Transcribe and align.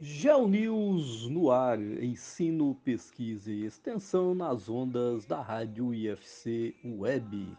GeoNews 0.00 1.28
no 1.28 1.50
ar, 1.50 1.80
ensino, 1.80 2.72
pesquisa 2.84 3.50
e 3.50 3.64
extensão 3.64 4.32
nas 4.32 4.68
ondas 4.68 5.26
da 5.26 5.42
rádio 5.42 5.92
IFC 5.92 6.72
Web. 6.84 7.56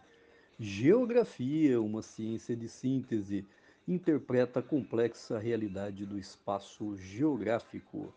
Geografia, 0.58 1.78
uma 1.82 2.00
ciência 2.00 2.56
de 2.56 2.66
síntese, 2.66 3.44
interpreta 3.86 4.60
a 4.60 4.62
complexa 4.62 5.38
realidade 5.38 6.06
do 6.06 6.18
espaço 6.18 6.96
geográfico. 6.96 8.10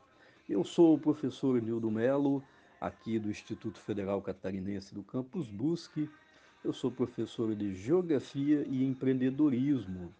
Eu 0.48 0.64
sou 0.64 0.96
o 0.96 1.00
professor 1.00 1.62
Nildo 1.62 1.92
Melo, 1.92 2.42
aqui 2.80 3.20
do 3.20 3.30
Instituto 3.30 3.78
Federal 3.78 4.21
Catarinense 4.21 4.96
do 4.96 5.04
Campus 5.04 5.50
Brusque. 5.50 6.10
Eu 6.64 6.71
sou 6.71 6.89
professor 6.89 7.54
de 7.54 7.75
Geografia 7.75 8.66
e 8.69 8.86
Empreendedorismo 8.86 10.16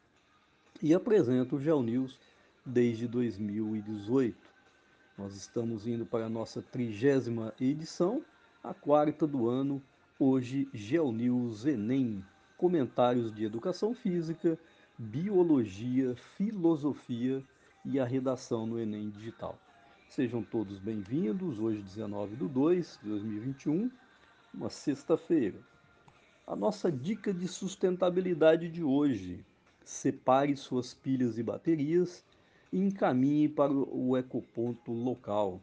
e 0.82 0.94
apresento 0.94 1.56
o 1.56 1.62
GeoNews 1.62 2.20
desde 2.66 3.08
2018. 3.08 4.38
Nós 5.18 5.36
estamos 5.36 5.86
indo 5.86 6.06
para 6.06 6.26
a 6.26 6.30
nossa 6.30 6.62
trigésima 6.62 7.54
edição, 7.60 8.24
a 8.64 8.74
quarta 8.74 9.28
do 9.28 9.50
ano, 9.50 9.82
hoje 10.18 10.68
GeoNews 10.74 11.66
Enem, 11.66 12.24
comentários 12.58 13.34
de 13.34 13.44
educação 13.44 13.94
física, 13.94 14.58
biologia, 14.98 16.16
filosofia 16.38 17.44
e 17.86 18.00
a 18.00 18.06
redação 18.06 18.66
no 18.66 18.80
Enem 18.80 19.10
Digital. 19.10 19.60
Sejam 20.08 20.44
todos 20.44 20.80
bem-vindos, 20.80 21.60
hoje 21.60 21.82
19 21.82 22.36
de 22.38 22.48
2 22.48 23.00
de 23.04 23.10
2021, 23.10 23.92
uma 24.54 24.70
sexta-feira. 24.70 25.60
A 26.48 26.56
nossa 26.56 26.92
dica 26.92 27.34
de 27.34 27.48
sustentabilidade 27.48 28.70
de 28.70 28.84
hoje, 28.84 29.44
separe 29.84 30.56
suas 30.56 30.94
pilhas 30.94 31.38
e 31.38 31.44
baterias 31.44 32.24
e 32.74 32.80
encaminhe 32.80 33.48
para 33.48 33.72
o 33.72 34.18
ecoponto 34.18 34.92
local. 34.92 35.62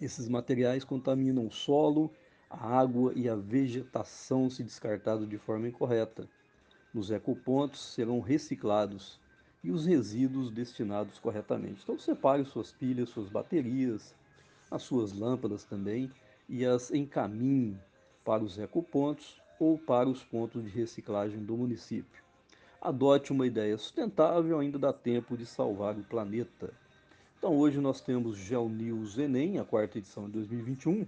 Esses 0.00 0.28
materiais 0.28 0.82
contaminam 0.82 1.46
o 1.46 1.52
solo, 1.52 2.10
a 2.50 2.76
água 2.76 3.12
e 3.14 3.28
a 3.28 3.36
vegetação 3.36 4.50
se 4.50 4.64
descartado 4.64 5.24
de 5.28 5.38
forma 5.38 5.68
incorreta. 5.68 6.28
Nos 6.92 7.12
ecopontos 7.12 7.80
serão 7.94 8.18
reciclados 8.18 9.20
e 9.62 9.70
os 9.70 9.86
resíduos 9.86 10.50
destinados 10.50 11.20
corretamente. 11.20 11.82
Então 11.84 11.96
separe 11.96 12.44
suas 12.44 12.72
pilhas, 12.72 13.10
suas 13.10 13.28
baterias, 13.28 14.12
as 14.72 14.82
suas 14.82 15.12
lâmpadas 15.12 15.62
também 15.62 16.10
e 16.48 16.66
as 16.66 16.90
encaminhe 16.90 17.78
para 18.24 18.42
os 18.42 18.58
ecopontos 18.58 19.40
ou 19.60 19.78
para 19.78 20.08
os 20.08 20.24
pontos 20.24 20.64
de 20.64 20.68
reciclagem 20.68 21.44
do 21.44 21.56
município. 21.56 22.27
Adote 22.80 23.32
uma 23.32 23.44
ideia 23.44 23.76
sustentável, 23.76 24.56
ainda 24.56 24.78
dá 24.78 24.92
tempo 24.92 25.36
de 25.36 25.44
salvar 25.44 25.98
o 25.98 26.04
planeta. 26.04 26.72
Então 27.36 27.56
hoje 27.56 27.80
nós 27.80 28.00
temos 28.00 28.36
Geo 28.36 28.68
News 28.68 29.18
Enem, 29.18 29.58
a 29.58 29.64
quarta 29.64 29.98
edição 29.98 30.26
de 30.26 30.32
2021, 30.32 31.04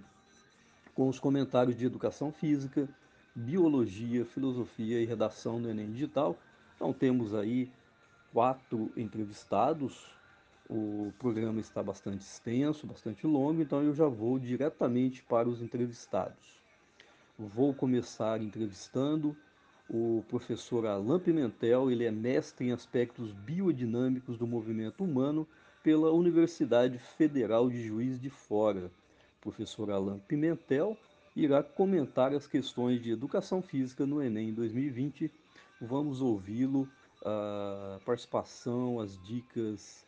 com 0.96 1.08
os 1.08 1.20
comentários 1.20 1.76
de 1.76 1.86
educação 1.86 2.32
física, 2.32 2.88
biologia, 3.34 4.24
filosofia 4.24 5.00
e 5.00 5.06
redação 5.06 5.60
no 5.60 5.70
Enem 5.70 5.92
Digital. 5.92 6.36
Então 6.74 6.92
temos 6.92 7.34
aí 7.34 7.70
quatro 8.32 8.90
entrevistados. 8.96 10.06
O 10.68 11.12
programa 11.20 11.60
está 11.60 11.82
bastante 11.84 12.22
extenso, 12.22 12.84
bastante 12.84 13.28
longo, 13.28 13.62
então 13.62 13.80
eu 13.82 13.94
já 13.94 14.06
vou 14.06 14.40
diretamente 14.40 15.22
para 15.22 15.48
os 15.48 15.62
entrevistados. 15.62 16.60
Vou 17.38 17.72
começar 17.72 18.42
entrevistando 18.42 19.36
o 19.92 20.24
professor 20.28 20.86
Alain 20.86 21.18
Pimentel, 21.18 21.90
ele 21.90 22.04
é 22.04 22.12
mestre 22.12 22.68
em 22.68 22.72
aspectos 22.72 23.32
biodinâmicos 23.32 24.38
do 24.38 24.46
movimento 24.46 25.02
humano 25.02 25.46
pela 25.82 26.12
Universidade 26.12 26.96
Federal 26.98 27.68
de 27.68 27.82
Juiz 27.82 28.20
de 28.20 28.30
Fora. 28.30 28.86
O 29.38 29.40
professor 29.42 29.90
Alain 29.90 30.20
Pimentel 30.20 30.96
irá 31.34 31.60
comentar 31.60 32.32
as 32.32 32.46
questões 32.46 33.02
de 33.02 33.10
educação 33.10 33.60
física 33.60 34.06
no 34.06 34.22
Enem 34.22 34.54
2020. 34.54 35.28
Vamos 35.80 36.20
ouvi-lo, 36.20 36.88
a 37.24 37.98
participação, 38.04 39.00
as 39.00 39.20
dicas 39.24 40.06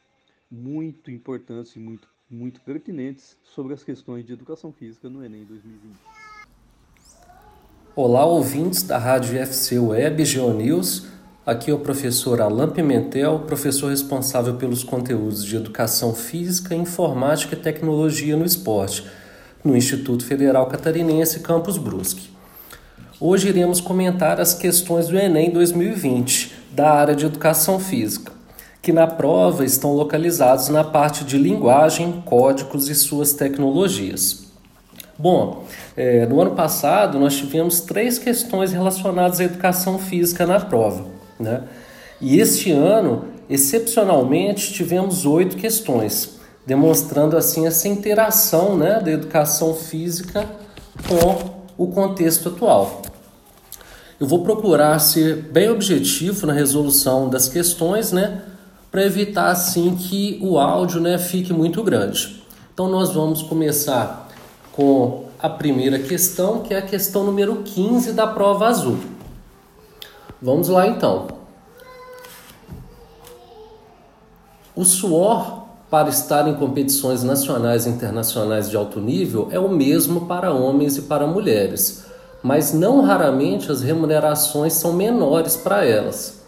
muito 0.48 1.10
importantes 1.10 1.74
e 1.74 1.80
muito, 1.80 2.08
muito 2.30 2.60
pertinentes 2.60 3.36
sobre 3.42 3.74
as 3.74 3.82
questões 3.82 4.24
de 4.24 4.32
educação 4.32 4.72
física 4.72 5.08
no 5.08 5.24
Enem 5.24 5.44
2020. 5.44 6.21
Olá, 7.94 8.24
ouvintes 8.24 8.82
da 8.82 8.96
Rádio 8.96 9.38
FC 9.38 9.78
Web 9.78 10.24
GeoNews. 10.24 11.08
Aqui 11.44 11.70
é 11.70 11.74
o 11.74 11.78
professor 11.78 12.40
Alain 12.40 12.70
Pimentel, 12.70 13.40
professor 13.40 13.90
responsável 13.90 14.54
pelos 14.54 14.82
conteúdos 14.82 15.44
de 15.44 15.56
Educação 15.56 16.14
Física, 16.14 16.74
Informática 16.74 17.54
e 17.54 17.58
Tecnologia 17.58 18.34
no 18.34 18.46
Esporte, 18.46 19.04
no 19.62 19.76
Instituto 19.76 20.24
Federal 20.24 20.64
Catarinense 20.68 21.40
Campus 21.40 21.76
Brusque. 21.76 22.30
Hoje 23.20 23.50
iremos 23.50 23.78
comentar 23.78 24.40
as 24.40 24.54
questões 24.54 25.08
do 25.08 25.18
Enem 25.18 25.50
2020, 25.50 26.50
da 26.70 26.92
área 26.92 27.14
de 27.14 27.26
Educação 27.26 27.78
Física, 27.78 28.32
que 28.80 28.90
na 28.90 29.06
prova 29.06 29.66
estão 29.66 29.92
localizados 29.92 30.70
na 30.70 30.82
parte 30.82 31.24
de 31.24 31.36
linguagem, 31.36 32.22
códigos 32.24 32.88
e 32.88 32.94
suas 32.94 33.34
tecnologias. 33.34 34.41
Bom, 35.22 35.62
é, 35.96 36.26
no 36.26 36.40
ano 36.40 36.50
passado 36.50 37.16
nós 37.16 37.36
tivemos 37.36 37.78
três 37.78 38.18
questões 38.18 38.72
relacionadas 38.72 39.38
à 39.38 39.44
educação 39.44 39.96
física 39.96 40.44
na 40.44 40.58
prova, 40.58 41.06
né? 41.38 41.62
E 42.20 42.40
este 42.40 42.72
ano, 42.72 43.26
excepcionalmente, 43.48 44.72
tivemos 44.72 45.24
oito 45.24 45.56
questões, 45.56 46.40
demonstrando 46.66 47.36
assim 47.36 47.68
essa 47.68 47.86
interação 47.86 48.76
né, 48.76 48.98
da 48.98 49.12
educação 49.12 49.76
física 49.76 50.44
com 51.06 51.54
o 51.78 51.86
contexto 51.86 52.48
atual. 52.48 53.02
Eu 54.18 54.26
vou 54.26 54.42
procurar 54.42 54.98
ser 54.98 55.36
bem 55.36 55.70
objetivo 55.70 56.48
na 56.48 56.52
resolução 56.52 57.30
das 57.30 57.48
questões, 57.48 58.10
né, 58.10 58.42
para 58.90 59.04
evitar 59.04 59.52
assim 59.52 59.94
que 59.94 60.40
o 60.42 60.58
áudio 60.58 61.00
né, 61.00 61.16
fique 61.16 61.52
muito 61.52 61.80
grande. 61.84 62.42
Então 62.74 62.88
nós 62.88 63.12
vamos 63.12 63.40
começar 63.40 64.21
com 64.72 65.24
a 65.38 65.48
primeira 65.48 65.98
questão, 65.98 66.60
que 66.60 66.72
é 66.72 66.78
a 66.78 66.82
questão 66.82 67.24
número 67.24 67.62
15 67.62 68.12
da 68.12 68.26
prova 68.26 68.66
azul. 68.66 68.98
Vamos 70.40 70.68
lá 70.68 70.86
então. 70.86 71.28
O 74.74 74.84
suor 74.84 75.62
para 75.90 76.08
estar 76.08 76.48
em 76.48 76.54
competições 76.54 77.22
nacionais 77.22 77.84
e 77.84 77.90
internacionais 77.90 78.70
de 78.70 78.76
alto 78.76 78.98
nível 78.98 79.48
é 79.50 79.58
o 79.58 79.68
mesmo 79.68 80.22
para 80.26 80.50
homens 80.50 80.96
e 80.96 81.02
para 81.02 81.26
mulheres, 81.26 82.04
mas 82.42 82.72
não 82.72 83.02
raramente 83.02 83.70
as 83.70 83.82
remunerações 83.82 84.72
são 84.72 84.94
menores 84.94 85.54
para 85.54 85.84
elas. 85.84 86.40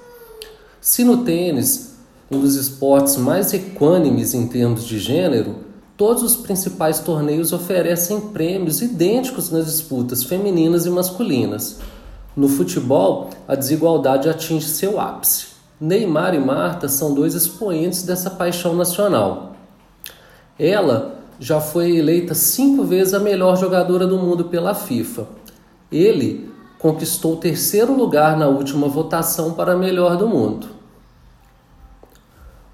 Se 0.80 1.04
no 1.04 1.24
tênis, 1.24 1.94
um 2.30 2.40
dos 2.40 2.56
esportes 2.56 3.16
mais 3.16 3.52
equânimes 3.52 4.32
em 4.32 4.46
termos 4.46 4.86
de 4.86 4.98
gênero, 4.98 5.63
Todos 5.96 6.24
os 6.24 6.34
principais 6.34 6.98
torneios 6.98 7.52
oferecem 7.52 8.20
prêmios 8.20 8.82
idênticos 8.82 9.50
nas 9.50 9.66
disputas 9.66 10.24
femininas 10.24 10.86
e 10.86 10.90
masculinas. 10.90 11.78
No 12.36 12.48
futebol, 12.48 13.30
a 13.46 13.54
desigualdade 13.54 14.28
atinge 14.28 14.66
seu 14.66 14.98
ápice. 15.00 15.46
Neymar 15.80 16.34
e 16.34 16.38
Marta 16.40 16.88
são 16.88 17.14
dois 17.14 17.34
expoentes 17.34 18.02
dessa 18.02 18.28
paixão 18.28 18.74
nacional. 18.74 19.54
Ela 20.58 21.14
já 21.38 21.60
foi 21.60 21.96
eleita 21.96 22.34
cinco 22.34 22.82
vezes 22.82 23.14
a 23.14 23.20
melhor 23.20 23.56
jogadora 23.56 24.04
do 24.04 24.18
mundo 24.18 24.46
pela 24.46 24.74
FIFA. 24.74 25.28
Ele 25.92 26.50
conquistou 26.76 27.34
o 27.34 27.36
terceiro 27.36 27.96
lugar 27.96 28.36
na 28.36 28.48
última 28.48 28.88
votação 28.88 29.52
para 29.52 29.76
melhor 29.76 30.16
do 30.16 30.28
mundo. 30.28 30.66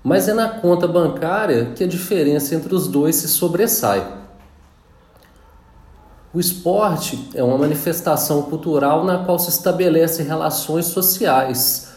Mas 0.03 0.29
é 0.29 0.33
na 0.33 0.49
conta 0.49 0.89
bancária 0.89 1.73
que 1.75 1.85
a 1.85 1.87
diferença 1.87 2.55
entre 2.55 2.75
os 2.75 2.89
dois 2.89 3.17
se 3.17 3.29
sobressai. 3.29 4.21
O 6.33 6.39
esporte 6.39 7.29
é 7.35 7.43
uma 7.43 7.59
manifestação 7.59 8.43
cultural 8.43 9.05
na 9.05 9.25
qual 9.25 9.39
se 9.39 9.51
estabelece 9.51 10.23
relações 10.23 10.87
sociais. 10.87 11.89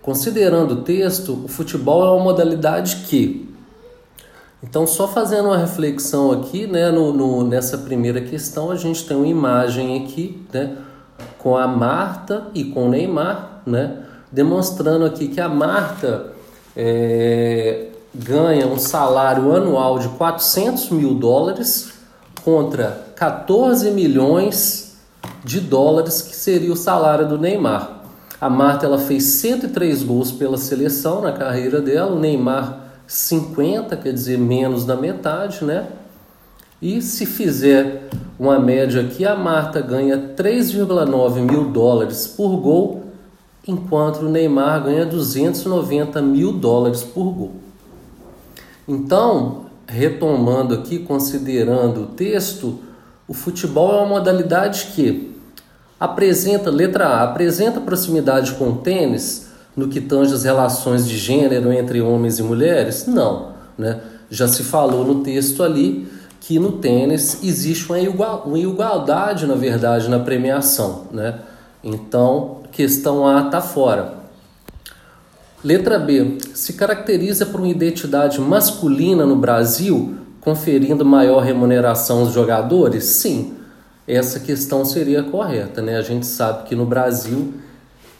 Considerando 0.00 0.72
o 0.72 0.82
texto, 0.82 1.44
o 1.44 1.48
futebol 1.48 2.04
é 2.04 2.10
uma 2.10 2.24
modalidade 2.24 3.04
que. 3.08 3.48
Então, 4.62 4.86
só 4.86 5.06
fazendo 5.06 5.48
uma 5.48 5.58
reflexão 5.58 6.32
aqui, 6.32 6.66
né, 6.66 6.90
no, 6.90 7.12
no, 7.12 7.46
nessa 7.46 7.76
primeira 7.78 8.20
questão, 8.20 8.70
a 8.70 8.76
gente 8.76 9.06
tem 9.06 9.16
uma 9.16 9.26
imagem 9.26 10.02
aqui, 10.02 10.44
né, 10.52 10.78
com 11.38 11.56
a 11.56 11.66
Marta 11.66 12.46
e 12.54 12.64
com 12.64 12.86
o 12.86 12.88
Neymar, 12.88 13.60
né, 13.66 14.04
demonstrando 14.30 15.04
aqui 15.04 15.28
que 15.28 15.40
a 15.40 15.48
Marta 15.48 16.31
é, 16.76 17.86
ganha 18.14 18.66
um 18.66 18.78
salário 18.78 19.54
anual 19.54 19.98
de 19.98 20.08
400 20.08 20.90
mil 20.90 21.14
dólares 21.14 21.92
contra 22.44 23.06
14 23.16 23.90
milhões 23.90 24.96
de 25.44 25.60
dólares 25.60 26.22
que 26.22 26.34
seria 26.34 26.72
o 26.72 26.76
salário 26.76 27.28
do 27.28 27.38
Neymar. 27.38 28.02
A 28.40 28.50
Marta 28.50 28.86
ela 28.86 28.98
fez 28.98 29.24
103 29.24 30.02
gols 30.02 30.32
pela 30.32 30.58
seleção 30.58 31.20
na 31.20 31.32
carreira 31.32 31.80
dela, 31.80 32.12
o 32.12 32.18
Neymar 32.18 32.80
50, 33.06 33.96
quer 33.96 34.12
dizer, 34.12 34.38
menos 34.38 34.84
da 34.84 34.96
metade, 34.96 35.64
né? 35.64 35.86
E 36.80 37.00
se 37.00 37.24
fizer 37.26 38.08
uma 38.38 38.58
média 38.58 39.02
aqui, 39.02 39.24
a 39.24 39.36
Marta 39.36 39.80
ganha 39.80 40.34
3,9 40.36 41.40
mil 41.40 41.70
dólares 41.70 42.26
por 42.26 42.56
gol, 42.56 43.01
enquanto 43.66 44.20
o 44.20 44.28
Neymar 44.28 44.84
ganha 44.84 45.06
290 45.06 46.20
mil 46.20 46.52
dólares 46.52 47.02
por 47.02 47.32
gol. 47.32 47.52
Então, 48.86 49.66
retomando 49.86 50.74
aqui, 50.74 50.98
considerando 50.98 52.02
o 52.02 52.06
texto, 52.06 52.78
o 53.28 53.34
futebol 53.34 53.92
é 53.92 53.96
uma 53.98 54.06
modalidade 54.06 54.88
que 54.94 55.32
apresenta, 55.98 56.70
letra 56.70 57.06
A, 57.06 57.22
apresenta 57.22 57.80
proximidade 57.80 58.54
com 58.54 58.70
o 58.70 58.76
tênis 58.78 59.52
no 59.76 59.88
que 59.88 60.00
tange 60.00 60.34
as 60.34 60.44
relações 60.44 61.08
de 61.08 61.16
gênero 61.16 61.72
entre 61.72 62.00
homens 62.00 62.38
e 62.38 62.42
mulheres? 62.42 63.06
Não, 63.06 63.52
né? 63.78 64.00
Já 64.28 64.48
se 64.48 64.62
falou 64.62 65.04
no 65.04 65.22
texto 65.22 65.62
ali 65.62 66.08
que 66.40 66.58
no 66.58 66.72
tênis 66.72 67.38
existe 67.42 67.86
uma, 67.90 68.36
uma 68.42 68.58
igualdade, 68.58 69.46
na 69.46 69.54
verdade, 69.54 70.08
na 70.08 70.18
premiação, 70.18 71.04
né? 71.12 71.38
Então, 71.84 72.61
questão 72.72 73.26
A 73.26 73.42
está 73.42 73.60
fora. 73.60 74.14
Letra 75.62 75.98
B. 75.98 76.38
Se 76.54 76.72
caracteriza 76.72 77.46
por 77.46 77.60
uma 77.60 77.68
identidade 77.68 78.40
masculina 78.40 79.24
no 79.24 79.36
Brasil, 79.36 80.16
conferindo 80.40 81.04
maior 81.04 81.40
remuneração 81.40 82.20
aos 82.20 82.32
jogadores? 82.32 83.04
Sim, 83.04 83.54
essa 84.08 84.40
questão 84.40 84.84
seria 84.84 85.22
correta. 85.22 85.80
Né? 85.80 85.96
A 85.96 86.02
gente 86.02 86.26
sabe 86.26 86.64
que 86.64 86.74
no 86.74 86.84
Brasil 86.84 87.54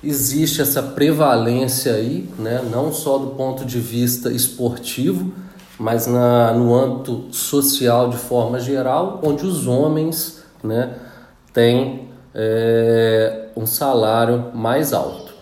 existe 0.05 0.63
essa 0.63 0.83
prevalência 0.83 1.95
aí, 1.95 2.29
né? 2.39 2.63
não 2.71 2.93
só 2.93 3.19
do 3.19 3.29
ponto 3.31 3.65
de 3.65 3.81
vista 3.81 4.31
esportivo, 4.31 5.33
mas 5.79 6.07
na, 6.07 6.53
no 6.53 6.75
âmbito 6.75 7.27
social 7.33 8.11
de 8.11 8.19
forma 8.19 8.61
geral, 8.61 9.21
onde 9.25 9.45
os 9.45 9.67
homens 9.67 10.45
né, 10.63 10.95
têm 11.53 12.12
é, 12.35 13.47
um 13.57 13.67
salário 13.67 14.51
mais 14.55 14.93
alto. 14.93 15.33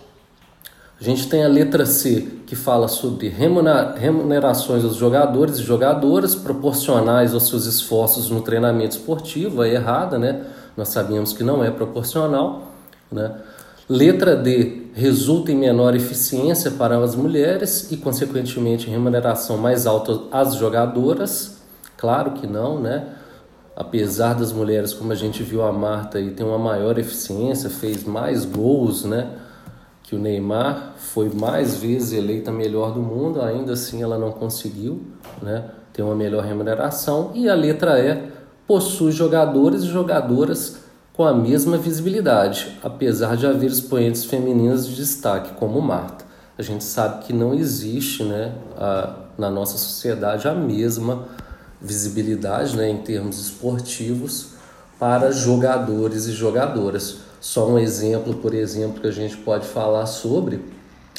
A 0.99 1.03
gente 1.03 1.27
tem 1.27 1.43
a 1.43 1.47
letra 1.47 1.83
C, 1.83 2.27
que 2.45 2.55
fala 2.55 2.87
sobre 2.87 3.27
remunerações 3.27 4.83
aos 4.83 4.95
jogadores 4.95 5.57
e 5.57 5.63
jogadoras 5.63 6.35
proporcionais 6.35 7.33
aos 7.33 7.47
seus 7.47 7.65
esforços 7.65 8.29
no 8.29 8.41
treinamento 8.41 8.97
esportivo. 8.97 9.63
É 9.63 9.73
errada, 9.73 10.19
né? 10.19 10.45
Nós 10.77 10.89
sabemos 10.89 11.33
que 11.33 11.43
não 11.43 11.63
é 11.63 11.71
proporcional. 11.71 12.73
Né? 13.11 13.33
Letra 13.89 14.35
D, 14.35 14.89
resulta 14.93 15.51
em 15.51 15.55
menor 15.55 15.95
eficiência 15.95 16.69
para 16.69 16.97
as 16.99 17.15
mulheres 17.15 17.91
e, 17.91 17.97
consequentemente, 17.97 18.87
remuneração 18.87 19.57
mais 19.57 19.87
alta 19.87 20.19
às 20.31 20.53
jogadoras. 20.53 21.61
Claro 21.97 22.31
que 22.31 22.45
não, 22.45 22.79
né? 22.79 23.07
Apesar 23.81 24.35
das 24.35 24.53
mulheres, 24.53 24.93
como 24.93 25.11
a 25.11 25.15
gente 25.15 25.41
viu 25.41 25.63
a 25.63 25.71
Marta 25.71 26.19
aí, 26.19 26.29
tem 26.29 26.45
uma 26.45 26.59
maior 26.59 26.99
eficiência, 26.99 27.67
fez 27.67 28.03
mais 28.03 28.45
gols, 28.45 29.05
né? 29.05 29.27
que 30.03 30.15
o 30.15 30.19
Neymar 30.19 30.93
foi 30.97 31.29
mais 31.29 31.77
vezes 31.77 32.11
eleita 32.11 32.51
melhor 32.51 32.93
do 32.93 33.01
mundo, 33.01 33.41
ainda 33.41 33.73
assim 33.73 34.03
ela 34.03 34.19
não 34.19 34.31
conseguiu 34.31 35.01
né, 35.41 35.63
ter 35.91 36.03
uma 36.03 36.13
melhor 36.13 36.43
remuneração. 36.43 37.31
E 37.33 37.49
a 37.49 37.55
letra 37.55 37.97
E 37.97 38.29
possui 38.67 39.13
jogadores 39.13 39.81
e 39.81 39.87
jogadoras 39.87 40.77
com 41.13 41.23
a 41.23 41.33
mesma 41.33 41.75
visibilidade, 41.75 42.77
apesar 42.83 43.35
de 43.35 43.47
haver 43.47 43.71
expoentes 43.71 44.25
femininas 44.25 44.85
de 44.85 44.95
destaque, 44.95 45.53
como 45.53 45.81
Marta. 45.81 46.23
A 46.55 46.61
gente 46.61 46.83
sabe 46.83 47.23
que 47.23 47.33
não 47.33 47.55
existe 47.55 48.23
né, 48.23 48.53
a, 48.77 49.15
na 49.39 49.49
nossa 49.49 49.77
sociedade 49.77 50.47
a 50.47 50.53
mesma 50.53 51.25
visibilidade 51.81 52.77
né, 52.77 52.89
em 52.89 52.97
termos 52.97 53.39
esportivos 53.39 54.51
para 54.99 55.31
jogadores 55.31 56.27
e 56.27 56.31
jogadoras. 56.31 57.17
Só 57.39 57.67
um 57.67 57.79
exemplo, 57.79 58.35
por 58.35 58.53
exemplo, 58.53 59.01
que 59.01 59.07
a 59.07 59.11
gente 59.11 59.37
pode 59.37 59.65
falar 59.65 60.05
sobre, 60.05 60.63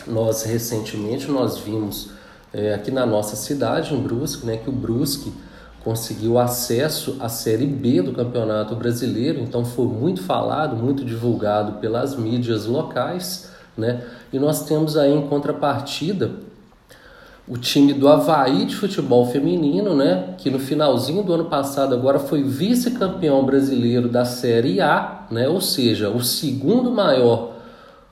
nós 0.07 0.45
recentemente 0.45 1.29
nós 1.31 1.59
vimos 1.59 2.11
é, 2.53 2.75
aqui 2.75 2.91
na 2.91 3.05
nossa 3.05 3.35
cidade, 3.35 3.93
em 3.93 4.01
Brusque, 4.01 4.47
né, 4.47 4.57
que 4.57 4.69
o 4.69 4.73
Brusque 4.73 5.33
conseguiu 5.83 6.39
acesso 6.39 7.17
à 7.19 7.29
Série 7.29 7.67
B 7.67 8.03
do 8.03 8.13
Campeonato 8.13 8.77
Brasileiro, 8.77 9.41
então 9.41 9.65
foi 9.65 9.87
muito 9.87 10.23
falado, 10.23 10.77
muito 10.77 11.05
divulgado 11.05 11.81
pelas 11.81 12.15
mídias 12.15 12.67
locais, 12.67 13.49
né? 13.77 14.05
E 14.33 14.39
nós 14.39 14.65
temos 14.65 14.97
aí 14.97 15.13
em 15.13 15.27
contrapartida 15.27 16.31
o 17.47 17.59
time 17.59 17.93
do 17.93 18.09
Havaí 18.09 18.65
de 18.65 18.77
futebol 18.77 19.27
feminino, 19.27 19.95
né, 19.97 20.35
que 20.39 20.49
no 20.49 20.59
finalzinho 20.59 21.23
do 21.23 21.33
ano 21.33 21.47
passado 21.47 21.95
agora 21.95 22.19
foi 22.19 22.43
vice-campeão 22.43 23.45
brasileiro 23.45 24.09
da 24.09 24.25
Série 24.25 24.81
A, 24.81 25.27
né, 25.31 25.49
ou 25.49 25.61
seja, 25.61 26.09
o 26.09 26.23
segundo 26.23 26.91
maior 26.91 27.53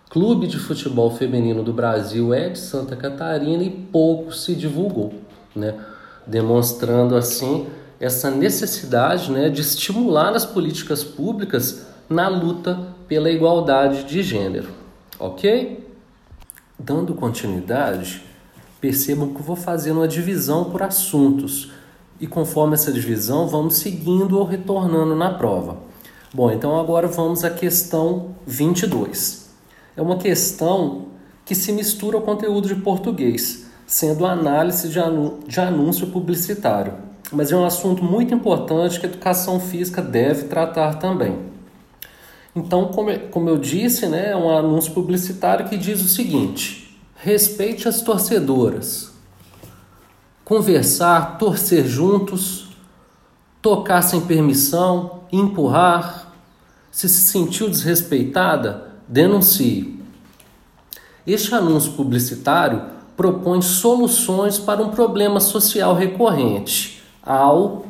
clube 0.09 0.49
de 0.49 0.59
futebol 0.59 1.11
feminino 1.13 1.63
do 1.63 1.73
Brasil 1.73 2.35
é 2.35 2.49
de 2.49 2.59
Santa 2.59 2.97
Catarina 2.97 3.63
e 3.63 3.71
pouco 3.71 4.33
se 4.33 4.55
divulgou, 4.57 5.15
né, 5.55 5.75
demonstrando 6.27 7.15
assim 7.15 7.67
essa 8.01 8.31
necessidade 8.31 9.31
né, 9.31 9.49
de 9.49 9.61
estimular 9.61 10.35
as 10.35 10.45
políticas 10.45 11.05
públicas 11.05 11.87
na 12.09 12.27
luta 12.29 12.81
pela 13.07 13.31
igualdade 13.31 14.05
de 14.05 14.23
gênero, 14.23 14.71
ok? 15.19 15.87
Dando 16.79 17.15
continuidade, 17.15 18.25
Percebam 18.81 19.29
que 19.29 19.41
eu 19.41 19.45
vou 19.45 19.57
fazendo 19.57 19.99
uma 19.99 20.09
divisão 20.09 20.65
por 20.65 20.83
assuntos 20.83 21.71
e 22.21 22.27
conforme 22.27 22.75
essa 22.75 22.93
divisão 22.93 23.47
vamos 23.47 23.77
seguindo 23.77 24.39
ou 24.39 24.45
retornando 24.45 25.15
na 25.15 25.35
prova. 25.35 25.79
Bom, 26.33 26.51
então 26.51 26.79
agora 26.79 27.09
vamos 27.09 27.45
à 27.45 27.51
questão 27.51 28.37
22. 28.47 29.51
É 29.97 30.03
uma 30.03 30.17
questão 30.17 31.07
que 31.45 31.55
se 31.55 31.73
mistura 31.73 32.17
ao 32.17 32.23
conteúdo 32.23 32.69
de 32.69 32.77
português, 32.77 33.67
sendo 33.87 34.25
análise 34.25 34.89
de, 34.89 35.61
anúncio 35.61 36.07
publicitário. 36.07 36.95
Mas 37.33 37.51
é 37.51 37.57
um 37.57 37.65
assunto 37.65 38.05
muito 38.05 38.33
importante 38.33 39.01
que 39.01 39.07
a 39.07 39.09
educação 39.09 39.59
física 39.59 40.01
deve 40.01 40.45
tratar 40.45 40.95
também. 40.95 41.37
Então, 42.55 42.87
como, 42.87 43.17
como 43.31 43.49
eu 43.49 43.59
disse, 43.59 44.07
né, 44.07 44.31
é 44.31 44.37
um 44.37 44.57
anúncio 44.57 44.93
publicitário 44.93 45.69
que 45.69 45.77
diz 45.77 46.01
o 46.01 46.09
seguinte: 46.09 46.90
Respeite 47.23 47.87
as 47.87 48.01
torcedoras. 48.01 49.11
Conversar, 50.43 51.37
torcer 51.37 51.87
juntos, 51.87 52.69
tocar 53.61 54.01
sem 54.01 54.23
permissão, 54.23 55.25
empurrar. 55.31 56.33
Se 56.91 57.11
se 57.11 57.21
sentiu 57.21 57.69
desrespeitada, 57.69 58.95
denuncie. 59.07 60.03
Este 61.27 61.55
anúncio 61.55 61.93
publicitário 61.93 62.87
propõe 63.15 63.61
soluções 63.61 64.59
para 64.59 64.83
um 64.83 64.89
problema 64.89 65.41
social 65.41 65.95
recorrente 65.95 67.03
ao 67.23 67.85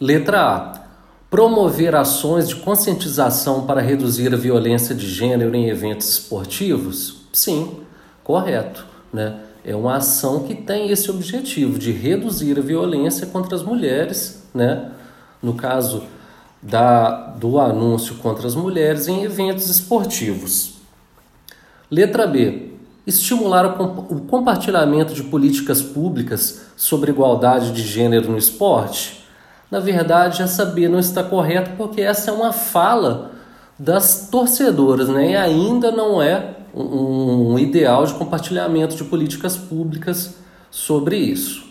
letra 0.00 0.40
A. 0.40 0.86
Promover 1.28 1.96
ações 1.96 2.48
de 2.48 2.54
conscientização 2.54 3.66
para 3.66 3.80
reduzir 3.80 4.32
a 4.32 4.36
violência 4.36 4.94
de 4.94 5.08
gênero 5.10 5.52
em 5.56 5.68
eventos 5.68 6.08
esportivos? 6.08 7.22
Sim 7.32 7.85
correto, 8.26 8.84
né? 9.12 9.36
É 9.64 9.74
uma 9.74 9.96
ação 9.96 10.40
que 10.40 10.54
tem 10.54 10.90
esse 10.90 11.08
objetivo 11.08 11.78
de 11.78 11.92
reduzir 11.92 12.58
a 12.58 12.62
violência 12.62 13.26
contra 13.28 13.54
as 13.54 13.62
mulheres, 13.62 14.42
né? 14.52 14.90
No 15.40 15.54
caso 15.54 16.02
da, 16.60 17.28
do 17.36 17.60
anúncio 17.60 18.16
contra 18.16 18.48
as 18.48 18.56
mulheres 18.56 19.06
em 19.06 19.22
eventos 19.22 19.70
esportivos. 19.70 20.74
Letra 21.88 22.26
B. 22.26 22.72
Estimular 23.06 23.80
o, 23.80 24.20
compartilhamento 24.22 25.14
de 25.14 25.22
políticas 25.22 25.80
públicas 25.80 26.62
sobre 26.76 27.12
igualdade 27.12 27.70
de 27.70 27.82
gênero 27.82 28.32
no 28.32 28.38
esporte. 28.38 29.24
Na 29.70 29.78
verdade, 29.78 30.42
essa 30.42 30.64
B 30.64 30.88
não 30.88 30.98
está 30.98 31.22
correta 31.22 31.74
porque 31.78 32.00
essa 32.00 32.32
é 32.32 32.34
uma 32.34 32.52
fala 32.52 33.30
das 33.78 34.28
torcedoras, 34.28 35.08
né? 35.08 35.30
E 35.30 35.36
ainda 35.36 35.92
não 35.92 36.20
é 36.20 36.55
um 36.76 37.58
ideal 37.58 38.04
de 38.04 38.14
compartilhamento 38.14 38.96
de 38.96 39.04
políticas 39.04 39.56
públicas 39.56 40.36
sobre 40.70 41.16
isso. 41.16 41.64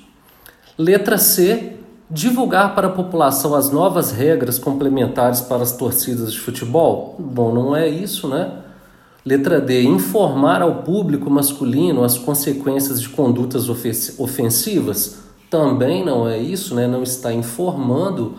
Letra 0.78 1.18
C. 1.18 1.74
Divulgar 2.10 2.76
para 2.76 2.88
a 2.88 2.92
população 2.92 3.56
as 3.56 3.72
novas 3.72 4.12
regras 4.12 4.60
complementares 4.60 5.42
para 5.42 5.64
as 5.64 5.72
torcidas 5.72 6.34
de 6.34 6.40
futebol? 6.40 7.16
Bom, 7.18 7.52
não 7.52 7.76
é 7.76 7.88
isso, 7.88 8.28
né? 8.28 8.60
Letra 9.26 9.60
D. 9.60 9.82
Informar 9.82 10.62
ao 10.62 10.84
público 10.84 11.30
masculino 11.32 12.04
as 12.04 12.16
consequências 12.16 13.02
de 13.02 13.10
condutas 13.10 13.68
ofensivas? 14.20 15.18
Também 15.50 16.06
não 16.06 16.28
é 16.28 16.38
isso, 16.38 16.76
né? 16.76 16.86
Não 16.86 17.02
está 17.02 17.34
informando 17.34 18.36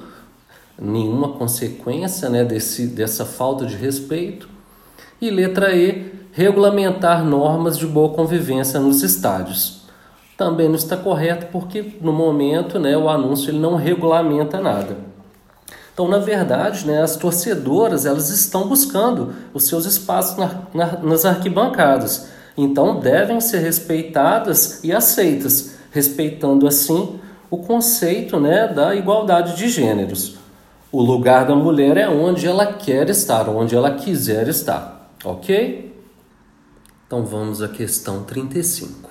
nenhuma 0.80 1.30
consequência 1.30 2.28
né, 2.28 2.44
desse, 2.44 2.86
dessa 2.86 3.24
falta 3.24 3.66
de 3.66 3.74
respeito. 3.74 4.48
E 5.20 5.28
letra 5.28 5.74
E 5.74 6.12
regulamentar 6.36 7.24
normas 7.24 7.78
de 7.78 7.86
boa 7.86 8.10
convivência 8.10 8.78
nos 8.78 9.02
estádios. 9.02 9.86
também 10.36 10.68
não 10.68 10.74
está 10.74 10.94
correto 10.94 11.46
porque 11.50 11.94
no 12.02 12.12
momento 12.12 12.78
né, 12.78 12.94
o 12.94 13.08
anúncio 13.08 13.48
ele 13.48 13.58
não 13.58 13.74
regulamenta 13.74 14.60
nada. 14.60 14.98
Então, 15.94 16.06
na 16.06 16.18
verdade, 16.18 16.86
né, 16.86 17.00
as 17.00 17.16
torcedoras 17.16 18.04
elas 18.04 18.28
estão 18.28 18.68
buscando 18.68 19.32
os 19.54 19.64
seus 19.66 19.86
espaços 19.86 20.36
na, 20.36 20.60
na, 20.74 20.98
nas 20.98 21.24
arquibancadas. 21.24 22.28
Então, 22.54 23.00
devem 23.00 23.40
ser 23.40 23.60
respeitadas 23.60 24.84
e 24.84 24.92
aceitas, 24.92 25.76
respeitando 25.90 26.68
assim 26.68 27.18
o 27.50 27.56
conceito 27.56 28.38
né, 28.38 28.68
da 28.68 28.94
igualdade 28.94 29.56
de 29.56 29.70
gêneros. 29.70 30.36
O 30.92 31.00
lugar 31.00 31.46
da 31.46 31.56
mulher 31.56 31.96
é 31.96 32.10
onde 32.10 32.46
ela 32.46 32.66
quer 32.66 33.08
estar, 33.08 33.48
onde 33.48 33.74
ela 33.74 33.92
quiser 33.92 34.48
estar, 34.48 35.10
ok? 35.24 35.85
Então 37.06 37.24
vamos 37.24 37.62
à 37.62 37.68
questão 37.68 38.24
35. 38.24 39.08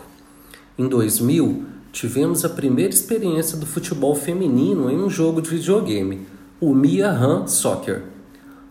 Em 0.78 0.86
2000, 0.86 1.64
tivemos 1.94 2.44
a 2.44 2.50
primeira 2.50 2.94
experiência 2.94 3.58
do 3.58 3.66
futebol 3.66 4.14
feminino 4.14 4.90
em 4.90 4.98
um 4.98 5.10
jogo 5.10 5.42
de 5.42 5.50
videogame, 5.50 6.28
o 6.60 6.74
Mia 6.74 7.10
Han 7.10 7.48
Soccer. 7.48 8.04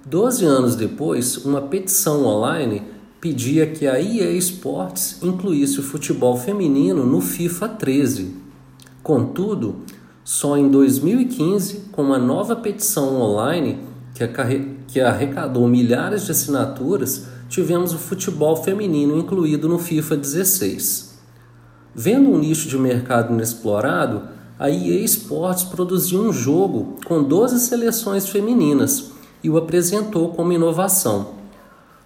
Doze 0.04 0.44
anos 0.44 0.76
depois, 0.76 1.38
uma 1.38 1.62
petição 1.62 2.26
online 2.26 2.82
pedia 3.18 3.66
que 3.66 3.86
a 3.86 3.98
EA 3.98 4.32
Sports 4.32 5.20
incluísse 5.22 5.80
o 5.80 5.82
futebol 5.82 6.36
feminino 6.36 7.06
no 7.06 7.22
FIFA 7.22 7.68
13. 7.70 8.36
Contudo, 9.02 9.76
só 10.22 10.54
em 10.58 10.68
2015, 10.68 11.84
com 11.92 12.02
uma 12.02 12.18
nova 12.18 12.54
petição 12.54 13.18
online 13.22 13.78
que 14.88 15.00
arrecadou 15.00 15.66
milhares 15.66 16.26
de 16.26 16.32
assinaturas, 16.32 17.26
tivemos 17.48 17.92
o 17.92 17.98
futebol 17.98 18.56
feminino 18.56 19.16
incluído 19.16 19.68
no 19.68 19.78
FIFA 19.78 20.16
16. 20.16 21.18
Vendo 21.94 22.30
um 22.30 22.38
nicho 22.38 22.68
de 22.68 22.76
mercado 22.76 23.32
inexplorado, 23.32 24.22
a 24.58 24.70
EA 24.70 25.04
Sports 25.04 25.64
produziu 25.64 26.20
um 26.20 26.32
jogo 26.32 26.96
com 27.04 27.22
12 27.22 27.60
seleções 27.60 28.28
femininas 28.28 29.12
e 29.42 29.50
o 29.50 29.56
apresentou 29.56 30.30
como 30.30 30.52
inovação. 30.52 31.34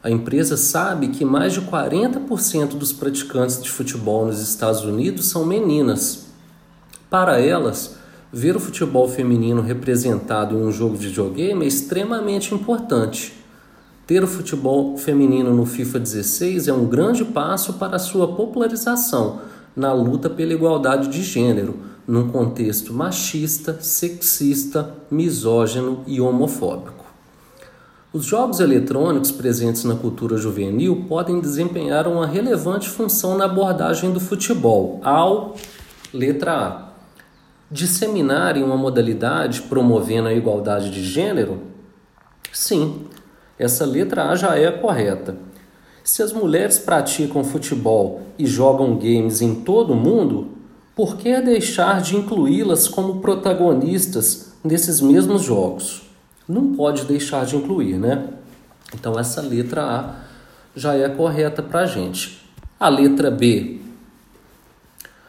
A 0.02 0.10
empresa 0.10 0.56
sabe 0.56 1.08
que 1.08 1.24
mais 1.24 1.52
de 1.52 1.60
40% 1.60 2.76
dos 2.76 2.92
praticantes 2.92 3.62
de 3.62 3.70
futebol 3.70 4.26
nos 4.26 4.40
Estados 4.40 4.82
Unidos 4.82 5.26
são 5.26 5.44
meninas. 5.44 6.26
Para 7.10 7.40
elas, 7.40 7.96
ver 8.32 8.56
o 8.56 8.60
futebol 8.60 9.08
feminino 9.08 9.62
representado 9.62 10.56
em 10.56 10.62
um 10.62 10.70
jogo 10.70 10.96
de 10.96 11.08
videogame 11.08 11.64
é 11.64 11.68
extremamente 11.68 12.54
importante. 12.54 13.37
Ter 14.08 14.24
o 14.24 14.26
futebol 14.26 14.96
feminino 14.96 15.52
no 15.52 15.66
FIFA 15.66 15.98
16 15.98 16.66
é 16.66 16.72
um 16.72 16.86
grande 16.86 17.26
passo 17.26 17.74
para 17.74 17.96
a 17.96 17.98
sua 17.98 18.26
popularização 18.26 19.42
na 19.76 19.92
luta 19.92 20.30
pela 20.30 20.54
igualdade 20.54 21.08
de 21.08 21.22
gênero, 21.22 21.78
num 22.06 22.30
contexto 22.30 22.94
machista, 22.94 23.76
sexista, 23.82 24.94
misógino 25.10 26.04
e 26.06 26.22
homofóbico. 26.22 27.04
Os 28.10 28.24
jogos 28.24 28.60
eletrônicos 28.60 29.30
presentes 29.30 29.84
na 29.84 29.94
cultura 29.94 30.38
juvenil 30.38 31.04
podem 31.06 31.38
desempenhar 31.38 32.08
uma 32.08 32.26
relevante 32.26 32.88
função 32.88 33.36
na 33.36 33.44
abordagem 33.44 34.10
do 34.10 34.20
futebol, 34.20 35.02
ao 35.04 35.54
letra 36.14 36.56
A. 36.56 36.88
Disseminarem 37.70 38.64
uma 38.64 38.78
modalidade 38.78 39.60
promovendo 39.60 40.28
a 40.28 40.32
igualdade 40.32 40.90
de 40.90 41.04
gênero? 41.04 41.58
Sim, 42.50 43.06
essa 43.58 43.84
letra 43.84 44.30
A 44.30 44.36
já 44.36 44.56
é 44.56 44.70
correta. 44.70 45.36
Se 46.04 46.22
as 46.22 46.32
mulheres 46.32 46.78
praticam 46.78 47.44
futebol 47.44 48.22
e 48.38 48.46
jogam 48.46 48.96
games 48.96 49.42
em 49.42 49.56
todo 49.56 49.92
o 49.92 49.96
mundo, 49.96 50.48
por 50.96 51.16
que 51.16 51.40
deixar 51.40 52.00
de 52.00 52.16
incluí-las 52.16 52.88
como 52.88 53.20
protagonistas 53.20 54.54
nesses 54.64 55.00
mesmos 55.00 55.42
jogos? 55.42 56.02
Não 56.48 56.74
pode 56.74 57.04
deixar 57.04 57.44
de 57.44 57.56
incluir, 57.56 57.98
né? 57.98 58.24
Então 58.94 59.18
essa 59.18 59.42
letra 59.42 59.82
A 59.82 60.14
já 60.74 60.94
é 60.94 61.08
correta 61.08 61.62
para 61.62 61.80
a 61.80 61.86
gente. 61.86 62.42
A 62.80 62.88
letra 62.88 63.30
B. 63.30 63.80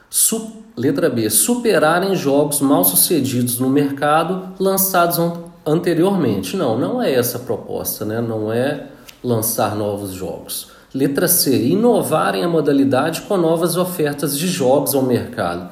Su 0.09 0.63
letra 0.77 1.09
B. 1.09 1.29
Superarem 1.29 2.15
jogos 2.15 2.62
mal 2.62 2.83
sucedidos 2.83 3.59
no 3.59 3.69
mercado 3.69 4.53
lançados 4.59 5.19
anteriormente. 5.65 6.55
Não, 6.55 6.77
não 6.77 7.01
é 7.01 7.13
essa 7.13 7.37
a 7.37 7.41
proposta, 7.41 8.05
né? 8.05 8.21
Não 8.21 8.51
é 8.51 8.87
lançar 9.23 9.75
novos 9.75 10.11
jogos. 10.11 10.71
Letra 10.93 11.27
C. 11.27 11.67
Inovarem 11.67 12.43
a 12.43 12.47
modalidade 12.47 13.21
com 13.21 13.37
novas 13.37 13.77
ofertas 13.77 14.37
de 14.37 14.47
jogos 14.47 14.95
ao 14.95 15.03
mercado. 15.03 15.69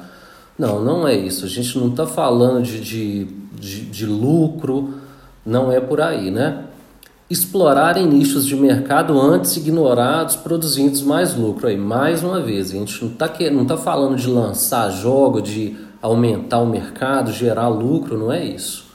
Não, 0.58 0.82
não 0.82 1.06
é 1.06 1.14
isso. 1.14 1.44
A 1.44 1.48
gente 1.48 1.78
não 1.78 1.88
está 1.88 2.06
falando 2.06 2.62
de, 2.62 2.80
de, 2.80 3.24
de, 3.54 3.80
de, 3.86 4.06
lucro, 4.06 4.94
não 5.44 5.70
é 5.70 5.80
por 5.80 6.00
aí, 6.00 6.30
né? 6.30 6.64
Explorarem 7.30 8.06
nichos 8.06 8.46
de 8.46 8.56
mercado 8.56 9.20
antes 9.20 9.56
ignorados, 9.56 10.34
produzindo 10.34 11.04
mais 11.04 11.34
lucro. 11.34 11.68
Aí, 11.68 11.76
mais 11.76 12.22
uma 12.22 12.40
vez, 12.40 12.70
a 12.70 12.74
gente 12.74 13.04
não 13.04 13.12
está 13.12 13.30
não 13.50 13.64
tá 13.66 13.76
falando 13.76 14.16
de 14.16 14.28
lançar 14.28 14.90
jogo, 14.90 15.42
de 15.42 15.76
aumentar 16.00 16.58
o 16.58 16.66
mercado, 16.66 17.32
gerar 17.32 17.68
lucro, 17.68 18.16
não 18.16 18.32
é 18.32 18.44
isso. 18.44 18.87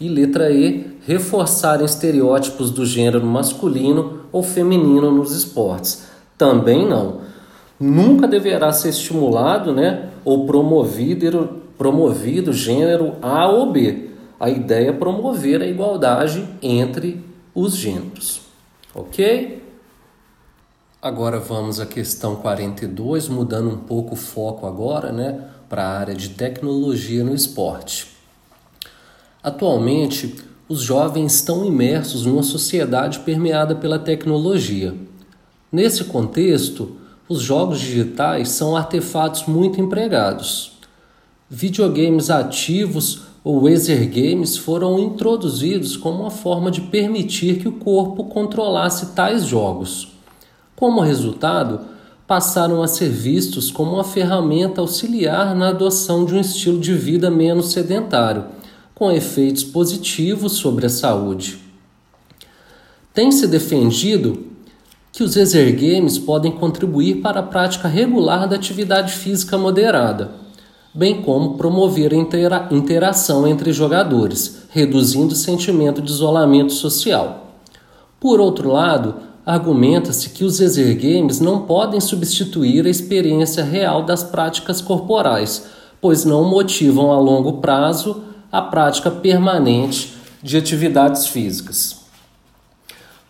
E 0.00 0.08
letra 0.08 0.50
E, 0.50 0.96
reforçarem 1.06 1.84
estereótipos 1.84 2.70
do 2.70 2.86
gênero 2.86 3.24
masculino 3.24 4.20
ou 4.32 4.42
feminino 4.42 5.10
nos 5.10 5.32
esportes. 5.32 6.06
Também 6.38 6.88
não. 6.88 7.20
Nunca 7.78 8.26
deverá 8.26 8.72
ser 8.72 8.88
estimulado 8.88 9.74
né, 9.74 10.08
ou 10.24 10.46
promovido, 10.46 11.60
promovido 11.76 12.52
gênero 12.52 13.16
A 13.20 13.46
ou 13.46 13.70
B. 13.70 14.10
A 14.38 14.48
ideia 14.48 14.88
é 14.88 14.92
promover 14.92 15.60
a 15.60 15.66
igualdade 15.66 16.48
entre 16.62 17.22
os 17.54 17.76
gêneros. 17.76 18.40
Ok? 18.94 19.62
Agora 21.02 21.38
vamos 21.38 21.80
à 21.80 21.86
questão 21.86 22.36
42, 22.36 23.28
mudando 23.28 23.70
um 23.70 23.78
pouco 23.78 24.14
o 24.14 24.16
foco 24.16 24.66
agora 24.66 25.12
né, 25.12 25.46
para 25.68 25.84
a 25.84 25.98
área 25.98 26.14
de 26.14 26.30
tecnologia 26.30 27.24
no 27.24 27.34
esporte. 27.34 28.19
Atualmente, 29.42 30.34
os 30.68 30.82
jovens 30.82 31.36
estão 31.36 31.64
imersos 31.64 32.26
numa 32.26 32.42
sociedade 32.42 33.20
permeada 33.20 33.74
pela 33.74 33.98
tecnologia. 33.98 34.94
Nesse 35.72 36.04
contexto, 36.04 36.96
os 37.26 37.40
jogos 37.40 37.80
digitais 37.80 38.50
são 38.50 38.76
artefatos 38.76 39.46
muito 39.46 39.80
empregados. 39.80 40.72
Videogames 41.48 42.28
ativos 42.28 43.22
ou 43.42 43.66
exergames 43.66 44.58
foram 44.58 44.98
introduzidos 44.98 45.96
como 45.96 46.20
uma 46.20 46.30
forma 46.30 46.70
de 46.70 46.82
permitir 46.82 47.60
que 47.60 47.68
o 47.68 47.72
corpo 47.72 48.24
controlasse 48.24 49.14
tais 49.14 49.46
jogos. 49.46 50.08
Como 50.76 51.00
resultado, 51.00 51.80
passaram 52.26 52.82
a 52.82 52.86
ser 52.86 53.08
vistos 53.08 53.70
como 53.70 53.94
uma 53.94 54.04
ferramenta 54.04 54.82
auxiliar 54.82 55.54
na 55.54 55.68
adoção 55.70 56.26
de 56.26 56.34
um 56.34 56.40
estilo 56.40 56.78
de 56.78 56.92
vida 56.92 57.30
menos 57.30 57.72
sedentário 57.72 58.59
com 59.00 59.10
efeitos 59.10 59.64
positivos 59.64 60.58
sobre 60.58 60.84
a 60.84 60.90
saúde. 60.90 61.58
Tem-se 63.14 63.46
defendido 63.46 64.44
que 65.10 65.22
os 65.22 65.38
exergames 65.38 66.18
podem 66.18 66.52
contribuir 66.52 67.22
para 67.22 67.40
a 67.40 67.42
prática 67.42 67.88
regular 67.88 68.46
da 68.46 68.56
atividade 68.56 69.14
física 69.14 69.56
moderada, 69.56 70.32
bem 70.92 71.22
como 71.22 71.54
promover 71.54 72.12
a 72.12 72.16
intera 72.16 72.68
interação 72.70 73.48
entre 73.48 73.72
jogadores, 73.72 74.64
reduzindo 74.68 75.32
o 75.32 75.36
sentimento 75.36 76.02
de 76.02 76.12
isolamento 76.12 76.74
social. 76.74 77.54
Por 78.20 78.38
outro 78.38 78.70
lado, 78.70 79.14
argumenta-se 79.46 80.28
que 80.28 80.44
os 80.44 80.60
exergames 80.60 81.40
não 81.40 81.62
podem 81.62 82.02
substituir 82.02 82.84
a 82.84 82.90
experiência 82.90 83.64
real 83.64 84.02
das 84.02 84.22
práticas 84.22 84.82
corporais, 84.82 85.64
pois 86.02 86.26
não 86.26 86.44
motivam 86.44 87.12
a 87.12 87.18
longo 87.18 87.62
prazo 87.62 88.28
a 88.50 88.62
prática 88.62 89.10
permanente 89.10 90.14
de 90.42 90.56
atividades 90.56 91.26
físicas. 91.26 92.00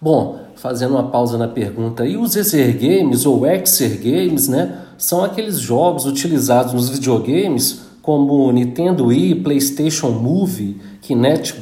Bom, 0.00 0.40
fazendo 0.56 0.92
uma 0.92 1.08
pausa 1.08 1.36
na 1.36 1.48
pergunta, 1.48 2.06
e 2.06 2.16
os 2.16 2.36
exergames 2.36 3.26
ou 3.26 3.46
exergames, 3.46 4.48
né, 4.48 4.78
são 4.96 5.24
aqueles 5.24 5.58
jogos 5.58 6.06
utilizados 6.06 6.72
nos 6.72 6.88
videogames 6.88 7.82
como 8.02 8.50
Nintendo 8.50 9.06
Wii, 9.06 9.36
PlayStation 9.36 10.10
Move, 10.10 10.80
Kinect 11.02 11.54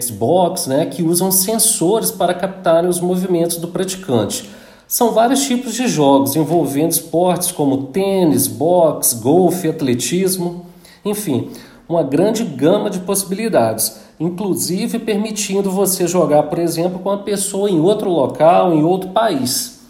Xbox, 0.00 0.66
né, 0.66 0.86
que 0.86 1.02
usam 1.02 1.30
sensores 1.30 2.10
para 2.10 2.32
captarem 2.32 2.88
os 2.88 3.00
movimentos 3.00 3.56
do 3.56 3.68
praticante. 3.68 4.48
São 4.86 5.12
vários 5.12 5.42
tipos 5.44 5.74
de 5.74 5.88
jogos 5.88 6.36
envolvendo 6.36 6.92
esportes 6.92 7.50
como 7.50 7.84
tênis, 7.84 8.46
boxe, 8.46 9.16
golfe, 9.16 9.68
atletismo, 9.68 10.66
enfim, 11.04 11.50
uma 11.92 12.02
grande 12.02 12.44
gama 12.44 12.88
de 12.88 13.00
possibilidades, 13.00 14.00
inclusive 14.18 14.98
permitindo 14.98 15.70
você 15.70 16.06
jogar, 16.06 16.44
por 16.44 16.58
exemplo, 16.58 16.98
com 16.98 17.10
uma 17.10 17.18
pessoa 17.18 17.70
em 17.70 17.80
outro 17.80 18.10
local, 18.10 18.72
em 18.72 18.82
outro 18.82 19.10
país. 19.10 19.80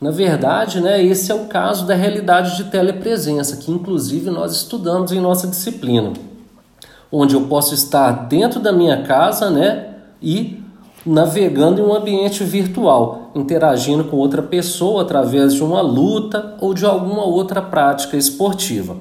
Na 0.00 0.10
verdade, 0.10 0.80
né, 0.80 1.02
esse 1.02 1.32
é 1.32 1.34
o 1.34 1.46
caso 1.46 1.86
da 1.86 1.94
realidade 1.94 2.56
de 2.56 2.64
telepresença, 2.64 3.56
que 3.56 3.70
inclusive 3.70 4.30
nós 4.30 4.52
estudamos 4.52 5.12
em 5.12 5.20
nossa 5.20 5.46
disciplina, 5.46 6.12
onde 7.10 7.34
eu 7.34 7.42
posso 7.42 7.74
estar 7.74 8.26
dentro 8.28 8.60
da 8.60 8.72
minha 8.72 9.02
casa 9.02 9.50
né, 9.50 9.94
e 10.20 10.62
navegando 11.06 11.80
em 11.80 11.84
um 11.84 11.94
ambiente 11.94 12.44
virtual, 12.44 13.30
interagindo 13.34 14.04
com 14.04 14.16
outra 14.16 14.42
pessoa 14.42 15.02
através 15.02 15.54
de 15.54 15.62
uma 15.62 15.80
luta 15.80 16.54
ou 16.60 16.72
de 16.72 16.84
alguma 16.84 17.24
outra 17.24 17.60
prática 17.60 18.16
esportiva. 18.16 18.96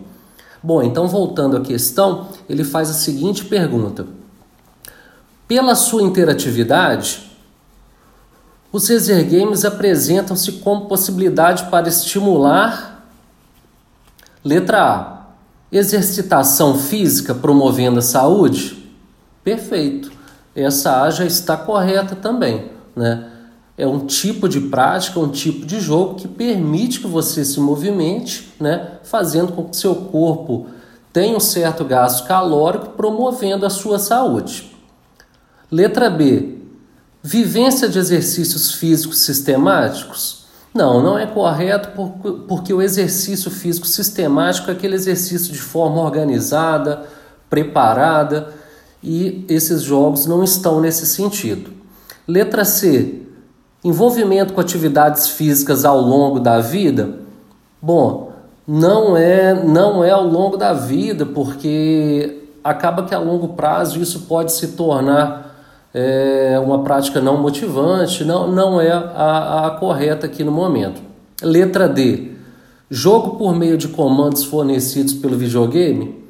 Bom, 0.64 0.82
então 0.82 1.10
voltando 1.10 1.58
à 1.58 1.62
questão, 1.62 2.30
ele 2.48 2.64
faz 2.64 2.90
a 2.90 2.94
seguinte 2.94 3.44
pergunta: 3.44 4.08
Pela 5.46 5.76
sua 5.76 6.02
interatividade, 6.02 7.30
os 8.72 8.90
Razer 8.90 9.30
Games 9.30 9.66
apresentam-se 9.66 10.54
como 10.54 10.86
possibilidade 10.86 11.66
para 11.66 11.90
estimular 11.90 13.06
letra 14.44 14.82
A. 14.82 15.24
Exercitação 15.70 16.78
física 16.78 17.34
promovendo 17.34 18.00
a 18.00 18.02
saúde? 18.02 18.90
Perfeito. 19.44 20.12
Essa 20.56 21.02
A 21.02 21.10
já 21.10 21.26
está 21.26 21.58
correta 21.58 22.16
também, 22.16 22.72
né? 22.96 23.33
É 23.78 23.88
um 23.88 24.06
tipo 24.06 24.48
de 24.48 24.60
prática, 24.62 25.20
um 25.20 25.30
tipo 25.30 25.66
de 25.66 25.80
jogo 25.80 26.16
que 26.16 26.28
permite 26.28 27.00
que 27.00 27.08
você 27.08 27.44
se 27.44 27.60
movimente, 27.60 28.54
né? 28.60 29.00
Fazendo 29.04 29.52
com 29.52 29.66
que 29.66 29.76
seu 29.76 29.96
corpo 29.96 30.68
tenha 31.12 31.36
um 31.36 31.40
certo 31.40 31.84
gasto 31.84 32.28
calórico, 32.28 32.90
promovendo 32.90 33.66
a 33.66 33.70
sua 33.70 33.98
saúde. 33.98 34.72
Letra 35.72 36.10
B 36.10 36.64
Vivência 37.26 37.88
de 37.88 37.98
exercícios 37.98 38.74
físicos 38.74 39.20
sistemáticos? 39.20 40.44
Não, 40.74 41.02
não 41.02 41.18
é 41.18 41.26
correto 41.26 41.90
porque 42.50 42.74
o 42.74 42.82
exercício 42.82 43.50
físico 43.50 43.88
sistemático 43.88 44.70
é 44.70 44.74
aquele 44.74 44.96
exercício 44.96 45.54
de 45.54 45.62
forma 45.62 46.02
organizada, 46.02 47.06
preparada, 47.50 48.54
e 49.02 49.46
esses 49.48 49.84
jogos 49.84 50.26
não 50.26 50.44
estão 50.44 50.82
nesse 50.82 51.06
sentido. 51.06 51.72
Letra 52.28 52.66
C. 52.66 53.22
Envolvimento 53.84 54.54
com 54.54 54.62
atividades 54.62 55.28
físicas 55.28 55.84
ao 55.84 56.00
longo 56.00 56.40
da 56.40 56.60
vida? 56.60 57.20
Bom, 57.82 58.32
não 58.68 59.18
é, 59.18 59.54
não 59.54 60.04
é 60.04 60.12
ao 60.12 60.26
longo 60.26 60.56
da 60.56 60.74
vida, 60.74 61.26
porque 61.26 62.44
acaba 62.64 63.04
que 63.04 63.14
a 63.14 63.20
longo 63.20 63.50
prazo 63.50 64.02
isso 64.02 64.22
pode 64.22 64.54
se 64.54 64.70
tornar 64.70 65.54
é 65.94 66.60
uma 66.60 66.84
prática 66.84 67.22
não 67.22 67.38
motivante, 67.38 68.26
não, 68.26 68.52
não 68.52 68.82
é 68.82 68.92
a, 68.92 69.68
a 69.68 69.72
correta 69.72 70.26
aqui 70.26 70.44
no 70.44 70.52
momento. 70.52 71.00
Letra 71.42 71.88
D. 71.88 72.32
Jogo 72.90 73.38
por 73.38 73.56
meio 73.56 73.78
de 73.78 73.88
comandos 73.88 74.44
fornecidos 74.44 75.14
pelo 75.14 75.38
videogame? 75.38 76.24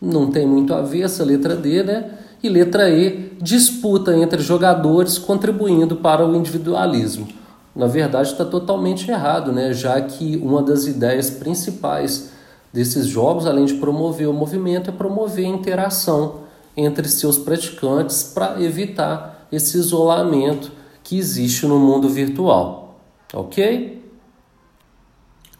Não 0.00 0.30
tem 0.30 0.46
muito 0.46 0.72
a 0.72 0.80
ver 0.80 1.02
essa 1.02 1.22
letra 1.22 1.54
D, 1.54 1.82
né? 1.82 2.10
E 2.42 2.48
letra 2.48 2.88
E, 2.88 3.36
disputa 3.40 4.16
entre 4.16 4.40
jogadores 4.42 5.18
contribuindo 5.18 5.96
para 5.96 6.26
o 6.26 6.34
individualismo. 6.34 7.28
Na 7.74 7.86
verdade, 7.86 8.32
está 8.32 8.44
totalmente 8.44 9.10
errado, 9.10 9.52
né? 9.52 9.72
já 9.72 10.00
que 10.00 10.36
uma 10.38 10.62
das 10.62 10.86
ideias 10.86 11.30
principais 11.30 12.30
desses 12.72 13.06
jogos, 13.06 13.46
além 13.46 13.64
de 13.64 13.74
promover 13.74 14.28
o 14.28 14.32
movimento, 14.32 14.90
é 14.90 14.92
promover 14.92 15.44
a 15.44 15.48
interação 15.48 16.40
entre 16.76 17.08
seus 17.08 17.36
praticantes 17.36 18.22
para 18.22 18.60
evitar 18.62 19.46
esse 19.52 19.76
isolamento 19.76 20.72
que 21.02 21.18
existe 21.18 21.66
no 21.66 21.78
mundo 21.78 22.08
virtual. 22.08 23.00
Ok? 23.34 24.00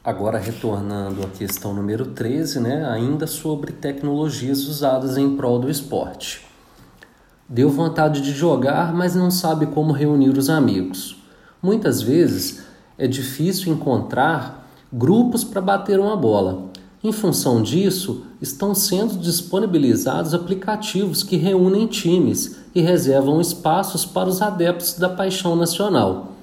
Agora 0.02 0.38
retornando 0.38 1.22
à 1.22 1.26
questão 1.26 1.74
número 1.74 2.06
13, 2.06 2.58
né, 2.58 2.88
ainda 2.88 3.26
sobre 3.26 3.72
tecnologias 3.72 4.66
usadas 4.66 5.18
em 5.18 5.36
prol 5.36 5.58
do 5.58 5.70
esporte. 5.70 6.49
Deu 7.52 7.68
vontade 7.68 8.20
de 8.20 8.30
jogar, 8.30 8.94
mas 8.94 9.16
não 9.16 9.28
sabe 9.28 9.66
como 9.66 9.90
reunir 9.90 10.38
os 10.38 10.48
amigos. 10.48 11.16
Muitas 11.60 12.00
vezes 12.00 12.60
é 12.96 13.08
difícil 13.08 13.72
encontrar 13.72 14.70
grupos 14.92 15.42
para 15.42 15.60
bater 15.60 15.98
uma 15.98 16.14
bola. 16.14 16.70
Em 17.02 17.10
função 17.10 17.60
disso, 17.60 18.22
estão 18.40 18.72
sendo 18.72 19.16
disponibilizados 19.16 20.32
aplicativos 20.32 21.24
que 21.24 21.36
reúnem 21.36 21.88
times 21.88 22.56
e 22.72 22.80
reservam 22.80 23.40
espaços 23.40 24.06
para 24.06 24.28
os 24.28 24.40
adeptos 24.40 24.94
da 24.94 25.08
paixão 25.08 25.56
nacional. 25.56 26.34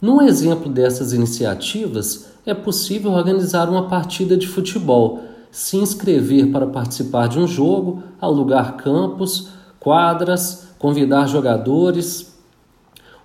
Num 0.00 0.22
exemplo 0.22 0.70
dessas 0.70 1.12
iniciativas, 1.12 2.26
é 2.46 2.54
possível 2.54 3.10
organizar 3.10 3.68
uma 3.68 3.88
partida 3.88 4.36
de 4.36 4.46
futebol, 4.46 5.24
se 5.50 5.78
inscrever 5.78 6.52
para 6.52 6.68
participar 6.68 7.26
de 7.26 7.40
um 7.40 7.46
jogo, 7.48 8.04
alugar 8.20 8.76
campos, 8.76 9.48
quadras, 9.84 10.70
convidar 10.78 11.28
jogadores. 11.28 12.34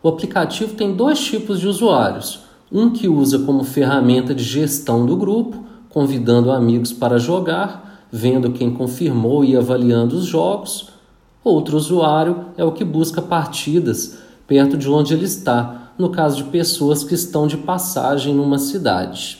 O 0.04 0.10
aplicativo 0.10 0.76
tem 0.76 0.93
dois 0.93 1.19
tipos 1.19 1.60
de 1.60 1.67
usuários: 1.67 2.41
um 2.72 2.91
que 2.91 3.08
usa 3.08 3.39
como 3.39 3.63
ferramenta 3.63 4.36
de 4.36 4.43
gestão 4.43 5.06
do 5.06 5.17
grupo 5.17 5.69
convidando 5.89 6.52
amigos 6.52 6.93
para 6.93 7.17
jogar, 7.17 8.06
vendo 8.12 8.52
quem 8.52 8.72
confirmou 8.72 9.43
e 9.43 9.58
avaliando 9.58 10.15
os 10.15 10.26
jogos. 10.26 10.89
Outro 11.43 11.78
usuário 11.78 12.45
é 12.58 12.63
o 12.63 12.72
que 12.72 12.84
busca 12.84 13.22
partidas 13.22 14.19
perto 14.45 14.78
de 14.78 14.89
onde 14.89 15.13
ele 15.13 15.26
está, 15.26 15.91
no 15.98 16.10
caso 16.10 16.38
de 16.38 16.43
pessoas 16.45 17.04
que 17.04 17.13
estão 17.13 17.48
de 17.48 17.58
passagem 17.58 18.34
numa 18.34 18.58
cidade. 18.58 19.39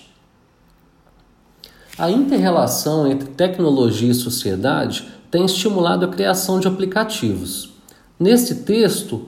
A 1.98 2.10
interrelação 2.10 3.08
entre 3.08 3.30
tecnologia 3.30 4.12
e 4.12 4.16
sociedade 4.16 5.08
tem 5.30 5.46
estimulado 5.46 6.06
a 6.06 6.10
criação 6.10 6.60
de 6.60 6.68
aplicativos. 6.68 7.72
Nesse 8.20 8.64
texto, 8.64 9.28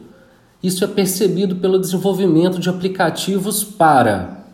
isso 0.62 0.84
é 0.84 0.88
percebido 0.88 1.56
pelo 1.56 1.80
desenvolvimento 1.80 2.60
de 2.60 2.70
aplicativos 2.70 3.64
para 3.64 4.46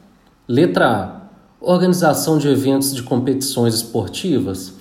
letra 0.47 0.87
A 0.87 1.17
Organização 1.59 2.37
de 2.37 2.47
eventos 2.47 2.93
de 2.93 3.03
competições 3.03 3.73
esportivas? 3.73 4.73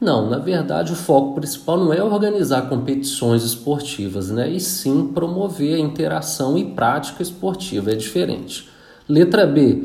Não, 0.00 0.28
na 0.28 0.38
verdade 0.38 0.92
o 0.92 0.96
foco 0.96 1.34
principal 1.34 1.78
não 1.78 1.92
é 1.92 2.02
organizar 2.02 2.68
competições 2.68 3.44
esportivas, 3.44 4.30
né? 4.30 4.50
E 4.50 4.58
sim 4.58 5.08
promover 5.08 5.76
a 5.76 5.78
interação 5.78 6.58
e 6.58 6.64
prática 6.64 7.22
esportiva, 7.22 7.92
é 7.92 7.94
diferente. 7.94 8.68
Letra 9.08 9.46
B. 9.46 9.84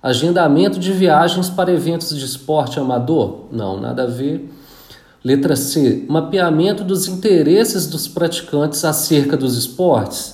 Agendamento 0.00 0.78
de 0.78 0.92
viagens 0.92 1.50
para 1.50 1.72
eventos 1.72 2.16
de 2.16 2.24
esporte 2.24 2.78
amador? 2.78 3.46
Não, 3.50 3.80
nada 3.80 4.04
a 4.04 4.06
ver. 4.06 4.48
Letra 5.24 5.56
C. 5.56 6.04
Mapeamento 6.08 6.84
dos 6.84 7.08
interesses 7.08 7.86
dos 7.86 8.06
praticantes 8.06 8.84
acerca 8.84 9.36
dos 9.36 9.56
esportes? 9.56 10.32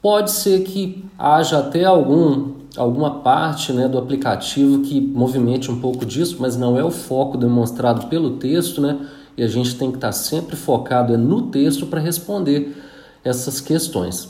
Pode 0.00 0.30
ser 0.30 0.62
que 0.62 1.04
haja 1.18 1.58
até 1.58 1.84
algum 1.84 2.58
alguma 2.76 3.20
parte 3.20 3.72
né, 3.72 3.88
do 3.88 3.98
aplicativo 3.98 4.82
que 4.82 5.00
movimente 5.00 5.70
um 5.70 5.80
pouco 5.80 6.06
disso, 6.06 6.36
mas 6.38 6.56
não 6.56 6.78
é 6.78 6.84
o 6.84 6.90
foco 6.90 7.36
demonstrado 7.36 8.06
pelo 8.06 8.36
texto, 8.36 8.80
né? 8.80 8.98
E 9.36 9.42
a 9.42 9.48
gente 9.48 9.76
tem 9.76 9.90
que 9.90 9.96
estar 9.96 10.12
sempre 10.12 10.54
focado 10.54 11.12
é 11.12 11.16
no 11.16 11.42
texto 11.50 11.86
para 11.86 12.00
responder 12.00 12.76
essas 13.24 13.60
questões. 13.60 14.28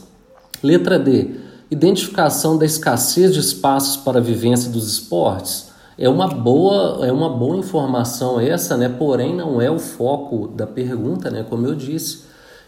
Letra 0.62 0.98
D. 0.98 1.30
Identificação 1.70 2.56
da 2.56 2.64
escassez 2.64 3.34
de 3.34 3.40
espaços 3.40 3.96
para 3.96 4.18
a 4.18 4.22
vivência 4.22 4.70
dos 4.70 4.90
esportes. 4.90 5.67
É 5.98 6.08
uma 6.08 6.28
boa, 6.28 7.04
é 7.04 7.10
uma 7.10 7.28
boa 7.28 7.56
informação 7.56 8.40
essa, 8.40 8.76
né? 8.76 8.88
Porém, 8.88 9.34
não 9.34 9.60
é 9.60 9.68
o 9.68 9.80
foco 9.80 10.46
da 10.46 10.64
pergunta, 10.64 11.28
né? 11.28 11.44
Como 11.48 11.66
eu 11.66 11.74
disse. 11.74 12.22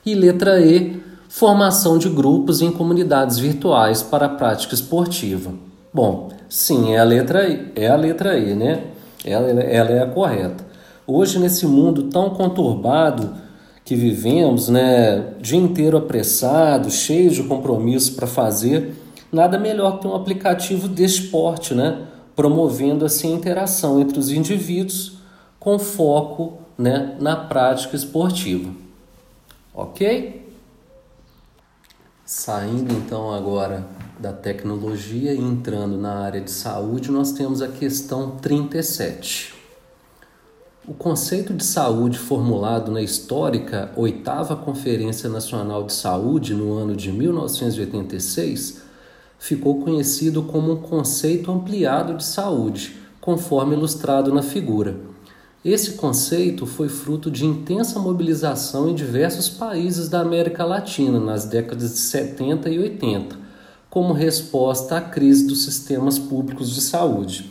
E 0.04 0.14
letra 0.14 0.60
E, 0.60 1.00
formação 1.28 1.96
de 1.96 2.08
grupos 2.08 2.60
em 2.60 2.72
comunidades 2.72 3.38
virtuais 3.38 4.02
para 4.02 4.26
a 4.26 4.30
prática 4.30 4.74
esportiva. 4.74 5.52
Bom, 5.94 6.30
sim, 6.48 6.94
é 6.94 6.98
a 6.98 7.04
letra 7.04 7.48
I, 7.48 7.70
é 7.76 7.88
a 7.88 7.94
letra 7.94 8.36
I, 8.36 8.54
né? 8.54 8.84
Ela, 9.24 9.48
ela 9.48 9.90
é 9.90 10.02
a 10.02 10.06
correta. 10.06 10.66
Hoje, 11.06 11.38
nesse 11.38 11.66
mundo 11.66 12.04
tão 12.04 12.30
conturbado 12.30 13.32
que 13.84 13.94
vivemos, 13.94 14.68
né, 14.68 15.34
dia 15.40 15.58
inteiro 15.58 15.96
apressado, 15.96 16.90
cheio 16.90 17.30
de 17.30 17.42
compromissos 17.44 18.10
para 18.10 18.26
fazer, 18.26 18.94
nada 19.32 19.58
melhor 19.58 20.00
que 20.00 20.06
um 20.06 20.14
aplicativo 20.14 20.88
de 20.88 21.04
esporte, 21.04 21.74
né, 21.74 21.96
promovendo 22.34 23.04
assim 23.04 23.32
a 23.32 23.36
interação 23.36 24.00
entre 24.00 24.18
os 24.18 24.30
indivíduos 24.30 25.18
com 25.58 25.78
foco, 25.78 26.58
né, 26.76 27.16
na 27.20 27.36
prática 27.36 27.94
esportiva. 27.94 28.70
OK? 29.74 30.48
Saindo 32.24 32.94
então 32.94 33.32
agora 33.32 33.86
da 34.18 34.32
tecnologia 34.32 35.34
e 35.34 35.38
entrando 35.40 35.96
na 35.98 36.20
área 36.20 36.40
de 36.40 36.50
saúde, 36.50 37.10
nós 37.10 37.32
temos 37.32 37.60
a 37.60 37.68
questão 37.68 38.32
37. 38.36 39.54
O 40.86 40.94
conceito 40.94 41.52
de 41.52 41.64
saúde 41.64 42.18
formulado 42.18 42.90
na 42.90 43.02
histórica 43.02 43.92
Oitava 43.96 44.56
Conferência 44.56 45.28
Nacional 45.28 45.84
de 45.84 45.92
Saúde 45.92 46.54
no 46.54 46.72
ano 46.72 46.96
de 46.96 47.12
1986 47.12 48.82
ficou 49.40 49.80
conhecido 49.80 50.42
como 50.42 50.70
um 50.72 50.76
conceito 50.76 51.50
ampliado 51.50 52.14
de 52.14 52.22
saúde, 52.22 52.96
conforme 53.20 53.74
ilustrado 53.74 54.32
na 54.32 54.42
figura. 54.42 55.00
Esse 55.64 55.92
conceito 55.92 56.66
foi 56.66 56.88
fruto 56.88 57.30
de 57.30 57.46
intensa 57.46 57.98
mobilização 57.98 58.88
em 58.88 58.94
diversos 58.94 59.48
países 59.48 60.08
da 60.10 60.20
América 60.20 60.64
Latina 60.64 61.18
nas 61.18 61.46
décadas 61.46 61.92
de 61.92 61.98
70 61.98 62.68
e 62.68 62.78
80, 62.78 63.36
como 63.88 64.12
resposta 64.12 64.98
à 64.98 65.00
crise 65.00 65.46
dos 65.46 65.64
sistemas 65.64 66.18
públicos 66.18 66.70
de 66.70 66.82
saúde. 66.82 67.50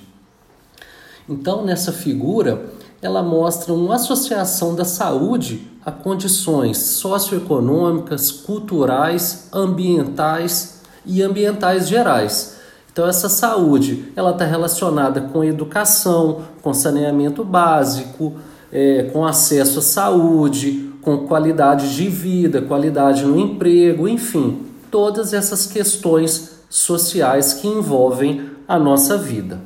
Então, 1.27 1.65
nessa 1.65 1.91
figura, 1.91 2.71
ela 3.01 3.23
mostra 3.23 3.73
uma 3.73 3.95
associação 3.95 4.75
da 4.75 4.85
saúde 4.85 5.67
a 5.83 5.91
condições 5.91 6.77
socioeconômicas, 6.77 8.31
culturais, 8.31 9.47
ambientais 9.51 10.78
e 11.05 11.21
ambientais 11.21 11.87
gerais. 11.87 12.57
Então 12.91 13.07
essa 13.07 13.29
saúde 13.29 14.11
ela 14.15 14.31
está 14.31 14.45
relacionada 14.45 15.21
com 15.21 15.43
educação, 15.43 16.43
com 16.61 16.73
saneamento 16.73 17.43
básico, 17.43 18.33
é, 18.71 19.09
com 19.13 19.25
acesso 19.25 19.79
à 19.79 19.81
saúde, 19.81 20.91
com 21.01 21.25
qualidade 21.27 21.95
de 21.95 22.07
vida, 22.09 22.61
qualidade 22.61 23.23
no 23.23 23.39
emprego, 23.39 24.07
enfim, 24.07 24.65
todas 24.91 25.33
essas 25.33 25.65
questões 25.65 26.59
sociais 26.69 27.53
que 27.53 27.67
envolvem 27.67 28.49
a 28.67 28.77
nossa 28.77 29.17
vida. 29.17 29.59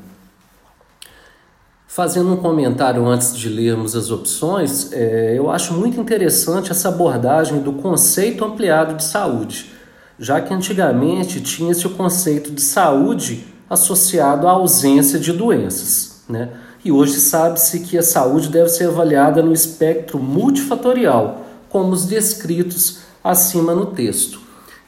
Fazendo 1.88 2.34
um 2.34 2.38
comentário 2.38 3.06
antes 3.06 3.36
de 3.36 3.50
lermos 3.50 3.96
as 3.96 4.10
opções, 4.10 4.92
é, 4.92 5.36
eu 5.38 5.52
acho 5.52 5.74
muito 5.74 6.00
interessante 6.00 6.72
essa 6.72 6.90
abordagem 6.90 7.60
do 7.60 7.74
conceito 7.74 8.44
ampliado 8.44 8.96
de 8.96 9.04
saúde, 9.04 9.72
já 10.20 10.40
que 10.42 10.54
antigamente 10.54 11.42
tinha-se 11.42 11.86
o 11.88 11.92
conceito 11.92 12.52
de 12.52 12.62
saúde 12.62 13.48
associado 13.70 14.48
à 14.48 14.52
ausência 14.52 15.20
de 15.20 15.32
doenças. 15.34 16.24
Né? 16.30 16.50
E 16.86 16.92
hoje 16.92 17.20
sabe-se 17.20 17.80
que 17.80 17.98
a 17.98 18.04
saúde 18.04 18.50
deve 18.50 18.70
ser 18.70 18.90
avaliada 18.90 19.42
no 19.42 19.54
espectro 19.54 20.20
multifatorial, 20.20 21.46
como 21.70 21.92
os 21.92 22.06
descritos 22.06 23.00
acima 23.24 23.74
no 23.74 23.88
texto. 23.88 24.40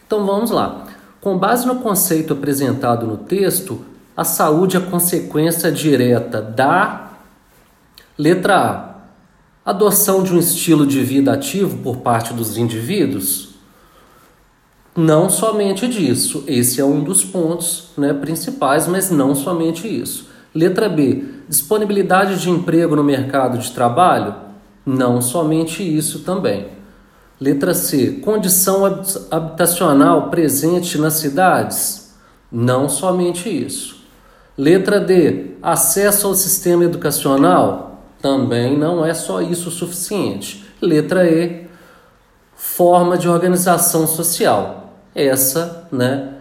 Então 0.05 0.25
vamos 0.25 0.51
lá. 0.51 0.85
Com 1.21 1.37
base 1.37 1.65
no 1.65 1.77
conceito 1.77 2.33
apresentado 2.33 3.07
no 3.07 3.17
texto, 3.17 3.83
a 4.15 4.23
saúde 4.23 4.77
é 4.77 4.79
consequência 4.79 5.71
direta 5.71 6.41
da 6.41 7.11
letra 8.17 8.55
A. 8.55 8.95
Adoção 9.71 10.21
de 10.21 10.31
um 10.31 10.37
estilo 10.37 10.85
de 10.85 11.01
vida 11.01 11.33
ativo 11.33 11.77
por 11.79 11.97
parte 11.97 12.33
dos 12.33 12.55
indivíduos? 12.55 13.54
Não 14.97 15.29
somente 15.29 15.89
disso, 15.89 16.45
esse 16.47 16.79
é 16.79 16.85
um 16.85 17.03
dos 17.03 17.21
pontos 17.21 17.89
né, 17.97 18.13
principais, 18.13 18.87
mas 18.87 19.11
não 19.11 19.35
somente 19.35 19.85
isso. 19.85 20.29
Letra 20.53 20.87
B, 20.87 21.21
disponibilidade 21.49 22.39
de 22.39 22.49
emprego 22.49 22.95
no 22.95 23.03
mercado 23.03 23.57
de 23.57 23.71
trabalho? 23.71 24.33
Não 24.85 25.19
somente 25.19 25.83
isso 25.83 26.19
também. 26.19 26.67
Letra 27.41 27.73
C, 27.73 28.21
condição 28.23 28.85
habitacional 29.29 30.29
presente 30.29 30.97
nas 30.97 31.15
cidades? 31.15 32.15
Não 32.49 32.87
somente 32.87 33.49
isso. 33.49 34.01
Letra 34.57 35.01
D. 35.01 35.55
Acesso 35.61 36.27
ao 36.27 36.35
sistema 36.35 36.85
educacional? 36.85 38.05
Também 38.21 38.77
não 38.77 39.03
é 39.05 39.13
só 39.13 39.41
isso 39.41 39.67
o 39.67 39.71
suficiente. 39.73 40.65
Letra 40.81 41.29
E. 41.29 41.67
Forma 42.55 43.17
de 43.17 43.27
organização 43.27 44.07
social. 44.07 44.84
Essa, 45.15 45.87
né, 45.91 46.33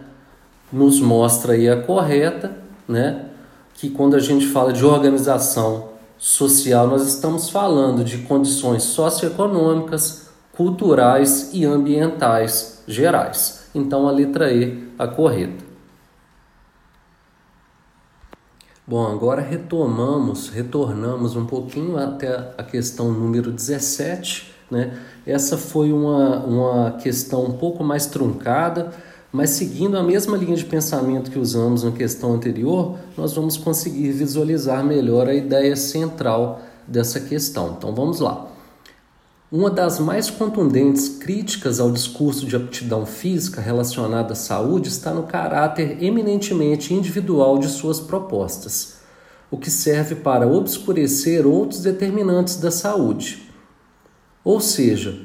nos 0.71 0.99
mostra 0.99 1.53
aí 1.53 1.69
a 1.69 1.81
correta, 1.81 2.51
né, 2.87 3.25
que 3.73 3.89
quando 3.89 4.15
a 4.15 4.19
gente 4.19 4.45
fala 4.47 4.73
de 4.73 4.85
organização 4.85 5.89
social, 6.17 6.87
nós 6.87 7.07
estamos 7.07 7.49
falando 7.49 8.03
de 8.03 8.19
condições 8.19 8.83
socioeconômicas, 8.83 10.29
culturais 10.51 11.49
e 11.53 11.65
ambientais 11.65 12.83
gerais. 12.87 13.69
Então 13.73 14.07
a 14.07 14.11
letra 14.11 14.51
E 14.51 14.89
a 14.97 15.07
correta. 15.07 15.65
Bom, 18.87 19.11
agora 19.11 19.41
retomamos, 19.41 20.49
retornamos 20.49 21.35
um 21.35 21.45
pouquinho 21.45 21.97
até 21.97 22.53
a 22.55 22.63
questão 22.63 23.11
número 23.11 23.51
17, 23.51 24.53
né? 24.69 24.95
Essa 25.25 25.57
foi 25.57 25.91
uma, 25.91 26.37
uma 26.45 26.91
questão 26.91 27.45
um 27.45 27.53
pouco 27.53 27.83
mais 27.83 28.05
truncada, 28.05 28.93
mas 29.31 29.49
seguindo 29.49 29.97
a 29.97 30.03
mesma 30.03 30.37
linha 30.37 30.55
de 30.55 30.65
pensamento 30.65 31.31
que 31.31 31.39
usamos 31.39 31.83
na 31.83 31.91
questão 31.91 32.33
anterior, 32.33 32.97
nós 33.17 33.33
vamos 33.33 33.57
conseguir 33.57 34.11
visualizar 34.11 34.83
melhor 34.83 35.27
a 35.27 35.33
ideia 35.33 35.75
central 35.75 36.61
dessa 36.87 37.19
questão. 37.19 37.75
Então 37.77 37.93
vamos 37.93 38.19
lá. 38.19 38.47
Uma 39.51 39.69
das 39.69 39.99
mais 39.99 40.29
contundentes 40.29 41.07
críticas 41.07 41.79
ao 41.79 41.91
discurso 41.91 42.45
de 42.45 42.55
aptidão 42.55 43.05
física 43.05 43.61
relacionada 43.61 44.33
à 44.33 44.35
saúde 44.35 44.89
está 44.89 45.11
no 45.11 45.23
caráter 45.23 46.03
eminentemente 46.03 46.93
individual 46.93 47.57
de 47.57 47.67
suas 47.67 47.99
propostas, 47.99 48.95
o 49.49 49.57
que 49.57 49.71
serve 49.71 50.15
para 50.15 50.47
obscurecer 50.47 51.47
outros 51.47 51.81
determinantes 51.81 52.57
da 52.57 52.71
saúde. 52.71 53.44
Ou 54.45 54.61
seja, 54.61 55.17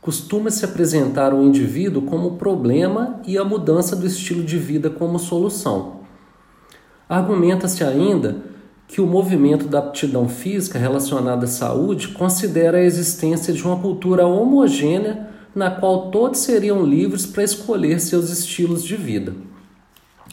costuma-se 0.00 0.64
apresentar 0.64 1.32
o 1.32 1.44
indivíduo 1.44 2.02
como 2.02 2.36
problema 2.36 3.20
e 3.24 3.38
a 3.38 3.44
mudança 3.44 3.94
do 3.94 4.04
estilo 4.04 4.42
de 4.42 4.58
vida 4.58 4.90
como 4.90 5.18
solução. 5.18 6.00
Argumenta-se 7.08 7.84
ainda 7.84 8.38
que 8.88 9.00
o 9.00 9.06
movimento 9.06 9.66
da 9.66 9.78
aptidão 9.78 10.28
física 10.28 10.78
relacionada 10.78 11.44
à 11.44 11.48
saúde 11.48 12.08
considera 12.08 12.78
a 12.78 12.82
existência 12.82 13.54
de 13.54 13.62
uma 13.62 13.78
cultura 13.78 14.26
homogênea 14.26 15.30
na 15.54 15.70
qual 15.70 16.10
todos 16.10 16.40
seriam 16.40 16.84
livres 16.84 17.24
para 17.24 17.44
escolher 17.44 18.00
seus 18.00 18.28
estilos 18.28 18.82
de 18.82 18.96
vida, 18.96 19.34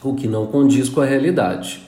o 0.03 0.15
que 0.15 0.27
não 0.27 0.47
condiz 0.47 0.89
com 0.89 0.99
a 0.99 1.05
realidade. 1.05 1.87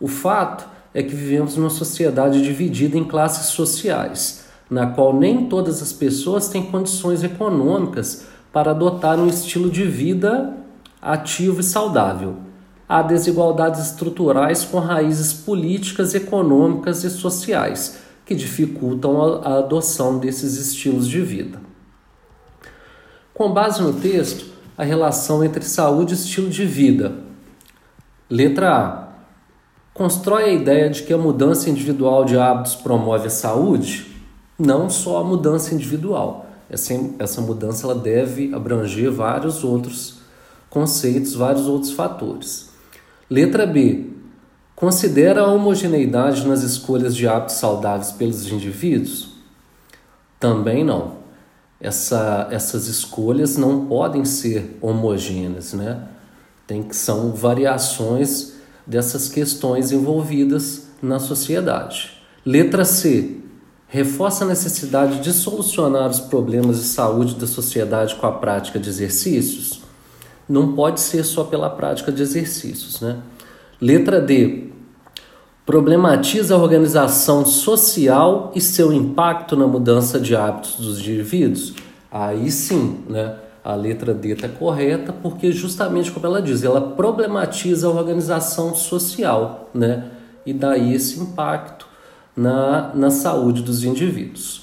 O 0.00 0.08
fato 0.08 0.68
é 0.92 1.00
que 1.02 1.14
vivemos 1.14 1.56
numa 1.56 1.70
sociedade 1.70 2.42
dividida 2.42 2.98
em 2.98 3.04
classes 3.04 3.46
sociais, 3.46 4.49
na 4.70 4.86
qual 4.86 5.12
nem 5.12 5.46
todas 5.46 5.82
as 5.82 5.92
pessoas 5.92 6.48
têm 6.48 6.62
condições 6.62 7.24
econômicas 7.24 8.26
para 8.52 8.70
adotar 8.70 9.18
um 9.18 9.26
estilo 9.26 9.68
de 9.68 9.84
vida 9.84 10.56
ativo 11.02 11.60
e 11.60 11.64
saudável 11.64 12.50
há 12.90 13.02
desigualdades 13.02 13.80
estruturais 13.80 14.64
com 14.64 14.80
raízes 14.80 15.32
políticas, 15.32 16.12
econômicas 16.12 17.04
e 17.04 17.10
sociais 17.10 18.00
que 18.26 18.34
dificultam 18.34 19.40
a 19.44 19.58
adoção 19.58 20.18
desses 20.18 20.56
estilos 20.56 21.06
de 21.06 21.20
vida. 21.20 21.60
Com 23.32 23.52
base 23.52 23.80
no 23.80 23.92
texto, 23.92 24.46
a 24.76 24.82
relação 24.82 25.44
entre 25.44 25.62
saúde 25.62 26.14
e 26.14 26.16
estilo 26.16 26.50
de 26.50 26.64
vida. 26.64 27.14
Letra 28.28 28.76
A. 28.76 29.08
Constrói 29.94 30.44
a 30.46 30.52
ideia 30.52 30.90
de 30.90 31.04
que 31.04 31.12
a 31.12 31.18
mudança 31.18 31.70
individual 31.70 32.24
de 32.24 32.36
hábitos 32.36 32.74
promove 32.74 33.28
a 33.28 33.30
saúde? 33.30 34.09
Não 34.62 34.90
só 34.90 35.20
a 35.20 35.24
mudança 35.24 35.74
individual. 35.74 36.44
Essa, 36.68 36.92
essa 37.18 37.40
mudança 37.40 37.86
ela 37.86 37.94
deve 37.94 38.54
abranger 38.54 39.10
vários 39.10 39.64
outros 39.64 40.18
conceitos, 40.68 41.32
vários 41.32 41.66
outros 41.66 41.92
fatores. 41.92 42.68
Letra 43.30 43.64
B. 43.66 44.10
Considera 44.76 45.40
a 45.40 45.46
homogeneidade 45.46 46.46
nas 46.46 46.62
escolhas 46.62 47.16
de 47.16 47.26
hábitos 47.26 47.56
saudáveis 47.56 48.12
pelos 48.12 48.52
indivíduos? 48.52 49.30
Também 50.38 50.84
não. 50.84 51.20
Essa, 51.80 52.46
essas 52.50 52.86
escolhas 52.86 53.56
não 53.56 53.86
podem 53.86 54.26
ser 54.26 54.76
homogêneas, 54.82 55.72
né? 55.72 56.06
Tem 56.66 56.82
que 56.82 56.94
são 56.94 57.32
variações 57.32 58.56
dessas 58.86 59.26
questões 59.26 59.90
envolvidas 59.90 60.88
na 61.02 61.18
sociedade. 61.18 62.12
Letra 62.44 62.84
C. 62.84 63.40
Reforça 63.90 64.44
a 64.44 64.48
necessidade 64.48 65.20
de 65.20 65.32
solucionar 65.32 66.08
os 66.08 66.20
problemas 66.20 66.78
de 66.78 66.84
saúde 66.84 67.34
da 67.34 67.46
sociedade 67.46 68.14
com 68.14 68.26
a 68.26 68.32
prática 68.32 68.78
de 68.78 68.88
exercícios? 68.88 69.80
não 70.50 70.72
pode 70.72 71.00
ser 71.00 71.22
só 71.22 71.44
pela 71.44 71.70
prática 71.70 72.10
de 72.10 72.20
exercícios. 72.20 73.00
Né? 73.00 73.18
Letra 73.80 74.20
D. 74.20 74.64
Problematiza 75.64 76.56
a 76.56 76.58
organização 76.58 77.46
social 77.46 78.50
e 78.56 78.60
seu 78.60 78.92
impacto 78.92 79.56
na 79.56 79.68
mudança 79.68 80.18
de 80.18 80.34
hábitos 80.34 80.74
dos 80.74 80.98
indivíduos? 80.98 81.74
Aí 82.10 82.50
sim, 82.50 83.04
né? 83.08 83.36
a 83.62 83.74
letra 83.76 84.12
D 84.12 84.30
está 84.30 84.48
correta, 84.48 85.12
porque 85.12 85.52
justamente 85.52 86.10
como 86.10 86.26
ela 86.26 86.42
diz, 86.42 86.64
ela 86.64 86.80
problematiza 86.80 87.86
a 87.86 87.90
organização 87.90 88.74
social, 88.74 89.70
né? 89.72 90.06
E 90.44 90.52
daí 90.52 90.94
esse 90.94 91.20
impacto 91.20 91.86
na, 92.40 92.94
na 92.94 93.10
saúde 93.10 93.62
dos 93.62 93.84
indivíduos. 93.84 94.62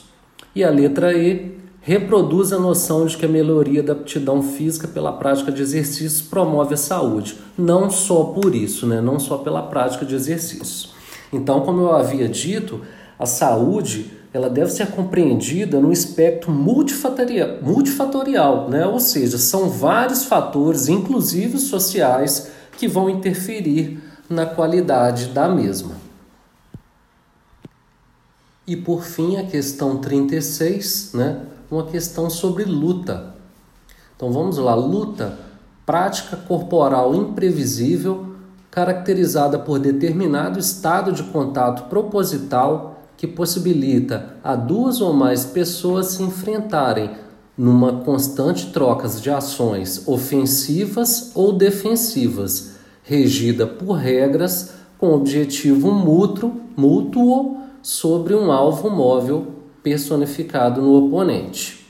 E 0.55 0.63
a 0.63 0.69
letra 0.71 1.13
E 1.13 1.55
reproduz 1.79 2.51
a 2.51 2.57
noção 2.57 3.05
de 3.05 3.15
que 3.15 3.25
a 3.25 3.29
melhoria 3.29 3.83
da 3.83 3.93
aptidão 3.93 4.41
física 4.41 4.87
pela 4.87 5.13
prática 5.13 5.51
de 5.51 5.61
exercícios 5.61 6.21
promove 6.21 6.73
a 6.73 6.77
saúde. 6.77 7.37
Não 7.57 7.89
só 7.89 8.23
por 8.25 8.55
isso, 8.55 8.87
né? 8.87 8.99
não 8.99 9.19
só 9.19 9.37
pela 9.37 9.61
prática 9.61 10.05
de 10.05 10.15
exercícios. 10.15 10.89
Então, 11.31 11.61
como 11.61 11.81
eu 11.81 11.95
havia 11.95 12.27
dito, 12.27 12.81
a 13.19 13.25
saúde 13.25 14.11
ela 14.33 14.49
deve 14.49 14.71
ser 14.71 14.87
compreendida 14.87 15.79
no 15.79 15.91
espectro 15.91 16.51
multifatorial, 16.51 17.59
multifatorial 17.61 18.69
né? 18.69 18.85
ou 18.85 18.99
seja, 18.99 19.37
são 19.37 19.69
vários 19.69 20.25
fatores, 20.25 20.87
inclusive 20.87 21.57
sociais, 21.57 22.51
que 22.77 22.87
vão 22.87 23.09
interferir 23.09 23.99
na 24.29 24.45
qualidade 24.45 25.27
da 25.27 25.47
mesma. 25.47 26.06
E 28.67 28.75
por 28.75 29.03
fim, 29.03 29.37
a 29.37 29.45
questão 29.45 29.95
36, 29.95 31.11
né? 31.13 31.41
uma 31.71 31.85
questão 31.85 32.29
sobre 32.29 32.65
luta. 32.65 33.33
Então 34.13 34.29
vamos 34.29 34.57
lá, 34.57 34.75
luta, 34.75 35.39
prática 35.85 36.35
corporal 36.35 37.15
imprevisível, 37.15 38.35
caracterizada 38.69 39.57
por 39.57 39.79
determinado 39.79 40.59
estado 40.59 41.13
de 41.13 41.23
contato 41.23 41.87
proposital 41.87 43.03
que 43.15 43.25
possibilita 43.25 44.35
a 44.43 44.53
duas 44.53 44.99
ou 44.99 45.13
mais 45.13 45.45
pessoas 45.45 46.07
se 46.07 46.23
enfrentarem 46.23 47.11
numa 47.57 48.01
constante 48.01 48.67
troca 48.73 49.07
de 49.07 49.29
ações 49.29 50.05
ofensivas 50.05 51.31
ou 51.33 51.53
defensivas, 51.53 52.71
regida 53.01 53.65
por 53.65 53.93
regras 53.93 54.73
com 54.97 55.13
objetivo 55.13 55.89
mútuo, 55.89 56.59
mútuo 56.75 57.66
sobre 57.87 58.35
um 58.35 58.51
alvo 58.51 58.89
móvel 58.89 59.47
personificado 59.81 60.81
no 60.81 61.05
oponente. 61.05 61.87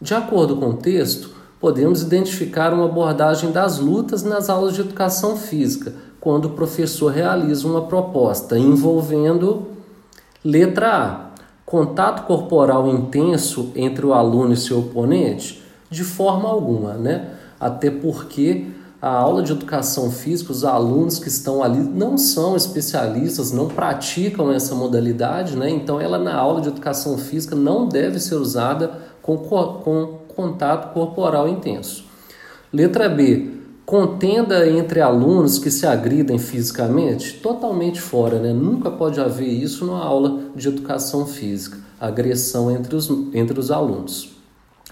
De 0.00 0.14
acordo 0.14 0.56
com 0.56 0.70
o 0.70 0.76
texto, 0.78 1.32
podemos 1.60 2.00
identificar 2.00 2.72
uma 2.72 2.86
abordagem 2.86 3.52
das 3.52 3.78
lutas 3.78 4.22
nas 4.22 4.48
aulas 4.48 4.72
de 4.72 4.80
educação 4.80 5.36
física, 5.36 5.92
quando 6.18 6.46
o 6.46 6.50
professor 6.52 7.12
realiza 7.12 7.68
uma 7.68 7.82
proposta 7.82 8.58
envolvendo 8.58 9.66
Letra 10.42 10.96
A. 10.96 11.30
Contato 11.66 12.26
corporal 12.26 12.88
intenso 12.88 13.70
entre 13.76 14.06
o 14.06 14.14
aluno 14.14 14.54
e 14.54 14.56
seu 14.56 14.78
oponente? 14.78 15.62
De 15.90 16.04
forma 16.04 16.48
alguma, 16.48 16.94
né? 16.94 17.34
Até 17.60 17.90
porque 17.90 18.66
a 19.02 19.10
aula 19.10 19.42
de 19.42 19.50
educação 19.50 20.12
física, 20.12 20.52
os 20.52 20.64
alunos 20.64 21.18
que 21.18 21.26
estão 21.26 21.60
ali 21.60 21.80
não 21.80 22.16
são 22.16 22.54
especialistas, 22.54 23.50
não 23.50 23.66
praticam 23.66 24.52
essa 24.52 24.76
modalidade, 24.76 25.56
né? 25.56 25.68
Então, 25.68 26.00
ela 26.00 26.20
na 26.20 26.36
aula 26.36 26.60
de 26.60 26.68
educação 26.68 27.18
física 27.18 27.56
não 27.56 27.88
deve 27.88 28.20
ser 28.20 28.36
usada 28.36 28.92
com, 29.20 29.36
com 29.38 30.18
contato 30.28 30.94
corporal 30.94 31.48
intenso. 31.48 32.04
Letra 32.72 33.08
B 33.08 33.50
contenda 33.84 34.68
entre 34.68 35.00
alunos 35.00 35.58
que 35.58 35.68
se 35.68 35.84
agridem 35.84 36.38
fisicamente, 36.38 37.40
totalmente 37.42 38.00
fora, 38.00 38.38
né? 38.38 38.52
Nunca 38.52 38.88
pode 38.88 39.20
haver 39.20 39.48
isso 39.48 39.84
numa 39.84 40.04
aula 40.04 40.42
de 40.54 40.68
educação 40.68 41.26
física, 41.26 41.76
agressão 42.00 42.70
entre 42.70 42.94
os, 42.94 43.10
entre 43.34 43.58
os 43.58 43.72
alunos. 43.72 44.30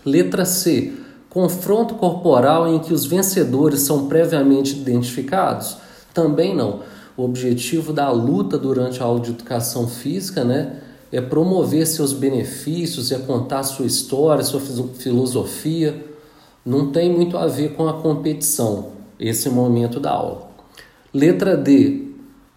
Letra 0.05 0.45
C. 0.45 0.95
Confronto 1.31 1.95
corporal 1.95 2.67
em 2.67 2.81
que 2.81 2.93
os 2.93 3.07
vencedores 3.07 3.83
são 3.83 4.09
previamente 4.09 4.77
identificados? 4.77 5.77
Também 6.13 6.57
não. 6.57 6.81
O 7.17 7.23
objetivo 7.23 7.93
da 7.93 8.11
luta 8.11 8.59
durante 8.59 9.01
a 9.01 9.05
aula 9.05 9.21
de 9.21 9.31
educação 9.31 9.87
física, 9.87 10.45
né, 10.45 10.81
é 11.13 11.21
promover 11.21 11.87
seus 11.87 12.13
benefícios, 12.13 13.13
é 13.13 13.19
contar 13.19 13.63
sua 13.63 13.87
história, 13.87 14.43
sua 14.43 14.61
filosofia, 14.61 16.05
não 16.67 16.91
tem 16.91 17.13
muito 17.13 17.39
a 17.39 17.47
ver 17.47 17.75
com 17.75 17.89
a 17.89 17.95
competição, 17.95 18.89
esse 19.19 19.49
momento 19.49 20.01
da 20.01 20.11
aula. 20.11 20.51
Letra 21.15 21.57
D. 21.57 22.09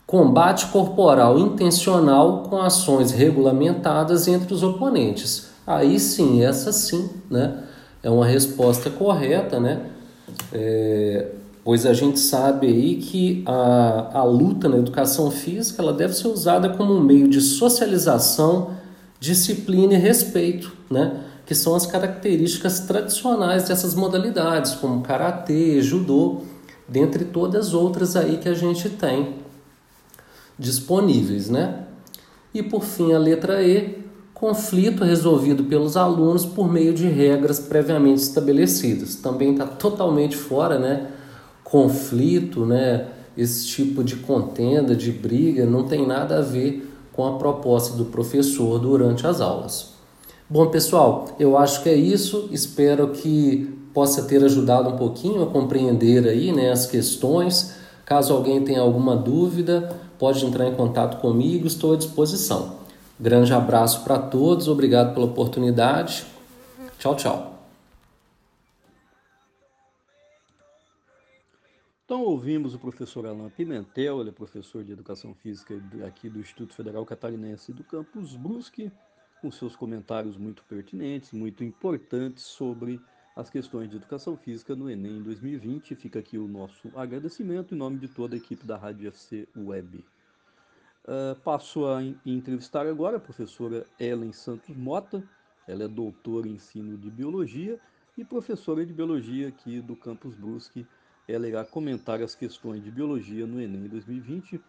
Combate 0.06 0.68
corporal 0.68 1.40
intencional 1.40 2.44
com 2.50 2.58
ações 2.58 3.12
regulamentadas 3.12 4.28
entre 4.28 4.54
os 4.54 4.62
oponentes. 4.62 5.48
Aí 5.66 6.00
sim, 6.00 6.44
essa 6.44 6.72
sim, 6.72 7.10
né? 7.30 7.63
É 8.04 8.10
uma 8.10 8.26
resposta 8.26 8.90
correta, 8.90 9.60
né? 9.60 9.90
É, 10.52 11.32
pois 11.64 11.86
a 11.86 11.94
gente 11.94 12.20
sabe 12.20 12.68
aí 12.68 12.96
que 12.98 13.44
a, 13.48 14.20
a 14.20 14.24
luta 14.24 14.70
na 14.70 14.78
educação 14.78 15.32
física 15.32 15.82
ela 15.82 15.94
deve 15.94 16.14
ser 16.14 16.28
usada 16.28 16.70
como 16.70 16.94
um 16.94 17.02
meio 17.02 17.28
de 17.28 17.42
socialização, 17.42 18.76
disciplina 19.20 19.94
e 19.94 19.98
respeito, 19.98 20.72
né? 20.92 21.24
que 21.46 21.54
são 21.54 21.76
as 21.76 21.86
características 21.86 22.82
tradicionais 22.82 23.68
dessas 23.68 23.94
modalidades, 23.94 24.76
como 24.76 25.02
karatê, 25.02 25.82
judô, 25.82 26.42
dentre 26.88 27.26
todas 27.26 27.68
as 27.68 27.74
outras 27.74 28.16
aí 28.16 28.38
que 28.38 28.48
a 28.48 28.54
gente 28.54 28.90
tem 28.90 29.36
disponíveis, 30.58 31.50
né? 31.50 31.84
E 32.54 32.62
por 32.62 32.84
fim, 32.84 33.14
a 33.14 33.18
letra 33.18 33.62
E, 33.62 34.03
conflito 34.44 35.06
resolvido 35.06 35.64
pelos 35.64 35.96
alunos 35.96 36.46
por 36.46 36.70
meio 36.70 36.94
de 36.94 37.08
regras 37.08 37.62
previamente 37.62 38.22
estabelecidas. 38.24 39.16
Também 39.16 39.54
está 39.54 39.66
totalmente 39.66 40.36
fora, 40.36 40.78
né? 40.78 41.08
Conflito, 41.64 42.66
né? 42.66 43.08
Esse 43.38 43.66
tipo 43.66 44.04
de 44.04 44.18
contenda, 44.18 44.98
de 44.98 45.14
briga, 45.14 45.66
não 45.66 45.86
tem 45.86 46.06
nada 46.06 46.40
a 46.40 46.42
ver 46.42 46.94
com 47.14 47.26
a 47.26 47.38
proposta 47.38 47.96
do 47.96 48.04
professor 48.04 48.78
durante 48.80 49.26
as 49.26 49.40
aulas. 49.40 49.94
Bom, 50.50 50.68
pessoal, 50.68 51.30
eu 51.40 51.58
acho 51.58 51.82
que 51.82 51.88
é 51.88 51.96
isso. 51.96 52.50
Espero 52.52 53.12
que 53.12 53.74
possa 53.94 54.24
ter 54.24 54.44
ajudado 54.44 54.90
um 54.90 54.98
pouquinho 54.98 55.42
a 55.42 55.48
compreender 55.48 56.28
aí, 56.28 56.52
né, 56.52 56.70
as 56.70 56.86
questões. 56.86 57.76
Caso 58.06 58.34
alguém 58.34 58.62
tenha 58.62 58.82
alguma 58.82 59.16
dúvida, 59.16 59.96
pode 60.20 60.46
entrar 60.46 60.68
em 60.68 60.76
contato 60.76 61.22
comigo, 61.22 61.66
estou 61.66 61.94
à 61.94 61.96
disposição. 61.96 62.83
Grande 63.20 63.54
abraço 63.54 64.04
para 64.04 64.20
todos, 64.20 64.68
obrigado 64.68 65.14
pela 65.14 65.26
oportunidade. 65.26 66.26
Tchau, 66.98 67.16
tchau. 67.16 67.54
Então 72.06 72.22
ouvimos 72.22 72.74
o 72.74 72.80
professor 72.80 73.26
Alain 73.26 73.50
Pimentel, 73.50 74.22
ele 74.22 74.30
é 74.30 74.34
professor 74.34 74.84
de 74.84 74.92
Educação 74.92 75.34
Física 75.34 75.74
aqui 76.06 76.30
do 76.30 76.40
Instituto 76.40 76.74
Federal 76.74 77.06
Catarinense 77.06 77.72
do 77.72 77.84
Campus 77.84 78.36
Brusque 78.36 78.92
com 79.44 79.52
seus 79.52 79.76
comentários 79.76 80.38
muito 80.38 80.64
pertinentes, 80.64 81.34
muito 81.34 81.66
importantes 81.66 82.46
sobre 82.46 83.02
as 83.36 83.50
questões 83.50 83.90
de 83.90 83.98
educação 83.98 84.38
física 84.38 84.74
no 84.74 84.90
Enem 84.90 85.22
2020. 85.22 85.96
Fica 85.96 86.20
aqui 86.20 86.38
o 86.38 86.48
nosso 86.48 86.90
agradecimento 86.96 87.76
em 87.76 87.78
nome 87.78 87.98
de 88.00 88.08
toda 88.08 88.36
a 88.36 88.38
equipe 88.38 88.66
da 88.66 88.78
Rádio 88.78 89.10
FC 89.10 89.46
Web. 89.54 90.06
Uh, 91.06 91.36
passo 91.42 91.86
a 91.86 92.02
entrevistar 92.26 92.88
agora 92.88 93.18
a 93.18 93.20
professora 93.20 93.86
Ellen 94.00 94.32
Santos 94.32 94.76
Mota. 94.76 95.24
Ela 95.68 95.84
é 95.84 95.88
doutora 95.88 96.48
em 96.48 96.54
ensino 96.54 96.98
de 96.98 97.10
biologia 97.10 97.80
e 98.18 98.24
professora 98.24 98.86
de 98.86 98.94
biologia 98.94 99.50
aqui 99.50 99.82
do 99.82 99.96
Campus 99.96 100.36
Brusque. 100.36 100.88
Ela 101.28 101.48
irá 101.48 101.66
comentar 101.66 102.22
as 102.22 102.36
questões 102.36 102.84
de 102.84 102.92
biologia 102.92 103.46
no 103.46 103.62
Enem 103.62 103.88
2020 103.88 104.62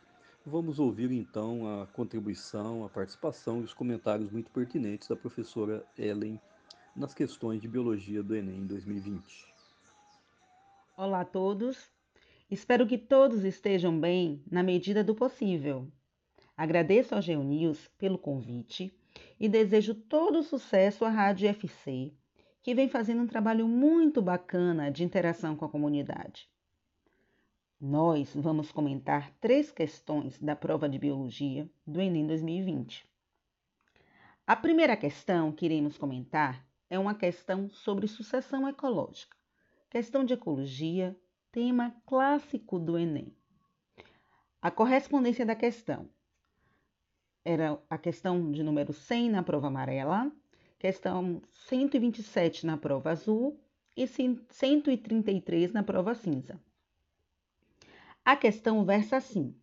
Vamos 0.46 0.78
ouvir 0.78 1.10
então 1.10 1.80
a 1.80 1.86
contribuição, 1.86 2.84
a 2.84 2.88
participação 2.90 3.62
e 3.62 3.64
os 3.64 3.72
comentários 3.72 4.30
muito 4.30 4.50
pertinentes 4.50 5.08
da 5.08 5.16
professora 5.16 5.82
Ellen 5.96 6.38
nas 6.94 7.14
questões 7.14 7.62
de 7.62 7.66
biologia 7.66 8.22
do 8.22 8.36
Enem 8.36 8.66
2020. 8.66 9.24
Olá 10.98 11.22
a 11.22 11.24
todos. 11.24 11.90
Espero 12.50 12.86
que 12.86 12.98
todos 12.98 13.42
estejam 13.42 13.98
bem 13.98 14.42
na 14.50 14.62
medida 14.62 15.02
do 15.02 15.14
possível. 15.14 15.90
Agradeço 16.56 17.16
ao 17.16 17.20
GeoNews 17.20 17.88
pelo 17.98 18.16
convite 18.16 18.96
e 19.40 19.48
desejo 19.48 19.92
todo 19.92 20.42
sucesso 20.44 21.04
à 21.04 21.08
Rádio 21.08 21.48
FC, 21.48 22.12
que 22.62 22.74
vem 22.74 22.88
fazendo 22.88 23.22
um 23.22 23.26
trabalho 23.26 23.66
muito 23.66 24.22
bacana 24.22 24.88
de 24.88 25.02
interação 25.02 25.56
com 25.56 25.64
a 25.64 25.68
comunidade. 25.68 26.48
Nós 27.80 28.32
vamos 28.36 28.70
comentar 28.70 29.32
três 29.40 29.72
questões 29.72 30.38
da 30.38 30.54
prova 30.54 30.88
de 30.88 30.96
biologia 30.96 31.68
do 31.84 32.00
Enem 32.00 32.24
2020. 32.24 33.04
A 34.46 34.54
primeira 34.54 34.96
questão 34.96 35.50
que 35.50 35.64
iremos 35.64 35.98
comentar 35.98 36.64
é 36.88 36.96
uma 36.98 37.16
questão 37.16 37.68
sobre 37.68 38.06
sucessão 38.06 38.68
ecológica, 38.68 39.36
questão 39.90 40.24
de 40.24 40.34
ecologia, 40.34 41.18
tema 41.50 41.96
clássico 42.06 42.78
do 42.78 42.96
Enem. 42.96 43.34
A 44.62 44.70
correspondência 44.70 45.44
da 45.44 45.56
questão 45.56 46.08
era 47.44 47.78
a 47.90 47.98
questão 47.98 48.50
de 48.50 48.62
número 48.62 48.92
100 48.92 49.30
na 49.30 49.42
prova 49.42 49.66
amarela, 49.66 50.32
questão 50.78 51.42
127 51.68 52.64
na 52.64 52.76
prova 52.76 53.10
azul 53.10 53.60
e 53.96 54.06
133 54.06 55.72
na 55.72 55.82
prova 55.82 56.14
cinza. 56.14 56.58
A 58.24 58.34
questão 58.36 58.84
versa 58.84 59.18
assim: 59.18 59.54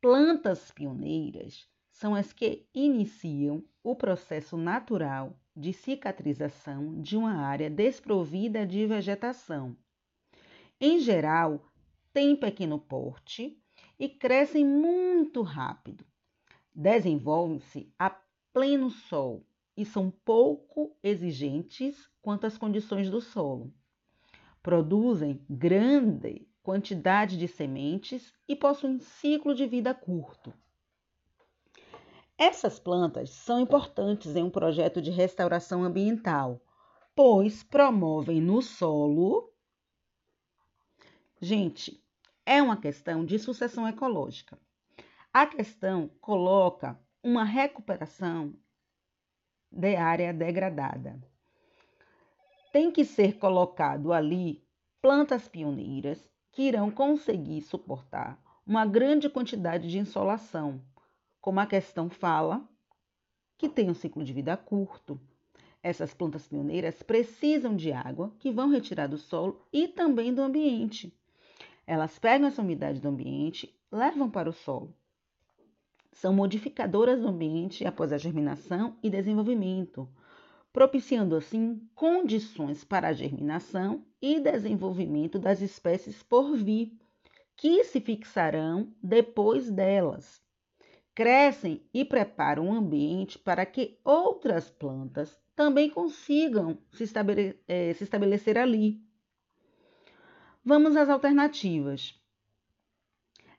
plantas 0.00 0.70
pioneiras 0.70 1.68
são 1.90 2.14
as 2.14 2.32
que 2.32 2.66
iniciam 2.74 3.62
o 3.82 3.94
processo 3.94 4.56
natural 4.56 5.38
de 5.54 5.72
cicatrização 5.72 7.00
de 7.02 7.16
uma 7.16 7.34
área 7.34 7.68
desprovida 7.68 8.66
de 8.66 8.86
vegetação. 8.86 9.76
Em 10.80 10.98
geral, 10.98 11.64
têm 12.12 12.34
pequeno 12.34 12.78
porte 12.78 13.62
e 13.98 14.08
crescem 14.08 14.64
muito 14.64 15.42
rápido. 15.42 16.04
Desenvolvem-se 16.74 17.92
a 17.98 18.10
pleno 18.52 18.90
sol 18.90 19.44
e 19.76 19.84
são 19.84 20.10
pouco 20.10 20.96
exigentes 21.02 22.08
quanto 22.20 22.46
às 22.46 22.56
condições 22.56 23.10
do 23.10 23.20
solo. 23.20 23.72
Produzem 24.62 25.44
grande 25.48 26.46
quantidade 26.62 27.36
de 27.36 27.48
sementes 27.48 28.32
e 28.48 28.54
possuem 28.54 29.00
ciclo 29.00 29.54
de 29.54 29.66
vida 29.66 29.92
curto. 29.92 30.52
Essas 32.38 32.78
plantas 32.78 33.30
são 33.30 33.60
importantes 33.60 34.34
em 34.34 34.42
um 34.42 34.50
projeto 34.50 35.02
de 35.02 35.10
restauração 35.10 35.84
ambiental, 35.84 36.60
pois 37.14 37.62
promovem 37.62 38.40
no 38.40 38.62
solo. 38.62 39.52
Gente, 41.40 42.02
é 42.46 42.62
uma 42.62 42.76
questão 42.76 43.24
de 43.24 43.38
sucessão 43.38 43.86
ecológica. 43.86 44.58
A 45.34 45.46
questão 45.46 46.10
coloca 46.20 47.00
uma 47.22 47.42
recuperação 47.42 48.52
de 49.70 49.96
área 49.96 50.30
degradada. 50.30 51.18
Tem 52.70 52.90
que 52.90 53.02
ser 53.02 53.38
colocado 53.38 54.12
ali 54.12 54.62
plantas 55.00 55.48
pioneiras 55.48 56.28
que 56.50 56.64
irão 56.64 56.90
conseguir 56.90 57.62
suportar 57.62 58.38
uma 58.66 58.84
grande 58.84 59.30
quantidade 59.30 59.88
de 59.88 59.98
insolação 59.98 60.84
como 61.40 61.60
a 61.60 61.66
questão 61.66 62.10
fala, 62.10 62.68
que 63.56 63.70
tem 63.70 63.88
um 63.88 63.94
ciclo 63.94 64.22
de 64.22 64.34
vida 64.34 64.54
curto. 64.54 65.18
Essas 65.82 66.12
plantas 66.12 66.46
pioneiras 66.46 67.02
precisam 67.02 67.74
de 67.74 67.90
água 67.90 68.36
que 68.38 68.50
vão 68.50 68.68
retirar 68.68 69.06
do 69.06 69.16
solo 69.16 69.66
e 69.72 69.88
também 69.88 70.34
do 70.34 70.42
ambiente. 70.42 71.10
Elas 71.86 72.18
pegam 72.18 72.48
essa 72.48 72.60
umidade 72.60 73.00
do 73.00 73.08
ambiente, 73.08 73.74
levam 73.90 74.30
para 74.30 74.50
o 74.50 74.52
solo. 74.52 74.94
São 76.12 76.32
modificadoras 76.32 77.20
do 77.20 77.28
ambiente 77.28 77.84
após 77.84 78.12
a 78.12 78.18
germinação 78.18 78.96
e 79.02 79.10
desenvolvimento, 79.10 80.08
propiciando 80.72 81.34
assim 81.34 81.80
condições 81.94 82.84
para 82.84 83.08
a 83.08 83.12
germinação 83.12 84.04
e 84.20 84.38
desenvolvimento 84.38 85.38
das 85.38 85.60
espécies 85.60 86.22
por 86.22 86.56
vir, 86.56 86.96
que 87.56 87.82
se 87.84 88.00
fixarão 88.00 88.94
depois 89.02 89.70
delas 89.70 90.42
crescem 91.14 91.82
e 91.92 92.04
preparam 92.04 92.68
o 92.68 92.72
ambiente 92.72 93.38
para 93.38 93.66
que 93.66 93.98
outras 94.04 94.70
plantas 94.70 95.38
também 95.54 95.90
consigam 95.90 96.78
se, 96.92 97.06
se 97.06 98.04
estabelecer 98.04 98.56
ali. 98.56 99.02
Vamos 100.64 100.96
às 100.96 101.08
alternativas. 101.08 102.18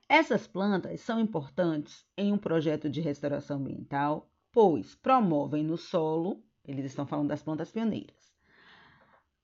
Essas 0.08 0.46
plantas 0.46 1.00
são 1.00 1.18
importantes 1.20 2.06
em 2.16 2.32
um 2.32 2.38
projeto 2.38 2.88
de 2.88 3.00
restauração 3.00 3.58
ambiental, 3.58 4.30
pois 4.52 4.94
promovem 4.94 5.64
no 5.64 5.76
solo, 5.76 6.42
eles 6.64 6.84
estão 6.84 7.06
falando 7.06 7.28
das 7.28 7.42
plantas 7.42 7.70
pioneiras. 7.70 8.32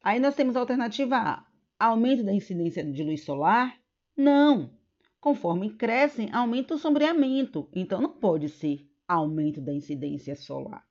Aí 0.03 0.19
nós 0.21 0.35
temos 0.35 0.57
a 0.57 0.61
alternativa 0.61 1.17
A: 1.17 1.47
aumento 1.79 2.23
da 2.23 2.33
incidência 2.33 2.85
de 2.85 3.03
luz 3.03 3.25
solar? 3.25 3.79
Não, 4.17 4.71
Conforme 5.21 5.69
crescem, 5.69 6.31
aumenta 6.33 6.75
o 6.75 6.79
sombreamento, 6.79 7.69
então 7.75 8.01
não 8.01 8.11
pode 8.11 8.49
ser 8.49 8.91
aumento 9.07 9.61
da 9.61 9.73
incidência 9.73 10.35
solar. 10.35 10.83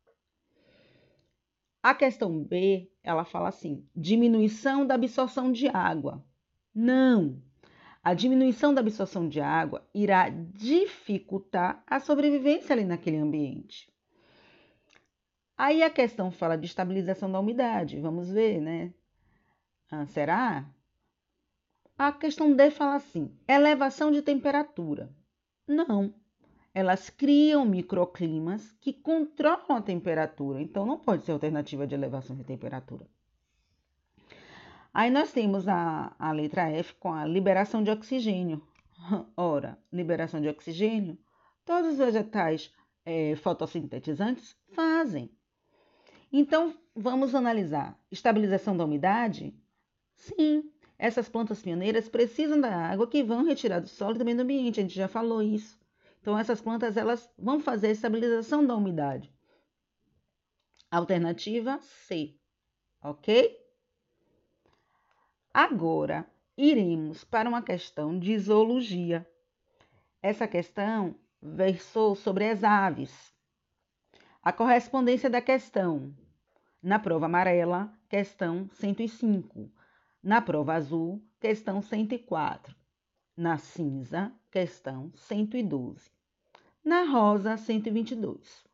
A 1.82 1.96
questão 1.96 2.44
B, 2.44 2.92
ela 3.02 3.26
fala 3.26 3.50
assim: 3.50 3.84
diminuição 3.96 4.86
da 4.86 4.94
absorção 4.94 5.52
de 5.52 5.68
água. 5.68 6.24
Não. 6.76 7.42
A 8.02 8.14
diminuição 8.14 8.74
da 8.74 8.82
absorção 8.82 9.28
de 9.28 9.42
água 9.42 9.86
irá 9.94 10.30
dificultar 10.30 11.84
a 11.86 12.00
sobrevivência 12.00 12.74
ali 12.74 12.86
naquele 12.86 13.18
ambiente. 13.18 13.92
Aí 15.58 15.84
a 15.84 15.90
questão 15.90 16.32
fala 16.32 16.58
de 16.58 16.66
estabilização 16.66 17.30
da 17.30 17.40
umidade. 17.40 18.00
Vamos 18.00 18.32
ver, 18.32 18.62
né? 18.62 18.94
Ah, 19.92 20.06
será? 20.06 20.66
A 21.98 22.14
questão 22.14 22.56
D 22.56 22.72
fala 22.72 22.96
assim: 22.96 23.38
elevação 23.46 24.10
de 24.10 24.22
temperatura. 24.22 25.14
Não. 25.68 26.14
Elas 26.74 27.10
criam 27.10 27.66
microclimas 27.66 28.72
que 28.80 28.94
controlam 28.94 29.78
a 29.78 29.82
temperatura, 29.82 30.62
então 30.62 30.86
não 30.86 30.98
pode 30.98 31.26
ser 31.26 31.34
alternativa 31.34 31.86
de 31.86 31.96
elevação 31.96 32.38
de 32.38 32.46
temperatura. 32.46 33.06
Aí 34.94 35.10
nós 35.10 35.32
temos 35.32 35.68
a, 35.68 36.16
a 36.18 36.32
letra 36.32 36.70
F 36.70 36.96
com 36.96 37.14
a 37.14 37.26
liberação 37.26 37.84
de 37.84 37.92
oxigênio. 37.92 38.62
Ora, 39.38 39.78
liberação 39.92 40.42
de 40.42 40.50
oxigênio, 40.50 41.18
todos 41.66 41.92
os 41.92 41.98
vegetais 41.98 42.74
é, 43.06 43.36
fotossintetizantes 43.36 44.56
fazem. 44.74 45.32
Então, 46.32 46.76
vamos 46.96 47.34
analisar. 47.34 48.00
Estabilização 48.12 48.76
da 48.76 48.86
umidade? 48.86 49.54
Sim, 50.16 50.72
essas 50.98 51.30
plantas 51.30 51.62
pioneiras 51.62 52.10
precisam 52.10 52.60
da 52.60 52.76
água 52.76 53.08
que 53.08 53.24
vão 53.24 53.46
retirar 53.46 53.80
do 53.80 53.88
solo 53.88 54.16
e 54.16 54.18
também 54.18 54.36
do 54.36 54.42
ambiente, 54.42 54.80
a 54.80 54.84
gente 54.84 54.96
já 54.96 55.08
falou 55.08 55.42
isso. 55.42 55.80
Então 56.22 56.38
essas 56.38 56.60
plantas 56.60 56.98
elas 56.98 57.30
vão 57.38 57.60
fazer 57.62 57.88
a 57.88 57.92
estabilização 57.92 58.66
da 58.66 58.76
umidade. 58.76 59.34
Alternativa 60.92 61.80
C, 61.82 62.36
ok? 63.02 63.58
Agora 65.54 66.30
iremos 66.56 67.24
para 67.24 67.50
uma 67.50 67.62
questão 67.62 68.20
de 68.20 68.38
zoologia. 68.38 69.28
Essa 70.22 70.48
questão 70.48 71.16
versou 71.42 72.16
sobre 72.16 72.50
as 72.50 72.64
aves. 72.64 73.34
A 74.44 74.54
correspondência 74.54 75.30
da 75.30 75.42
questão 75.42 76.14
na 76.82 76.98
prova 77.00 77.26
amarela, 77.26 77.92
questão 78.08 78.70
105. 78.74 79.72
Na 80.22 80.42
prova 80.42 80.76
azul, 80.76 81.22
questão 81.40 81.82
104. 81.82 82.76
Na 83.36 83.58
cinza, 83.58 84.32
questão 84.52 85.12
112. 85.16 86.12
Na 86.84 87.04
rosa, 87.04 87.58
122. 87.58 88.66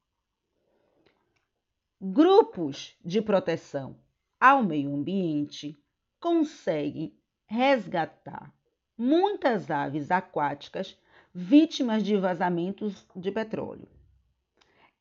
Grupos 1.99 2.95
de 3.03 3.21
proteção 3.21 3.97
ao 4.39 4.61
meio 4.61 4.93
ambiente 4.93 5.81
conseguem 6.25 7.15
resgatar 7.45 8.51
muitas 8.97 9.69
aves 9.69 10.09
aquáticas 10.09 10.97
vítimas 11.31 12.01
de 12.01 12.17
vazamentos 12.17 13.05
de 13.15 13.31
petróleo. 13.31 13.87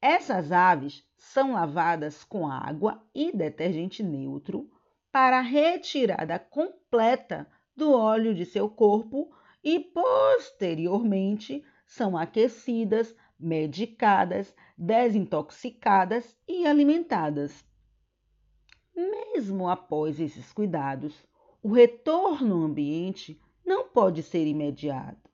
Essas 0.03 0.53
aves 0.53 1.03
são 1.17 1.55
lavadas 1.55 2.25
com 2.25 2.47
água 2.47 3.03
e 3.15 3.35
detergente 3.35 4.03
neutro 4.03 4.71
para 5.11 5.41
retirada 5.41 6.39
completa 6.39 7.49
do 7.75 7.95
óleo 7.95 8.35
de 8.35 8.45
seu 8.45 8.69
corpo 8.69 9.35
e, 9.63 9.81
posteriormente, 9.81 11.65
são 11.87 12.19
aquecidas, 12.19 13.17
medicadas, 13.41 14.55
desintoxicadas 14.77 16.37
e 16.47 16.67
alimentadas. 16.67 17.65
Mesmo 18.95 19.69
após 19.69 20.21
esses 20.21 20.53
cuidados, 20.53 21.27
o 21.63 21.73
retorno 21.73 22.57
ao 22.57 22.63
ambiente 22.63 23.41
não 23.65 23.89
pode 23.89 24.23
ser 24.23 24.47
imediato, 24.47 25.31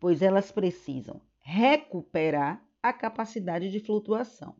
pois 0.00 0.22
elas 0.22 0.50
precisam 0.50 1.20
recuperar 1.38 2.64
a 2.82 2.92
capacidade 2.92 3.70
de 3.70 3.80
flutuação. 3.80 4.56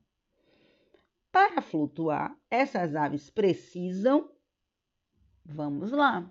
Para 1.33 1.61
flutuar, 1.61 2.37
essas 2.51 2.95
aves 2.95 3.29
precisam 3.29 4.31
Vamos 5.49 5.93
lá. 5.93 6.29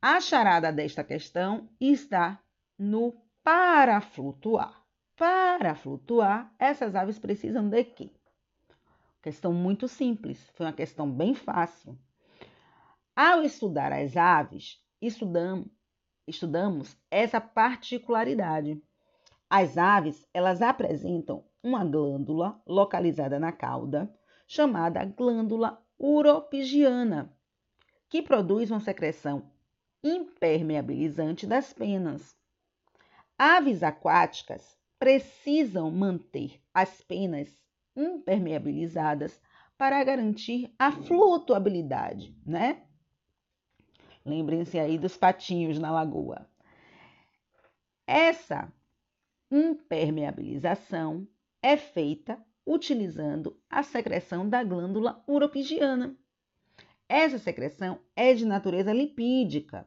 A 0.00 0.20
charada 0.20 0.72
desta 0.72 1.02
questão 1.02 1.68
está 1.80 2.40
no 2.78 3.12
para 3.42 4.00
flutuar. 4.00 4.84
Para 5.16 5.74
flutuar, 5.74 6.54
essas 6.58 6.94
aves 6.94 7.18
precisam 7.18 7.68
de 7.68 7.82
quê? 7.84 8.12
Questão 9.24 9.54
muito 9.54 9.88
simples, 9.88 10.50
foi 10.50 10.66
uma 10.66 10.72
questão 10.74 11.10
bem 11.10 11.34
fácil. 11.34 11.98
Ao 13.16 13.42
estudar 13.42 13.90
as 13.90 14.18
aves, 14.18 14.78
estudamos, 15.00 15.66
estudamos 16.28 16.94
essa 17.10 17.40
particularidade. 17.40 18.78
As 19.48 19.78
aves, 19.78 20.28
elas 20.34 20.60
apresentam 20.60 21.42
uma 21.62 21.82
glândula 21.86 22.60
localizada 22.66 23.40
na 23.40 23.50
cauda, 23.50 24.14
chamada 24.46 25.02
glândula 25.06 25.82
uropigiana, 25.98 27.34
que 28.10 28.20
produz 28.20 28.70
uma 28.70 28.80
secreção 28.80 29.50
impermeabilizante 30.02 31.46
das 31.46 31.72
penas. 31.72 32.36
Aves 33.38 33.82
aquáticas 33.82 34.76
precisam 34.98 35.90
manter 35.90 36.60
as 36.74 37.00
penas 37.00 37.63
impermeabilizadas 37.96 39.40
para 39.76 40.02
garantir 40.04 40.72
a 40.78 40.92
flutuabilidade, 40.92 42.36
né? 42.46 42.82
Lembrem-se 44.24 44.78
aí 44.78 44.98
dos 44.98 45.16
patinhos 45.16 45.78
na 45.78 45.90
lagoa. 45.90 46.48
Essa 48.06 48.72
impermeabilização 49.50 51.26
é 51.62 51.76
feita 51.76 52.42
utilizando 52.66 53.60
a 53.68 53.82
secreção 53.82 54.48
da 54.48 54.64
glândula 54.64 55.22
uropigiana. 55.28 56.16
Essa 57.08 57.38
secreção 57.38 58.00
é 58.16 58.32
de 58.34 58.46
natureza 58.46 58.92
lipídica. 58.92 59.86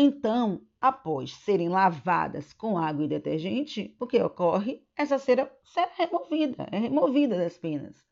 Então, 0.00 0.64
após 0.80 1.34
serem 1.38 1.68
lavadas 1.68 2.52
com 2.52 2.78
água 2.78 3.04
e 3.04 3.08
detergente, 3.08 3.96
o 3.98 4.06
que 4.06 4.22
ocorre? 4.22 4.86
Essa 4.94 5.18
cera 5.18 5.52
será 5.64 5.90
removida, 5.96 6.68
é 6.70 6.78
removida 6.78 7.36
das 7.36 7.58
penas. 7.58 8.06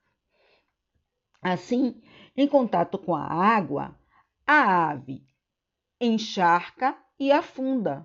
Assim, 1.41 2.03
em 2.37 2.49
contato 2.49 2.99
com 2.99 3.15
a 3.15 3.23
água, 3.23 3.97
a 4.45 4.91
ave 4.91 5.25
encharca 6.01 6.99
e 7.21 7.31
afunda. 7.31 8.05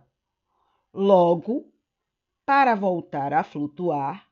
Logo, 0.93 1.73
para 2.45 2.75
voltar 2.75 3.33
a 3.33 3.43
flutuar, 3.43 4.29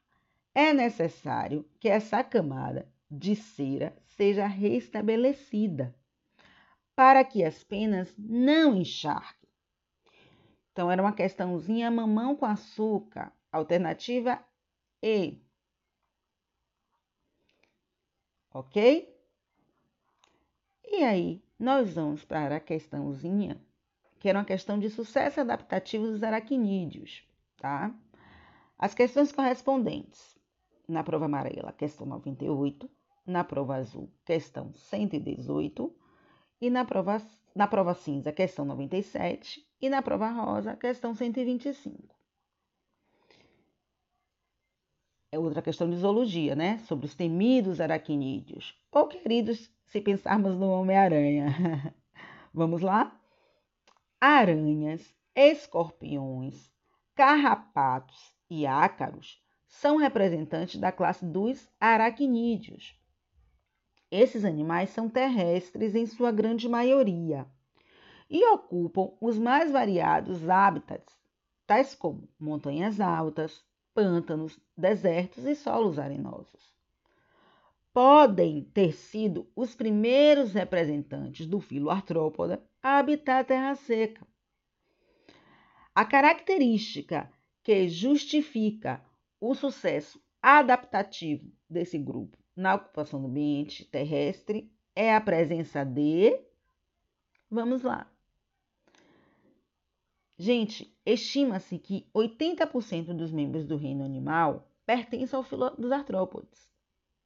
é 0.54 0.76
necessário 0.76 1.68
que 1.80 1.90
essa 1.90 2.24
camada 2.24 2.88
de 3.10 3.36
cera 3.36 3.98
seja 4.06 4.46
restabelecida 4.46 5.96
para 7.00 7.24
que 7.24 7.46
as 7.46 7.64
penas 7.64 8.14
não 8.18 8.76
encharquem. 8.76 9.39
Então, 10.80 10.90
era 10.90 11.02
uma 11.02 11.12
questãozinha 11.12 11.92
mamão 11.92 12.38
com 12.38 12.46
açúcar, 12.46 13.34
alternativa 13.52 14.42
E. 15.04 15.38
Ok? 18.54 19.14
E 20.86 21.04
aí, 21.04 21.44
nós 21.60 21.96
vamos 21.96 22.24
para 22.24 22.56
a 22.56 22.60
questãozinha, 22.62 23.62
que 24.22 24.30
era 24.30 24.40
uma 24.40 24.46
questão 24.46 24.80
de 24.80 24.90
sucesso 24.90 25.42
adaptativo 25.42 26.06
dos 26.06 26.24
aracnídeos, 26.24 27.28
tá? 27.58 27.94
As 28.78 28.94
questões 28.94 29.34
correspondentes. 29.34 30.40
Na 30.88 31.04
prova 31.04 31.26
amarela, 31.26 31.74
questão 31.74 32.08
98. 32.08 32.90
Na 33.28 33.44
prova 33.44 33.76
azul, 33.76 34.10
questão 34.24 34.74
118. 34.74 35.94
E 36.62 36.70
na 36.70 36.86
prova, 36.86 37.22
na 37.54 37.68
prova 37.68 37.94
cinza, 37.94 38.32
questão 38.32 38.64
97. 38.64 39.68
E 39.82 39.90
na 39.90 40.02
prova 40.02 40.30
rosa, 40.30 40.76
questão 40.76 41.16
125. 41.16 42.14
É 45.32 45.40
outra 45.40 45.62
questão 45.62 45.90
de 45.90 45.96
zoologia, 45.96 46.54
né? 46.54 46.80
Sobre 46.80 47.06
os 47.06 47.16
temidos 47.16 47.80
aracnídeos. 47.80 48.78
Ou 48.92 49.08
queridos, 49.08 49.72
se 49.86 50.02
pensarmos 50.02 50.58
no 50.58 50.70
Homem-Aranha. 50.70 51.96
Vamos 52.54 52.82
lá? 52.82 53.18
Aranhas, 54.20 55.16
escorpiões, 55.34 56.70
carrapatos 57.16 58.36
e 58.50 58.66
ácaros 58.66 59.42
são 59.66 59.96
representantes 59.96 60.78
da 60.78 60.92
classe 60.92 61.26
dos 61.26 61.70
aracnídeos. 61.80 63.00
Esses 64.12 64.44
animais 64.44 64.90
são 64.90 65.08
terrestres 65.08 65.96
em 65.96 66.06
sua 66.06 66.32
grande 66.32 66.68
maioria 66.68 67.48
e 68.30 68.46
ocupam 68.46 69.12
os 69.20 69.38
mais 69.40 69.72
variados 69.72 70.48
hábitats, 70.48 71.18
tais 71.66 71.96
como 71.96 72.30
montanhas 72.40 73.00
altas, 73.00 73.64
pântanos, 73.94 74.60
desertos 74.78 75.46
e 75.46 75.56
solos 75.56 75.98
arenosos. 75.98 76.74
Podem 77.92 78.64
ter 78.66 78.94
sido 78.94 79.48
os 79.56 79.76
primeiros 79.76 80.54
representantes 80.54 81.48
do 81.48 81.60
filo 81.60 81.90
artrópoda 81.90 82.64
a 82.82 83.00
habitar 83.00 83.42
a 83.42 83.44
terra 83.44 83.76
seca. 83.76 84.26
A 85.94 86.06
característica 86.06 87.32
que 87.64 87.90
justifica 87.90 89.04
o 89.42 89.54
sucesso 89.56 90.22
adaptativo 90.42 91.52
desse 91.70 91.98
grupo 91.98 92.38
na 92.56 92.76
ocupação 92.76 93.22
do 93.22 93.28
ambiente 93.28 93.86
terrestre 93.86 94.72
é 94.96 95.14
a 95.14 95.22
presença 95.22 95.84
de. 95.84 96.40
Vamos 97.50 97.84
lá. 97.84 98.10
Gente, 100.42 100.90
estima-se 101.06 101.78
que 101.78 102.08
80% 102.16 103.14
dos 103.14 103.30
membros 103.30 103.66
do 103.66 103.76
reino 103.76 104.06
animal 104.06 104.72
pertencem 104.86 105.36
ao 105.36 105.44
filo 105.44 105.70
dos 105.72 105.92
artrópodes. 105.92 106.72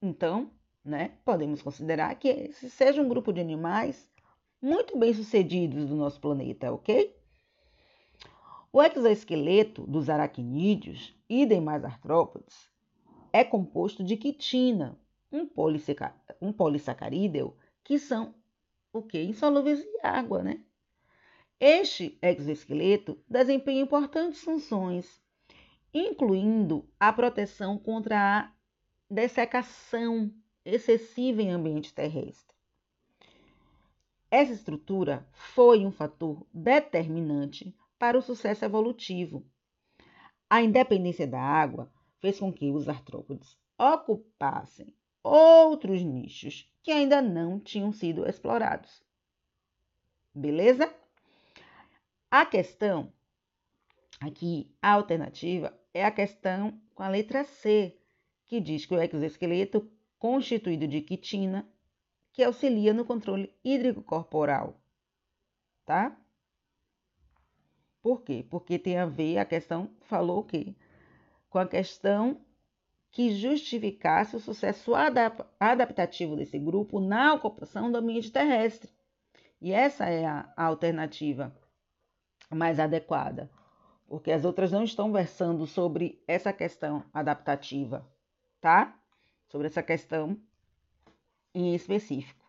Então, 0.02 0.50
né, 0.84 1.12
podemos 1.24 1.62
considerar 1.62 2.12
que 2.16 2.26
esse 2.26 2.68
seja 2.68 3.00
um 3.00 3.08
grupo 3.08 3.32
de 3.32 3.40
animais 3.40 4.10
muito 4.60 4.98
bem 4.98 5.14
sucedidos 5.14 5.90
do 5.90 5.94
nosso 5.94 6.20
planeta, 6.20 6.72
ok? 6.72 7.16
O 8.72 8.82
exoesqueleto 8.82 9.86
dos 9.86 10.10
aracnídeos 10.10 11.14
e 11.28 11.46
demais 11.46 11.84
artrópodes 11.84 12.68
é 13.32 13.44
composto 13.44 14.02
de 14.02 14.16
quitina, 14.16 14.98
um, 15.30 15.48
um 16.40 16.52
polissacarídeo, 16.52 17.56
que 17.84 17.96
são 17.96 18.34
o 18.92 19.00
que? 19.02 19.22
Insolúveis 19.22 19.78
em 19.78 20.00
água, 20.02 20.42
né? 20.42 20.64
Este 21.60 22.18
exoesqueleto 22.20 23.18
desempenha 23.28 23.82
importantes 23.82 24.42
funções, 24.42 25.22
incluindo 25.92 26.88
a 26.98 27.12
proteção 27.12 27.78
contra 27.78 28.40
a 28.40 28.52
dessecação 29.08 30.32
excessiva 30.64 31.42
em 31.42 31.50
ambiente 31.50 31.94
terrestre. 31.94 32.54
Essa 34.30 34.52
estrutura 34.52 35.26
foi 35.32 35.86
um 35.86 35.92
fator 35.92 36.44
determinante 36.52 37.74
para 37.98 38.18
o 38.18 38.22
sucesso 38.22 38.64
evolutivo. 38.64 39.46
A 40.50 40.60
independência 40.60 41.26
da 41.26 41.40
água 41.40 41.90
fez 42.18 42.40
com 42.40 42.52
que 42.52 42.70
os 42.70 42.88
artrópodes 42.88 43.56
ocupassem 43.78 44.94
outros 45.22 46.02
nichos 46.02 46.68
que 46.82 46.90
ainda 46.90 47.22
não 47.22 47.60
tinham 47.60 47.92
sido 47.92 48.28
explorados. 48.28 49.02
Beleza? 50.34 50.92
A 52.36 52.44
questão 52.44 53.12
aqui, 54.20 54.68
a 54.82 54.90
alternativa, 54.90 55.72
é 55.94 56.04
a 56.04 56.10
questão 56.10 56.80
com 56.92 57.04
a 57.04 57.08
letra 57.08 57.44
C, 57.44 57.96
que 58.46 58.60
diz 58.60 58.84
que 58.84 58.92
o 58.92 59.00
exoesqueleto 59.00 59.88
constituído 60.18 60.88
de 60.88 61.00
quitina, 61.00 61.64
que 62.32 62.42
auxilia 62.42 62.92
no 62.92 63.04
controle 63.04 63.54
hídrico 63.62 64.02
corporal, 64.02 64.80
tá? 65.86 66.20
Por 68.02 68.22
quê? 68.22 68.44
Porque 68.50 68.80
tem 68.80 68.98
a 68.98 69.06
ver, 69.06 69.38
a 69.38 69.44
questão 69.44 69.88
falou 70.00 70.40
o 70.40 70.44
quê? 70.44 70.74
Com 71.48 71.60
a 71.60 71.68
questão 71.68 72.44
que 73.12 73.30
justificasse 73.30 74.34
o 74.34 74.40
sucesso 74.40 74.92
adap 74.92 75.44
adaptativo 75.60 76.34
desse 76.34 76.58
grupo 76.58 76.98
na 76.98 77.32
ocupação 77.32 77.92
do 77.92 77.98
ambiente 77.98 78.32
terrestre. 78.32 78.90
E 79.60 79.70
essa 79.70 80.06
é 80.06 80.26
a 80.26 80.52
alternativa 80.56 81.54
mais 82.54 82.78
adequada, 82.78 83.50
porque 84.06 84.30
as 84.30 84.44
outras 84.44 84.70
não 84.70 84.84
estão 84.84 85.12
versando 85.12 85.66
sobre 85.66 86.22
essa 86.26 86.52
questão 86.52 87.04
adaptativa, 87.12 88.06
tá? 88.60 88.98
Sobre 89.48 89.66
essa 89.66 89.82
questão 89.82 90.38
em 91.54 91.74
específico. 91.74 92.44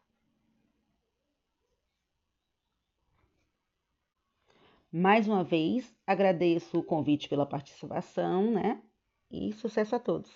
Mais 4.91 5.27
uma 5.27 5.43
vez, 5.43 5.93
agradeço 6.07 6.79
o 6.79 6.83
convite 6.83 7.27
pela 7.27 7.45
participação, 7.45 8.51
né? 8.51 8.81
E 9.29 9.51
sucesso 9.51 9.93
a 9.93 9.99
todos. 9.99 10.31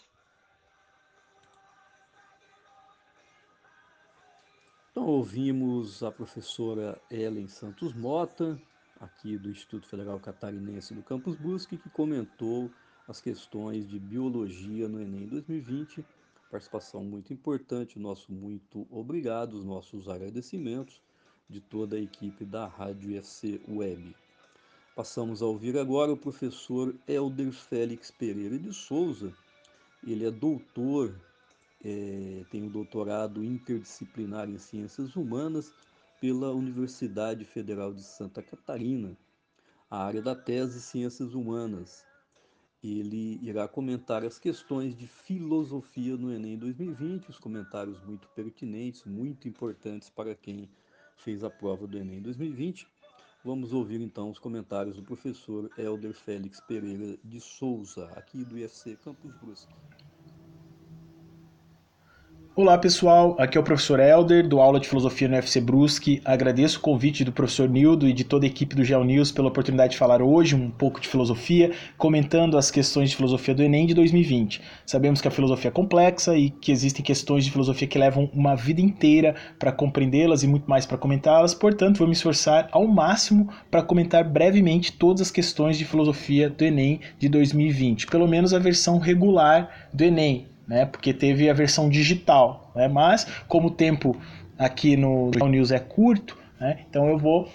Então, 4.91 5.07
ouvimos 5.07 6.03
a 6.03 6.11
professora 6.11 7.01
Ellen 7.09 7.47
Santos 7.47 7.93
Mota, 7.93 8.61
aqui 9.00 9.38
do 9.38 9.50
Instituto 9.50 9.88
Federal 9.88 10.20
Catarinense 10.20 10.93
do 10.93 11.02
Campus 11.02 11.36
Brusque, 11.36 11.78
que 11.78 11.89
comentou 11.89 12.70
as 13.08 13.22
questões 13.22 13.88
de 13.88 13.97
biologia 13.97 14.88
no 14.88 15.02
Enem 15.02 15.26
2020. 15.28 16.06
Participação 16.52 17.04
muito 17.04 17.32
importante, 17.32 18.00
nosso 18.00 18.32
muito 18.32 18.86
obrigado, 18.91 19.54
os 19.54 19.64
nossos 19.64 20.10
agradecimentos 20.10 21.02
de 21.50 21.60
toda 21.60 21.95
a 21.95 22.00
equipe 22.00 22.45
da 22.45 22.68
Rádio 22.68 23.18
FC 23.18 23.62
Web. 23.68 24.16
Passamos 24.95 25.41
a 25.41 25.45
ouvir 25.45 25.78
agora 25.78 26.12
o 26.12 26.18
professor 26.18 26.93
Helder 27.08 27.52
Félix 27.52 28.12
Pereira 28.12 28.60
de 28.60 28.74
Souza. 28.74 29.34
Ele 30.06 30.26
é 30.26 30.32
doutor, 30.32 31.16
é, 31.84 32.43
tem 32.52 32.64
um 32.64 32.70
doutorado 32.70 33.43
interdisciplinar 33.43 34.50
em 34.50 34.58
Ciências 34.58 35.16
Humanas 35.16 35.72
pela 36.20 36.51
Universidade 36.51 37.45
Federal 37.45 37.93
de 37.93 38.03
Santa 38.03 38.43
Catarina, 38.43 39.17
a 39.89 40.03
área 40.03 40.22
da 40.22 40.36
tese 40.36 40.82
Ciências 40.82 41.34
Humanas. 41.34 42.05
ele 42.84 43.39
irá 43.41 43.67
comentar 43.67 44.24
as 44.24 44.39
questões 44.39 44.95
de 44.95 45.07
filosofia 45.07 46.15
no 46.15 46.32
Enem 46.34 46.57
2020, 46.57 47.30
os 47.30 47.38
comentários 47.38 48.01
muito 48.01 48.28
pertinentes, 48.30 49.03
muito 49.03 49.47
importantes 49.47 50.09
para 50.09 50.36
quem 50.36 50.70
fez 51.17 51.43
a 51.43 51.49
prova 51.49 51.88
do 51.88 51.97
Enem 51.97 52.22
2020. 52.22 52.88
Vamos 53.43 53.74
ouvir 53.74 54.01
então 54.01 54.30
os 54.30 54.39
comentários 54.39 54.95
do 54.95 55.03
professor 55.03 55.70
Elder 55.78 56.13
Félix 56.13 56.59
Pereira 56.61 57.17
de 57.24 57.39
Souza, 57.39 58.05
aqui 58.15 58.43
do 58.43 58.57
IFC 58.57 58.97
Campus 58.97 59.34
Brusque. 59.36 59.74
Olá 62.56 62.78
pessoal, 62.78 63.38
aqui 63.39 63.58
é 63.58 63.62
o 63.62 63.64
professor 63.64 64.00
Elder, 64.02 64.45
do 64.45 64.60
aula 64.60 64.80
de 64.82 64.89
filosofia 64.89 65.30
no 65.30 65.36
UFC 65.36 65.62
Brusque. 65.62 66.20
Agradeço 66.26 66.80
o 66.80 66.82
convite 66.82 67.24
do 67.24 67.32
professor 67.32 67.70
Nildo 67.70 68.06
e 68.06 68.12
de 68.12 68.26
toda 68.26 68.45
a 68.45 68.47
equipe 68.47 68.76
do 68.76 68.84
Geo 68.84 69.04
News 69.04 69.32
pela 69.32 69.47
oportunidade 69.47 69.93
de 69.93 69.97
falar 69.97 70.22
hoje 70.22 70.56
um 70.56 70.70
pouco 70.70 71.00
de 71.00 71.08
filosofia, 71.08 71.72
comentando 71.95 72.58
as 72.58 72.70
questões 72.70 73.12
de 73.12 73.16
filosofia 73.16 73.56
do 73.56 73.64
Enem 73.64 73.86
de 73.86 73.93
2020. 73.93 74.62
Sabemos 74.86 75.22
que 75.22 75.28
a 75.28 75.32
filosofia 75.32 75.70
é 75.70 75.72
complexa 75.72 76.36
e 76.36 76.50
que 76.50 76.72
existem 76.72 77.06
questões 77.06 77.45
de 77.45 77.52
filosofia 77.52 77.88
que 77.88 78.00
levam 78.00 78.30
uma 78.34 78.56
vida 78.56 78.82
inteira 78.82 79.36
para 79.58 79.72
compreendê-las 79.72 80.43
e 80.43 80.47
muito 80.47 80.70
mais 80.70 80.86
para 80.86 80.97
comentá-las, 80.97 81.54
portanto, 81.54 82.00
vou 82.00 82.08
me 82.08 82.14
esforçar 82.14 82.68
ao 82.72 82.86
máximo 82.88 83.47
para 83.72 83.84
comentar 83.84 84.24
brevemente 84.24 84.91
todas 84.91 85.22
as 85.22 85.32
questões 85.32 85.78
de 85.78 85.86
filosofia 85.86 86.50
do 86.50 86.66
Enem 86.66 87.00
de 87.18 87.30
2020, 87.30 88.08
pelo 88.08 88.28
menos 88.28 88.54
a 88.54 88.60
versão 88.60 88.97
regular 88.97 89.88
do 89.93 90.04
Enem, 90.04 90.47
né? 90.70 90.86
Porque 90.86 91.11
teve 91.11 91.49
a 91.49 91.53
versão 91.53 91.89
digital, 91.89 92.72
né? 92.76 92.88
Mas 92.88 93.26
como 93.47 93.70
o 93.70 93.72
tempo 93.72 94.15
aqui 94.57 94.95
no 94.95 95.32
News 95.49 95.72
é 95.72 95.80
curto, 95.80 96.38
né? 96.59 96.82
Então 96.88 97.09
eu 97.09 97.17
vou 97.17 97.49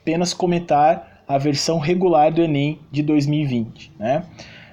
apenas 0.00 0.32
comentar 0.32 1.22
a 1.28 1.36
versão 1.36 1.78
regular 1.78 2.32
do 2.32 2.42
Enem 2.42 2.80
de 2.90 3.02
2020, 3.02 3.92
né? 3.98 4.24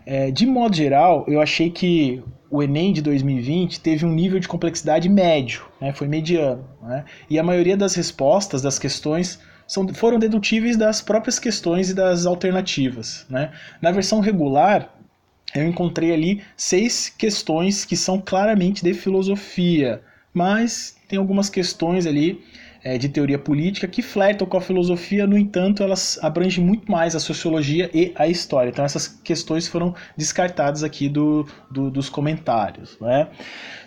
É, 0.06 0.32
de 0.32 0.46
modo 0.46 0.76
geral, 0.76 1.26
eu 1.28 1.42
achei 1.42 1.70
que 1.70 2.24
o 2.50 2.64
Enem 2.64 2.94
de 2.94 3.02
2020 3.02 3.82
teve 3.82 4.06
um 4.06 4.12
nível 4.12 4.40
de 4.40 4.48
complexidade 4.48 5.10
médio, 5.10 5.66
né? 5.82 5.92
Foi 5.92 6.08
mediano, 6.08 6.64
né? 6.82 7.04
E 7.30 7.38
a 7.38 7.44
maioria 7.44 7.76
das 7.76 7.96
respostas 7.96 8.62
das 8.62 8.80
questões 8.80 9.42
são, 9.68 9.88
foram 9.90 10.18
dedutíveis 10.18 10.78
das 10.78 11.02
próprias 11.02 11.40
questões 11.40 11.90
e 11.90 11.94
das 11.94 12.26
alternativas, 12.26 13.26
né? 13.30 13.52
Na 13.82 13.92
versão 13.92 14.22
regular, 14.22 14.95
eu 15.54 15.68
encontrei 15.68 16.14
ali 16.14 16.42
seis 16.56 17.10
questões 17.10 17.86
que 17.86 17.96
são 17.96 18.20
claramente 18.20 18.84
de 18.84 18.94
filosofia, 18.94 20.02
mas 20.34 20.98
tem 21.08 21.20
algumas 21.20 21.50
questões 21.50 22.06
ali 22.06 22.44
é, 22.86 23.00
de 23.00 23.10
teoria 23.10 23.40
política 23.40 23.88
que 23.88 24.04
flertam 24.04 24.46
com 24.46 24.58
a 24.58 24.62
filosofia, 24.62 25.26
no 25.26 25.36
entanto, 25.36 25.82
elas 25.82 26.20
abrangem 26.22 26.64
muito 26.64 26.90
mais 26.92 27.16
a 27.16 27.20
sociologia 27.20 27.90
e 27.92 28.14
a 28.16 28.28
história. 28.28 28.70
Então, 28.70 28.86
essas 28.86 29.08
questões 29.08 29.68
foram 29.68 29.96
descartadas 30.16 30.84
aqui 30.84 31.10
do, 31.10 31.48
do 31.72 31.90
dos 31.90 32.10
comentários. 32.10 32.96
Né? 33.02 33.28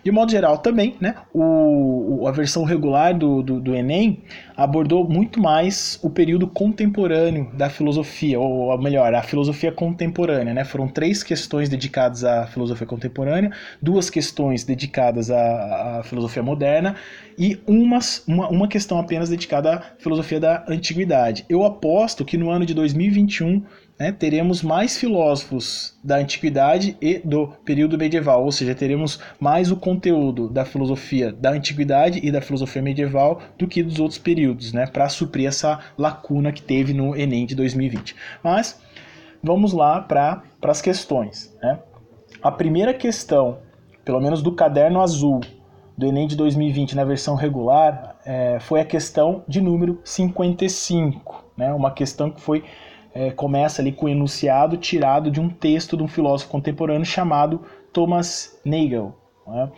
De 0.05 0.11
modo 0.11 0.31
geral, 0.31 0.59
também, 0.59 0.97
né, 1.01 1.15
o, 1.33 2.25
a 2.27 2.31
versão 2.31 2.65
regular 2.65 3.17
do, 3.17 3.43
do, 3.43 3.61
do, 3.61 3.75
Enem 3.75 4.23
abordou 4.57 5.09
muito 5.09 5.41
mais 5.41 5.99
o 6.03 6.11
período 6.11 6.47
contemporâneo 6.47 7.51
da 7.55 7.69
filosofia, 7.69 8.39
ou 8.39 8.77
melhor, 8.79 9.13
a 9.15 9.23
filosofia 9.23 9.73
contemporânea. 9.73 10.55
Né? 10.55 10.65
Foram 10.65 10.89
três 10.89 11.23
questões 11.23 11.69
dedicadas 11.69 12.25
à 12.25 12.47
filosofia 12.47 12.87
contemporânea, 12.87 13.53
duas 13.81 14.11
questões 14.11 14.65
dedicadas 14.65 15.31
à, 15.31 15.99
à 15.99 16.03
filosofia 16.03 16.43
moderna 16.43 16.97
e 17.37 17.61
umas, 17.67 18.25
uma, 18.27 18.49
uma 18.49 18.69
questão 18.69 18.99
apenas 18.99 19.29
dedicada 19.29 19.75
à 19.75 19.83
filosofia 19.99 20.41
da 20.41 20.65
antiguidade. 20.69 21.45
Eu 21.49 21.65
aposto 21.65 22.25
que 22.25 22.37
no 22.37 22.51
ano 22.51 22.67
de 22.67 22.75
2021 22.75 23.63
né, 23.99 24.13
teremos 24.13 24.63
mais 24.63 24.97
filósofos 24.97 25.99
da 26.05 26.17
antiguidade 26.17 26.97
e 27.01 27.19
do 27.19 27.49
período 27.65 27.99
medieval, 27.99 28.45
ou 28.45 28.53
seja, 28.53 28.75
teremos 28.75 29.19
mais 29.41 29.73
o 29.73 29.77
conteúdo 29.77 30.49
da 30.49 30.65
filosofia 30.65 31.33
da 31.33 31.51
antiguidade 31.51 32.21
e 32.23 32.31
da 32.31 32.41
filosofia 32.41 32.81
medieval 32.81 33.41
do 33.59 33.67
que 33.67 33.83
dos 33.83 33.99
outros 33.99 34.19
períodos, 34.19 34.73
né, 34.73 34.87
para 34.87 35.09
suprir 35.09 35.49
essa 35.49 35.81
lacuna 35.97 36.53
que 36.53 36.63
teve 36.63 36.95
no 36.95 37.17
Enem 37.17 37.45
de 37.45 37.55
2020. 37.57 38.15
Mas 38.43 38.81
vamos 39.43 39.73
lá 39.73 40.01
para 40.01 40.43
as 40.63 40.81
questões. 40.81 41.57
Né? 41.61 41.79
A 42.41 42.53
primeira 42.53 42.95
questão, 42.95 43.59
pelo 44.05 44.21
menos 44.21 44.43
do 44.43 44.53
caderno 44.53 45.01
azul 45.01 45.41
do 45.97 46.07
Enem 46.07 46.29
de 46.29 46.37
2020 46.37 46.95
na 46.95 47.05
versão 47.05 47.35
regular, 47.35 48.17
é, 48.25 48.59
foi 48.61 48.81
a 48.81 48.85
questão 48.85 49.43
de 49.49 49.61
número 49.61 50.01
55, 50.05 51.45
né, 51.57 51.73
uma 51.73 51.91
questão 51.91 52.31
que 52.31 52.41
foi 52.41 52.63
é, 53.19 53.33
começa 53.33 53.83
ali 53.83 53.91
com 53.91 54.07
o 54.07 54.09
enunciado 54.09 54.77
tirado 54.77 55.29
de 55.29 55.41
um 55.41 55.49
texto 55.49 55.97
de 55.97 56.05
um 56.05 56.09
filósofo 56.09 56.53
contemporâneo 56.53 57.05
chamado 57.05 57.63
Thomas 57.93 58.61
Nagel. 58.65 59.13
Né? 59.45 59.73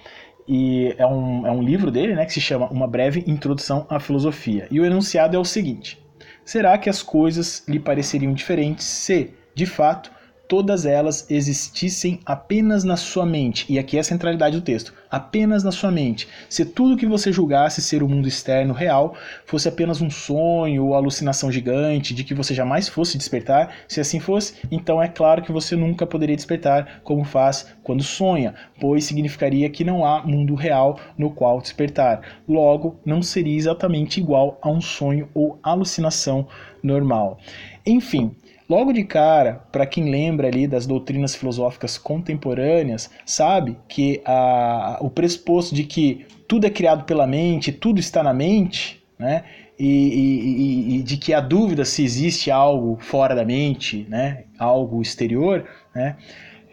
E 0.47 0.95
é 0.99 1.07
um, 1.07 1.47
é 1.47 1.51
um 1.51 1.63
livro 1.63 1.91
dele 1.91 2.15
né, 2.15 2.27
que 2.27 2.35
se 2.35 2.41
chama 2.41 2.69
Uma 2.69 2.87
Breve 2.87 3.25
Introdução 3.27 3.87
à 3.89 3.99
Filosofia. 3.99 4.69
E 4.71 4.79
o 4.79 4.85
enunciado 4.85 5.35
é 5.35 5.39
o 5.39 5.45
seguinte: 5.45 5.99
Será 6.45 6.77
que 6.77 6.91
as 6.91 7.03
coisas 7.03 7.65
lhe 7.67 7.81
pareceriam 7.81 8.35
diferentes 8.35 8.85
se, 8.85 9.33
de 9.55 9.65
fato, 9.65 10.13
todas 10.51 10.85
elas 10.85 11.31
existissem 11.31 12.19
apenas 12.27 12.83
na 12.83 12.97
sua 12.97 13.25
mente, 13.25 13.65
e 13.69 13.79
aqui 13.79 13.97
é 13.97 14.01
a 14.01 14.05
centralidade 14.05 14.57
do 14.57 14.65
texto, 14.65 14.93
apenas 15.09 15.63
na 15.63 15.71
sua 15.71 15.93
mente. 15.93 16.27
Se 16.49 16.65
tudo 16.65 16.97
que 16.97 17.07
você 17.07 17.33
julgasse 17.33 17.81
ser 17.81 18.03
o 18.03 18.09
mundo 18.09 18.27
externo 18.27 18.75
real 18.75 19.15
fosse 19.47 19.69
apenas 19.69 20.01
um 20.01 20.11
sonho 20.11 20.87
ou 20.87 20.97
alucinação 20.97 21.53
gigante 21.53 22.13
de 22.13 22.25
que 22.25 22.35
você 22.35 22.53
jamais 22.53 22.89
fosse 22.89 23.17
despertar, 23.17 23.73
se 23.87 24.01
assim 24.01 24.19
fosse, 24.19 24.55
então 24.73 25.01
é 25.01 25.07
claro 25.07 25.41
que 25.41 25.53
você 25.53 25.77
nunca 25.77 26.05
poderia 26.05 26.35
despertar 26.35 27.01
como 27.05 27.23
faz 27.23 27.69
quando 27.85 28.03
sonha, 28.03 28.53
pois 28.81 29.05
significaria 29.05 29.71
que 29.71 29.85
não 29.85 30.05
há 30.05 30.27
mundo 30.27 30.57
real 30.57 30.99
no 31.17 31.31
qual 31.31 31.61
despertar. 31.61 32.23
Logo, 32.49 32.99
não 33.07 33.23
seria 33.23 33.57
exatamente 33.57 34.19
igual 34.19 34.59
a 34.61 34.69
um 34.69 34.81
sonho 34.81 35.29
ou 35.33 35.61
alucinação 35.63 36.49
normal. 36.83 37.39
Enfim, 37.87 38.35
Logo 38.71 38.93
de 38.93 39.03
cara, 39.03 39.65
para 39.73 39.85
quem 39.85 40.13
lembra 40.13 40.47
ali 40.47 40.69
das 40.69 40.87
doutrinas 40.87 41.35
filosóficas 41.35 41.99
contemporâneas, 41.99 43.11
sabe 43.27 43.77
que 43.89 44.23
a, 44.25 44.97
o 45.01 45.11
pressuposto 45.11 45.75
de 45.75 45.83
que 45.83 46.25
tudo 46.47 46.69
é 46.69 46.71
criado 46.71 47.03
pela 47.03 47.27
mente, 47.27 47.73
tudo 47.73 47.99
está 47.99 48.23
na 48.23 48.33
mente, 48.33 49.03
né? 49.19 49.43
E, 49.77 49.89
e, 49.89 50.97
e, 50.99 51.03
de 51.03 51.17
que 51.17 51.35
a 51.35 51.41
dúvida 51.41 51.85
se 51.85 52.05
existe 52.05 52.49
algo 52.49 52.97
fora 53.01 53.35
da 53.35 53.45
mente, 53.45 54.07
né? 54.09 54.45
algo 54.57 55.03
exterior, 55.03 55.67
né? 55.93 56.17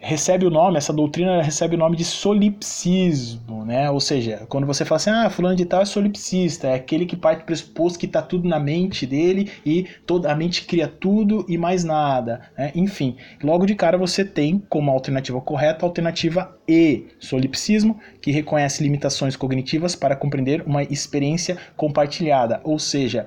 Recebe 0.00 0.46
o 0.46 0.50
nome, 0.50 0.76
essa 0.76 0.92
doutrina 0.92 1.42
recebe 1.42 1.74
o 1.74 1.78
nome 1.78 1.96
de 1.96 2.04
solipsismo, 2.04 3.64
né? 3.64 3.90
Ou 3.90 4.00
seja, 4.00 4.46
quando 4.48 4.66
você 4.66 4.84
fala 4.84 4.96
assim, 4.96 5.10
ah, 5.10 5.28
fulano 5.28 5.56
de 5.56 5.64
tal 5.64 5.82
é 5.82 5.84
solipsista, 5.84 6.68
é 6.68 6.74
aquele 6.74 7.04
que 7.04 7.16
parte 7.16 7.40
do 7.40 7.44
pressuposto 7.44 7.98
que 7.98 8.06
está 8.06 8.22
tudo 8.22 8.48
na 8.48 8.60
mente 8.60 9.06
dele 9.06 9.50
e 9.66 9.86
toda 10.06 10.30
a 10.30 10.36
mente 10.36 10.64
cria 10.64 10.86
tudo 10.86 11.44
e 11.48 11.58
mais 11.58 11.84
nada, 11.84 12.40
né? 12.56 12.72
Enfim, 12.74 13.16
logo 13.42 13.66
de 13.66 13.74
cara 13.74 13.98
você 13.98 14.24
tem 14.24 14.62
como 14.68 14.90
alternativa 14.90 15.40
correta 15.40 15.84
a 15.84 15.88
alternativa 15.88 16.56
E, 16.68 17.06
solipsismo, 17.18 17.98
que 18.20 18.30
reconhece 18.30 18.82
limitações 18.82 19.36
cognitivas 19.36 19.96
para 19.96 20.14
compreender 20.14 20.62
uma 20.66 20.82
experiência 20.82 21.56
compartilhada, 21.76 22.60
ou 22.62 22.78
seja, 22.78 23.26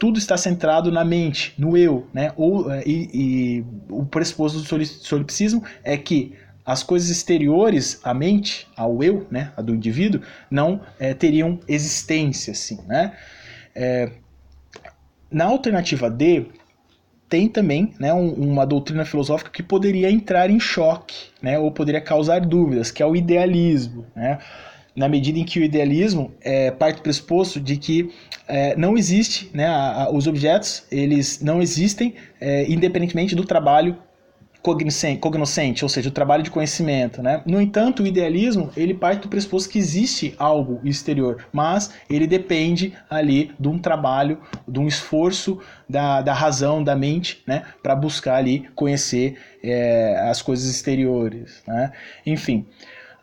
tudo 0.00 0.18
está 0.18 0.34
centrado 0.38 0.90
na 0.90 1.04
mente, 1.04 1.52
no 1.58 1.76
eu, 1.76 2.08
né? 2.12 2.32
Ou, 2.34 2.72
é, 2.72 2.82
e, 2.86 3.10
e 3.12 3.64
o 3.90 4.06
pressuposto 4.06 4.58
do 4.58 4.86
solipsismo 4.86 5.62
é 5.84 5.94
que 5.98 6.34
as 6.64 6.82
coisas 6.82 7.10
exteriores 7.10 8.00
à 8.02 8.14
mente, 8.14 8.66
ao 8.74 9.02
eu, 9.02 9.26
né, 9.30 9.52
a 9.56 9.60
do 9.60 9.74
indivíduo, 9.74 10.22
não 10.50 10.80
é, 10.98 11.12
teriam 11.12 11.60
existência, 11.68 12.52
assim, 12.52 12.78
né? 12.86 13.12
É, 13.74 14.10
na 15.30 15.44
alternativa 15.44 16.08
D, 16.08 16.46
tem 17.28 17.46
também 17.46 17.92
né, 18.00 18.12
um, 18.12 18.32
uma 18.32 18.66
doutrina 18.66 19.04
filosófica 19.04 19.50
que 19.50 19.62
poderia 19.62 20.10
entrar 20.10 20.50
em 20.50 20.58
choque, 20.58 21.28
né, 21.42 21.58
ou 21.58 21.70
poderia 21.70 22.00
causar 22.00 22.40
dúvidas, 22.40 22.90
que 22.90 23.02
é 23.02 23.06
o 23.06 23.14
idealismo. 23.14 24.06
Né? 24.16 24.38
Na 24.94 25.08
medida 25.08 25.38
em 25.38 25.44
que 25.44 25.58
o 25.60 25.64
idealismo 25.64 26.32
é 26.40 26.70
parte 26.70 26.96
do 26.96 27.02
pressuposto 27.02 27.60
de 27.60 27.76
que 27.76 28.10
é, 28.48 28.76
não 28.76 28.96
existe, 28.96 29.50
né, 29.54 29.66
a, 29.66 30.04
a, 30.04 30.10
os 30.10 30.26
objetos 30.26 30.84
eles 30.90 31.40
não 31.40 31.62
existem 31.62 32.14
é, 32.40 32.70
independentemente 32.70 33.34
do 33.34 33.44
trabalho 33.44 33.96
cognoscente, 34.62 35.84
ou 35.84 35.88
seja, 35.88 36.08
o 36.08 36.12
trabalho 36.12 36.42
de 36.42 36.50
conhecimento. 36.50 37.22
Né? 37.22 37.42
No 37.46 37.60
entanto, 37.60 38.02
o 38.02 38.06
idealismo 38.06 38.70
ele 38.76 38.94
parte 38.94 39.22
do 39.22 39.28
pressuposto 39.28 39.70
que 39.70 39.78
existe 39.78 40.34
algo 40.38 40.80
exterior, 40.84 41.46
mas 41.52 41.92
ele 42.08 42.26
depende 42.26 42.92
ali 43.08 43.52
de 43.58 43.68
um 43.68 43.78
trabalho, 43.78 44.38
de 44.68 44.78
um 44.78 44.86
esforço 44.86 45.60
da, 45.88 46.20
da 46.20 46.32
razão, 46.32 46.82
da 46.82 46.94
mente, 46.94 47.42
né, 47.46 47.62
para 47.82 47.94
buscar 47.94 48.36
ali 48.36 48.68
conhecer 48.74 49.36
é, 49.62 50.28
as 50.28 50.42
coisas 50.42 50.68
exteriores. 50.68 51.62
Né? 51.66 51.92
Enfim. 52.26 52.66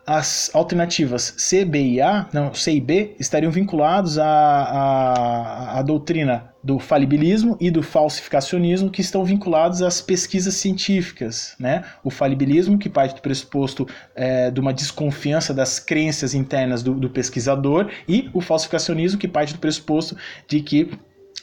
As 0.08 0.50
alternativas 0.54 1.34
C, 1.36 1.66
B 1.66 1.82
e 1.82 2.00
A, 2.00 2.26
não, 2.32 2.54
C 2.54 2.72
e 2.72 2.80
B, 2.80 3.14
estariam 3.20 3.52
vinculados 3.52 4.18
à, 4.18 4.26
à, 4.26 5.78
à, 5.78 5.82
doutrina 5.82 6.50
do 6.64 6.78
falibilismo 6.78 7.58
e 7.60 7.70
do 7.70 7.82
falsificacionismo, 7.82 8.88
que 8.88 9.02
estão 9.02 9.22
vinculados 9.22 9.82
às 9.82 10.00
pesquisas 10.00 10.54
científicas. 10.54 11.54
Né? 11.60 11.84
O 12.02 12.08
falibilismo, 12.08 12.78
que 12.78 12.88
parte 12.88 13.16
do 13.16 13.20
pressuposto 13.20 13.86
é, 14.14 14.50
de 14.50 14.58
uma 14.58 14.72
desconfiança 14.72 15.52
das 15.52 15.78
crenças 15.78 16.32
internas 16.32 16.82
do, 16.82 16.94
do 16.94 17.10
pesquisador, 17.10 17.90
e 18.08 18.30
o 18.32 18.40
falsificacionismo, 18.40 19.18
que 19.18 19.28
parte 19.28 19.52
do 19.52 19.58
pressuposto 19.58 20.16
de 20.48 20.62
que 20.62 20.90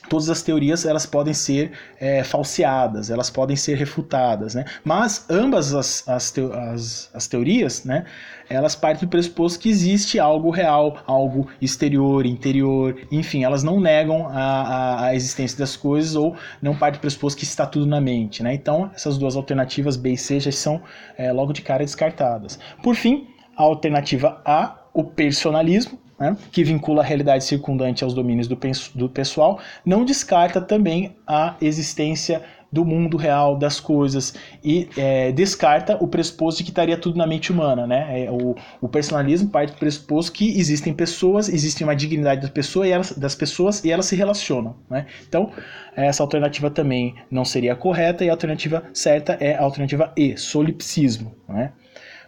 todas 0.09 0.29
as 0.29 0.41
teorias 0.41 0.85
elas 0.85 1.05
podem 1.05 1.33
ser 1.33 1.71
é, 1.99 2.23
falseadas, 2.23 3.09
elas 3.09 3.29
podem 3.29 3.55
ser 3.55 3.77
refutadas, 3.77 4.55
né? 4.55 4.65
Mas 4.83 5.25
ambas 5.29 5.73
as, 5.73 6.07
as, 6.07 6.33
as, 6.37 7.09
as 7.13 7.27
teorias, 7.27 7.83
né, 7.83 8.05
elas 8.49 8.75
partem 8.75 9.07
do 9.07 9.09
pressuposto 9.09 9.59
que 9.59 9.69
existe 9.69 10.19
algo 10.19 10.49
real, 10.49 10.97
algo 11.05 11.47
exterior, 11.61 12.25
interior, 12.25 12.95
enfim, 13.11 13.43
elas 13.43 13.63
não 13.63 13.79
negam 13.79 14.27
a, 14.27 14.31
a, 14.33 15.05
a 15.07 15.15
existência 15.15 15.57
das 15.57 15.75
coisas 15.75 16.15
ou 16.15 16.35
não 16.61 16.75
partem 16.75 16.99
do 16.99 17.01
pressuposto 17.01 17.39
que 17.39 17.45
está 17.45 17.65
tudo 17.65 17.85
na 17.85 17.99
mente, 17.99 18.43
né? 18.43 18.53
Então, 18.53 18.91
essas 18.93 19.17
duas 19.17 19.35
alternativas 19.35 19.95
B 19.95 20.11
e 20.11 20.17
C 20.17 20.39
já 20.39 20.51
são 20.51 20.81
é, 21.17 21.31
logo 21.31 21.53
de 21.53 21.61
cara 21.61 21.83
descartadas. 21.83 22.59
Por 22.83 22.95
fim, 22.95 23.27
a 23.57 23.63
alternativa 23.63 24.41
A, 24.45 24.77
o 24.93 25.03
personalismo, 25.03 25.99
né, 26.19 26.37
que 26.51 26.63
vincula 26.63 27.01
a 27.01 27.05
realidade 27.05 27.43
circundante 27.43 28.03
aos 28.03 28.13
domínios 28.13 28.47
do, 28.47 28.57
do 28.95 29.09
pessoal, 29.09 29.59
não 29.85 30.05
descarta 30.05 30.61
também 30.61 31.15
a 31.27 31.55
existência 31.61 32.41
do 32.75 32.83
mundo 32.83 33.15
real, 33.15 33.57
das 33.57 33.79
coisas, 33.79 34.33
e 34.61 34.89
é, 34.97 35.31
descarta 35.31 35.95
o 36.03 36.09
pressuposto 36.09 36.57
de 36.57 36.65
que 36.65 36.71
estaria 36.71 36.97
tudo 36.97 37.17
na 37.17 37.25
mente 37.25 37.49
humana. 37.49 37.87
Né? 37.87 38.25
É, 38.25 38.29
o, 38.29 38.53
o, 38.81 38.89
personalismo 38.89 39.49
parte 39.49 39.71
do 39.71 39.77
pressuposto 39.77 40.33
que 40.33 40.59
existem 40.59 40.93
pessoas, 40.93 41.47
existe 41.47 41.85
uma 41.85 41.95
dignidade 41.95 42.41
das 42.41 42.49
pessoas 42.49 42.89
e 42.89 42.91
elas, 42.91 43.17
das 43.17 43.33
pessoas, 43.33 43.81
e 43.85 43.91
elas 43.91 44.07
se 44.07 44.15
relacionam. 44.17 44.75
Né? 44.89 45.05
Então, 45.25 45.53
essa 45.95 46.21
alternativa 46.21 46.69
também 46.69 47.15
não 47.31 47.45
seria 47.45 47.77
correta, 47.77 48.25
e 48.25 48.29
a 48.29 48.33
alternativa 48.33 48.83
certa 48.93 49.37
é 49.39 49.55
a 49.55 49.61
alternativa 49.61 50.11
E, 50.17 50.35
solipsismo. 50.35 51.33
Né? 51.47 51.71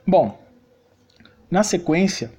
Bom, 0.06 0.40
na 1.52 1.62
sequência, 1.62 2.32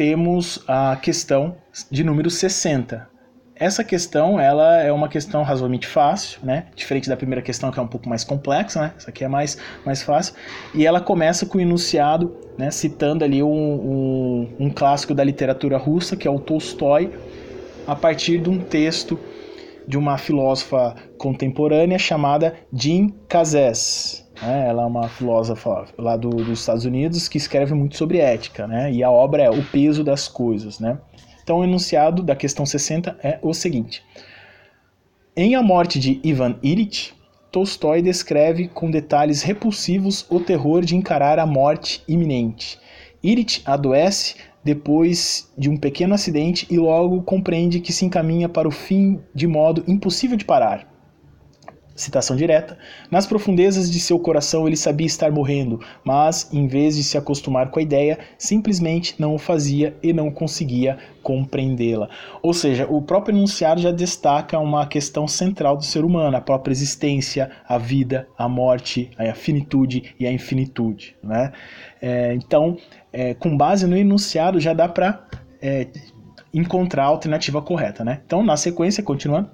temos 0.00 0.64
a 0.66 0.96
questão 0.96 1.58
de 1.90 2.02
número 2.02 2.30
60. 2.30 3.06
Essa 3.54 3.84
questão, 3.84 4.40
ela 4.40 4.80
é 4.80 4.90
uma 4.90 5.10
questão 5.10 5.42
razoavelmente 5.42 5.86
fácil, 5.86 6.40
né? 6.42 6.68
Diferente 6.74 7.06
da 7.06 7.18
primeira 7.18 7.42
questão, 7.42 7.70
que 7.70 7.78
é 7.78 7.82
um 7.82 7.86
pouco 7.86 8.08
mais 8.08 8.24
complexa, 8.24 8.80
né? 8.80 8.94
Essa 8.96 9.10
aqui 9.10 9.24
é 9.24 9.28
mais, 9.28 9.58
mais 9.84 10.02
fácil. 10.02 10.34
E 10.72 10.86
ela 10.86 11.02
começa 11.02 11.44
com 11.44 11.58
o 11.58 11.60
enunciado, 11.60 12.34
né? 12.56 12.70
Citando 12.70 13.26
ali 13.26 13.42
um, 13.42 13.50
um, 13.50 14.56
um 14.58 14.70
clássico 14.70 15.12
da 15.14 15.22
literatura 15.22 15.76
russa, 15.76 16.16
que 16.16 16.26
é 16.26 16.30
o 16.30 16.38
Tolstói, 16.38 17.12
a 17.86 17.94
partir 17.94 18.38
de 18.38 18.48
um 18.48 18.58
texto 18.58 19.20
de 19.86 19.98
uma 19.98 20.16
filósofa 20.16 20.94
contemporânea 21.18 21.98
chamada 21.98 22.54
Jean 22.72 23.08
Cazès. 23.28 24.26
Né? 24.42 24.68
Ela 24.68 24.82
é 24.82 24.86
uma 24.86 25.08
filósofa 25.08 25.86
lá 25.98 26.16
do, 26.16 26.30
dos 26.30 26.60
Estados 26.60 26.84
Unidos 26.84 27.28
que 27.28 27.38
escreve 27.38 27.74
muito 27.74 27.96
sobre 27.96 28.18
ética, 28.18 28.66
né? 28.66 28.92
e 28.92 29.02
a 29.02 29.10
obra 29.10 29.42
é 29.42 29.50
O 29.50 29.62
Peso 29.64 30.02
das 30.02 30.28
Coisas. 30.28 30.78
Né? 30.78 30.98
Então, 31.42 31.58
o 31.58 31.64
enunciado 31.64 32.22
da 32.22 32.36
questão 32.36 32.64
60 32.64 33.18
é 33.22 33.38
o 33.42 33.52
seguinte: 33.52 34.02
Em 35.36 35.54
A 35.54 35.62
Morte 35.62 35.98
de 35.98 36.20
Ivan 36.22 36.56
Illich, 36.62 37.12
Tolstói 37.50 38.00
descreve 38.00 38.68
com 38.68 38.90
detalhes 38.90 39.42
repulsivos 39.42 40.24
o 40.30 40.38
terror 40.38 40.84
de 40.84 40.94
encarar 40.94 41.38
a 41.38 41.46
morte 41.46 42.02
iminente. 42.06 42.78
Illich 43.22 43.60
adoece 43.64 44.36
depois 44.62 45.50
de 45.58 45.68
um 45.68 45.76
pequeno 45.76 46.14
acidente 46.14 46.66
e 46.70 46.78
logo 46.78 47.22
compreende 47.22 47.80
que 47.80 47.92
se 47.92 48.04
encaminha 48.04 48.48
para 48.48 48.68
o 48.68 48.70
fim 48.70 49.20
de 49.34 49.46
modo 49.46 49.82
impossível 49.88 50.36
de 50.36 50.44
parar 50.44 50.89
citação 52.00 52.36
direta, 52.36 52.78
nas 53.10 53.26
profundezas 53.26 53.90
de 53.90 54.00
seu 54.00 54.18
coração 54.18 54.66
ele 54.66 54.76
sabia 54.76 55.06
estar 55.06 55.30
morrendo, 55.30 55.80
mas, 56.04 56.48
em 56.52 56.66
vez 56.66 56.96
de 56.96 57.04
se 57.04 57.16
acostumar 57.16 57.70
com 57.70 57.78
a 57.78 57.82
ideia, 57.82 58.18
simplesmente 58.38 59.14
não 59.18 59.34
o 59.34 59.38
fazia 59.38 59.96
e 60.02 60.12
não 60.12 60.30
conseguia 60.30 60.98
compreendê-la. 61.22 62.08
Ou 62.42 62.52
seja, 62.52 62.86
o 62.88 63.02
próprio 63.02 63.36
enunciado 63.36 63.80
já 63.80 63.90
destaca 63.90 64.58
uma 64.58 64.86
questão 64.86 65.28
central 65.28 65.76
do 65.76 65.84
ser 65.84 66.04
humano, 66.04 66.36
a 66.36 66.40
própria 66.40 66.72
existência, 66.72 67.50
a 67.68 67.78
vida, 67.78 68.26
a 68.36 68.48
morte, 68.48 69.10
a 69.18 69.32
finitude 69.34 70.14
e 70.18 70.26
a 70.26 70.32
infinitude. 70.32 71.16
Né? 71.22 71.52
É, 72.00 72.34
então, 72.34 72.76
é, 73.12 73.34
com 73.34 73.56
base 73.56 73.86
no 73.86 73.96
enunciado, 73.96 74.58
já 74.58 74.72
dá 74.72 74.88
para 74.88 75.26
é, 75.60 75.86
encontrar 76.52 77.04
a 77.04 77.06
alternativa 77.06 77.60
correta. 77.62 78.04
Né? 78.04 78.20
Então, 78.24 78.42
na 78.42 78.56
sequência, 78.56 79.02
continuando. 79.02 79.50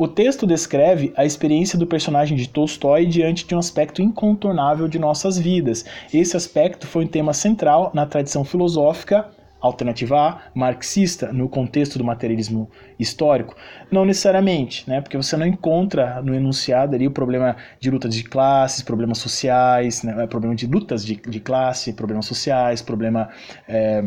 O 0.00 0.08
texto 0.08 0.46
descreve 0.46 1.12
a 1.14 1.26
experiência 1.26 1.78
do 1.78 1.86
personagem 1.86 2.34
de 2.34 2.48
Tolstói 2.48 3.04
diante 3.04 3.46
de 3.46 3.54
um 3.54 3.58
aspecto 3.58 4.00
incontornável 4.00 4.88
de 4.88 4.98
nossas 4.98 5.36
vidas. 5.36 5.84
Esse 6.10 6.34
aspecto 6.38 6.86
foi 6.86 7.04
um 7.04 7.06
tema 7.06 7.34
central 7.34 7.90
na 7.92 8.06
tradição 8.06 8.42
filosófica 8.42 9.28
alternativa 9.60 10.16
A, 10.18 10.38
marxista, 10.54 11.30
no 11.34 11.46
contexto 11.46 11.98
do 11.98 12.04
materialismo 12.04 12.70
histórico? 12.98 13.54
Não 13.90 14.06
necessariamente, 14.06 14.88
né? 14.88 15.02
porque 15.02 15.18
você 15.18 15.36
não 15.36 15.46
encontra 15.46 16.22
no 16.22 16.34
enunciado 16.34 16.96
ali 16.96 17.06
o 17.06 17.10
problema 17.10 17.56
de 17.78 17.90
lutas 17.90 18.14
de 18.14 18.24
classes, 18.24 18.82
problemas 18.82 19.18
sociais, 19.18 20.02
né? 20.02 20.26
problema 20.26 20.54
de 20.54 20.66
lutas 20.66 21.04
de, 21.04 21.16
de 21.16 21.40
classe, 21.40 21.92
problemas 21.92 22.24
sociais, 22.24 22.80
problema. 22.80 23.28
É, 23.68 24.02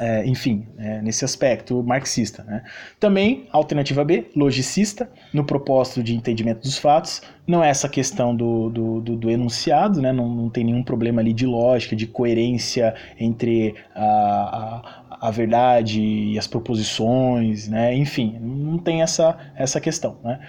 é, 0.00 0.26
enfim, 0.26 0.66
é, 0.78 1.02
nesse 1.02 1.26
aspecto 1.26 1.82
marxista. 1.82 2.42
Né? 2.42 2.62
Também, 2.98 3.46
alternativa 3.52 4.02
B, 4.02 4.30
logicista, 4.34 5.10
no 5.30 5.44
propósito 5.44 6.02
de 6.02 6.16
entendimento 6.16 6.62
dos 6.62 6.78
fatos, 6.78 7.20
não 7.46 7.62
é 7.62 7.68
essa 7.68 7.86
questão 7.86 8.34
do, 8.34 8.70
do, 8.70 9.00
do, 9.02 9.16
do 9.16 9.30
enunciado, 9.30 10.00
né? 10.00 10.10
não, 10.10 10.26
não 10.26 10.48
tem 10.48 10.64
nenhum 10.64 10.82
problema 10.82 11.20
ali 11.20 11.34
de 11.34 11.44
lógica, 11.44 11.94
de 11.94 12.06
coerência 12.06 12.94
entre 13.18 13.74
a, 13.94 15.02
a, 15.20 15.28
a 15.28 15.30
verdade 15.30 16.00
e 16.00 16.38
as 16.38 16.46
proposições, 16.46 17.68
né? 17.68 17.94
enfim, 17.94 18.38
não 18.40 18.78
tem 18.78 19.02
essa, 19.02 19.36
essa 19.54 19.78
questão. 19.82 20.16
Né? 20.24 20.40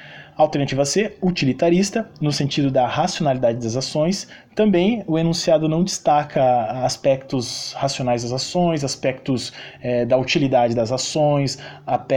Alternativa 0.41 0.83
C, 0.85 1.15
utilitarista, 1.21 2.09
no 2.19 2.31
sentido 2.31 2.71
da 2.71 2.87
racionalidade 2.87 3.59
das 3.59 3.75
ações. 3.75 4.27
Também 4.55 5.03
o 5.05 5.19
enunciado 5.19 5.69
não 5.69 5.83
destaca 5.83 6.43
aspectos 6.83 7.73
racionais 7.77 8.23
das 8.23 8.31
ações, 8.31 8.83
aspectos 8.83 9.53
é, 9.83 10.03
da 10.03 10.17
utilidade 10.17 10.73
das 10.73 10.91
ações, 10.91 11.59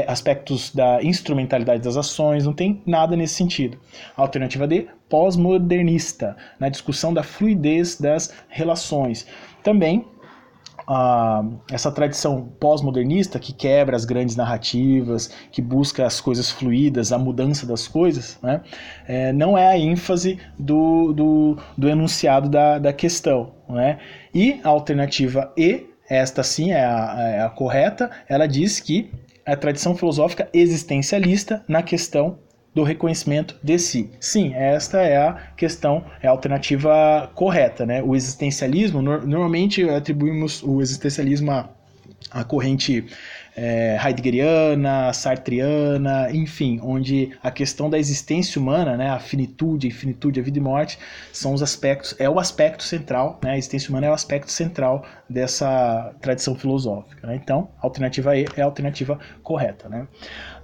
aspectos 0.09 0.75
da 0.75 1.03
instrumentalidade 1.03 1.83
das 1.83 1.99
ações, 1.99 2.47
não 2.47 2.55
tem 2.55 2.83
nada 2.87 3.15
nesse 3.15 3.35
sentido. 3.35 3.79
Alternativa 4.17 4.67
D, 4.67 4.87
pós-modernista, 5.07 6.35
na 6.59 6.71
discussão 6.71 7.13
da 7.13 7.23
fluidez 7.23 8.01
das 8.01 8.33
relações. 8.49 9.27
Também 9.63 10.07
essa 11.71 11.91
tradição 11.91 12.49
pós-modernista 12.61 13.39
que 13.39 13.53
quebra 13.53 13.97
as 13.97 14.05
grandes 14.05 14.37
narrativas, 14.37 15.31
que 15.51 15.63
busca 15.63 16.07
as 16.07 16.21
coisas 16.21 16.51
fluídas, 16.51 17.13
a 17.13 17.19
mudança 17.19 17.67
das 17.67 17.89
coisas, 17.89 18.39
né, 18.43 18.61
é, 19.07 19.33
não 19.33 19.57
é 19.57 19.67
a 19.67 19.79
ênfase 19.79 20.39
do, 20.59 21.13
do, 21.13 21.59
do 21.77 21.89
enunciado 21.89 22.49
da, 22.49 22.79
da 22.79 22.93
questão. 22.93 23.53
Né? 23.69 23.99
E 24.35 24.61
a 24.63 24.69
alternativa 24.69 25.53
E, 25.57 25.87
esta 26.09 26.43
sim 26.43 26.73
é 26.73 26.85
a, 26.85 27.17
é 27.19 27.41
a 27.43 27.49
correta, 27.49 28.11
ela 28.29 28.47
diz 28.47 28.79
que 28.79 29.11
a 29.47 29.57
tradição 29.57 29.95
filosófica 29.95 30.49
existencialista 30.53 31.63
na 31.69 31.83
questão 31.83 32.39
do 32.75 32.83
reconhecimento 32.83 33.57
de 33.63 33.79
si. 33.79 34.11
Sim, 34.19 34.53
esta 34.55 35.01
é 35.01 35.17
a 35.17 35.33
questão, 35.57 36.05
é 36.21 36.27
a 36.27 36.31
alternativa 36.31 37.31
correta. 37.35 37.87
Né? 37.87 38.03
O 38.03 38.17
existencialismo, 38.17 39.01
no, 39.01 39.25
normalmente 39.27 39.89
atribuímos 39.89 40.63
o 40.63 40.83
existencialismo 40.83 41.51
à, 41.53 41.69
à 42.31 42.43
corrente 42.43 43.07
é, 43.57 43.97
heideggeriana, 44.05 45.13
sartriana, 45.13 46.29
enfim, 46.33 46.81
onde 46.83 47.31
a 47.43 47.51
questão 47.51 47.89
da 47.89 47.99
existência 47.99 48.61
humana, 48.61 48.97
né, 48.97 49.11
a 49.11 49.19
finitude, 49.19 49.87
a 49.87 49.91
infinitude, 49.91 50.41
a 50.41 50.43
vida 50.43 50.59
e 50.59 50.61
morte, 50.61 50.99
são 51.33 51.55
os 51.55 51.63
aspectos, 51.63 52.15
é 52.19 52.29
o 52.29 52.39
aspecto 52.39 52.83
central, 52.83 53.39
né, 53.43 53.53
a 53.53 53.57
existência 53.57 53.91
humana 53.91 54.09
é 54.09 54.11
o 54.11 54.15
aspecto 54.15 54.51
central 54.51 55.05
dessa 55.29 56.15
tradição 56.21 56.55
filosófica. 56.55 57.27
Né? 57.27 57.37
Então, 57.37 57.71
a 57.81 57.87
alternativa 57.87 58.37
E 58.37 58.47
é 58.57 58.63
a 58.63 58.65
alternativa 58.65 59.19
correta. 59.43 59.89
Né? 59.89 60.07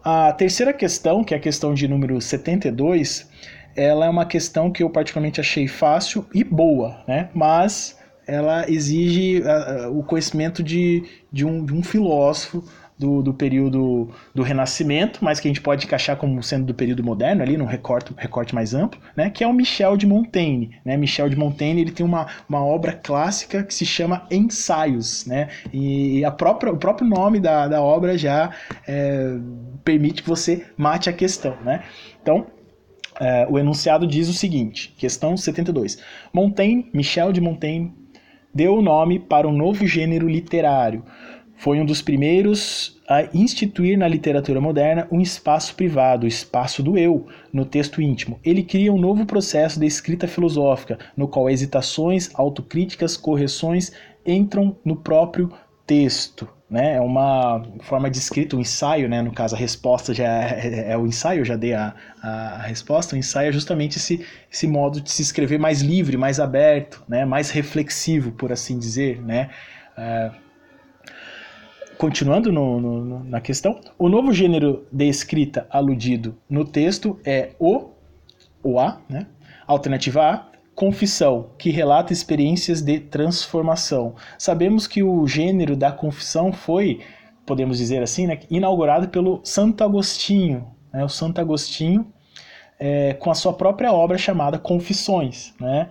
A 0.02 0.32
terceira 0.32 0.72
questão, 0.72 1.22
que 1.22 1.34
é 1.34 1.36
a 1.36 1.40
questão 1.40 1.74
de 1.74 1.86
número 1.86 2.20
72, 2.20 3.28
ela 3.76 4.06
é 4.06 4.08
uma 4.08 4.24
questão 4.24 4.70
que 4.70 4.82
eu 4.82 4.90
particularmente 4.90 5.40
achei 5.40 5.68
fácil 5.68 6.26
e 6.34 6.42
boa, 6.42 7.02
né? 7.06 7.28
mas 7.34 7.98
ela 8.26 8.70
exige 8.70 9.42
uh, 9.42 9.98
o 9.98 10.02
conhecimento 10.02 10.62
de, 10.62 11.04
de, 11.32 11.44
um, 11.44 11.64
de 11.64 11.74
um 11.74 11.82
filósofo 11.82 12.64
do, 13.00 13.22
do 13.22 13.32
período 13.32 14.10
do 14.34 14.42
Renascimento, 14.42 15.24
mas 15.24 15.40
que 15.40 15.48
a 15.48 15.50
gente 15.50 15.62
pode 15.62 15.86
encaixar 15.86 16.18
como 16.18 16.42
sendo 16.42 16.66
do 16.66 16.74
período 16.74 17.02
moderno 17.02 17.42
ali, 17.42 17.56
num 17.56 17.64
recorte, 17.64 18.12
recorte 18.14 18.54
mais 18.54 18.74
amplo, 18.74 19.00
né, 19.16 19.30
que 19.30 19.42
é 19.42 19.46
o 19.46 19.54
Michel 19.54 19.96
de 19.96 20.06
Montaigne. 20.06 20.72
Né? 20.84 20.98
Michel 20.98 21.30
de 21.30 21.34
Montaigne 21.34 21.80
ele 21.80 21.92
tem 21.92 22.04
uma, 22.04 22.26
uma 22.46 22.62
obra 22.62 22.92
clássica 22.92 23.62
que 23.62 23.72
se 23.72 23.86
chama 23.86 24.26
Ensaios, 24.30 25.24
né? 25.24 25.48
e 25.72 26.22
a 26.26 26.30
própria, 26.30 26.70
o 26.70 26.76
próprio 26.76 27.08
nome 27.08 27.40
da, 27.40 27.66
da 27.66 27.80
obra 27.80 28.18
já 28.18 28.50
é, 28.86 29.34
permite 29.82 30.22
que 30.22 30.28
você 30.28 30.66
mate 30.76 31.08
a 31.08 31.12
questão. 31.12 31.56
Né? 31.64 31.82
Então, 32.20 32.46
é, 33.18 33.46
o 33.48 33.58
enunciado 33.58 34.06
diz 34.06 34.28
o 34.28 34.34
seguinte, 34.34 34.94
questão 34.98 35.38
72. 35.38 35.98
Montaigne, 36.34 36.90
Michel 36.92 37.32
de 37.32 37.40
Montaigne, 37.40 37.94
deu 38.54 38.76
o 38.76 38.82
nome 38.82 39.18
para 39.18 39.48
um 39.48 39.52
novo 39.52 39.86
gênero 39.86 40.28
literário, 40.28 41.02
foi 41.60 41.78
um 41.78 41.84
dos 41.84 42.00
primeiros 42.00 42.98
a 43.06 43.24
instituir 43.34 43.98
na 43.98 44.08
literatura 44.08 44.62
moderna 44.62 45.06
um 45.12 45.20
espaço 45.20 45.74
privado, 45.74 46.24
o 46.24 46.28
espaço 46.28 46.82
do 46.82 46.96
eu, 46.96 47.26
no 47.52 47.66
texto 47.66 48.00
íntimo. 48.00 48.40
Ele 48.42 48.62
cria 48.62 48.90
um 48.90 48.98
novo 48.98 49.26
processo 49.26 49.78
de 49.78 49.84
escrita 49.84 50.26
filosófica, 50.26 50.98
no 51.14 51.28
qual 51.28 51.50
hesitações, 51.50 52.30
autocríticas, 52.32 53.14
correções 53.14 53.92
entram 54.24 54.74
no 54.82 54.96
próprio 54.96 55.52
texto. 55.86 56.48
Né? 56.70 56.96
É 56.96 57.00
uma 57.00 57.62
forma 57.80 58.08
de 58.08 58.16
escrita, 58.16 58.56
um 58.56 58.60
ensaio, 58.60 59.06
né? 59.06 59.20
no 59.20 59.32
caso 59.32 59.54
a 59.54 59.58
resposta 59.58 60.14
já 60.14 60.24
é, 60.24 60.60
é, 60.62 60.92
é 60.92 60.96
o 60.96 61.06
ensaio, 61.06 61.40
eu 61.40 61.44
já 61.44 61.56
dei 61.56 61.74
a, 61.74 61.94
a, 62.22 62.30
a, 62.54 62.62
resposta. 62.62 63.14
O 63.14 63.18
ensaio 63.18 63.50
é 63.50 63.52
justamente 63.52 63.98
esse, 63.98 64.24
esse 64.50 64.66
modo 64.66 64.98
de 64.98 65.10
se 65.10 65.20
escrever 65.20 65.58
mais 65.58 65.82
livre, 65.82 66.16
mais 66.16 66.40
aberto, 66.40 67.04
né? 67.06 67.26
mais 67.26 67.50
reflexivo, 67.50 68.32
por 68.32 68.50
assim 68.50 68.78
dizer. 68.78 69.20
Né? 69.20 69.50
É, 69.98 70.30
continuando 72.00 72.50
no, 72.50 72.80
no, 72.80 73.24
na 73.24 73.42
questão, 73.42 73.78
o 73.98 74.08
novo 74.08 74.32
gênero 74.32 74.86
de 74.90 75.04
escrita 75.04 75.66
aludido 75.68 76.34
no 76.48 76.64
texto 76.64 77.20
é 77.26 77.50
o, 77.58 77.90
o 78.62 78.80
A, 78.80 79.02
né? 79.06 79.26
Alternativa 79.66 80.22
A, 80.22 80.46
confissão, 80.74 81.50
que 81.58 81.68
relata 81.68 82.10
experiências 82.10 82.80
de 82.80 83.00
transformação. 83.00 84.14
Sabemos 84.38 84.86
que 84.86 85.02
o 85.02 85.26
gênero 85.26 85.76
da 85.76 85.92
confissão 85.92 86.54
foi, 86.54 87.00
podemos 87.44 87.76
dizer 87.76 88.02
assim, 88.02 88.26
né, 88.26 88.40
inaugurado 88.50 89.08
pelo 89.10 89.42
Santo 89.44 89.84
Agostinho, 89.84 90.68
né? 90.90 91.04
o 91.04 91.08
Santo 91.08 91.38
Agostinho, 91.38 92.10
é, 92.78 93.12
com 93.12 93.30
a 93.30 93.34
sua 93.34 93.52
própria 93.52 93.92
obra 93.92 94.16
chamada 94.16 94.58
Confissões, 94.58 95.52
né? 95.60 95.90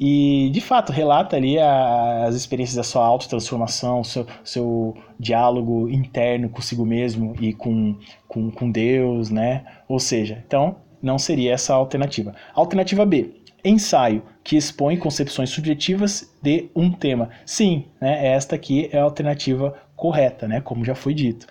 E, 0.00 0.48
de 0.50 0.60
fato, 0.60 0.92
relata 0.92 1.36
ali 1.36 1.58
a, 1.58 2.24
as 2.24 2.36
experiências 2.36 2.76
da 2.76 2.84
sua 2.84 3.04
autotransformação, 3.04 4.04
seu, 4.04 4.26
seu 4.44 4.96
diálogo 5.18 5.88
interno 5.88 6.48
consigo 6.48 6.86
mesmo 6.86 7.34
e 7.40 7.52
com, 7.52 7.96
com, 8.28 8.50
com 8.50 8.70
Deus, 8.70 9.28
né? 9.28 9.64
Ou 9.88 9.98
seja, 9.98 10.42
então, 10.46 10.76
não 11.02 11.18
seria 11.18 11.52
essa 11.52 11.72
a 11.72 11.76
alternativa. 11.76 12.34
Alternativa 12.54 13.04
B, 13.04 13.34
ensaio, 13.64 14.22
que 14.44 14.56
expõe 14.56 14.96
concepções 14.96 15.50
subjetivas 15.50 16.32
de 16.40 16.70
um 16.74 16.92
tema. 16.92 17.30
Sim, 17.44 17.86
né, 18.00 18.28
esta 18.28 18.54
aqui 18.54 18.88
é 18.92 18.98
a 18.98 19.02
alternativa 19.02 19.74
correta, 19.96 20.46
né, 20.46 20.60
como 20.60 20.84
já 20.84 20.94
foi 20.94 21.12
dito. 21.12 21.46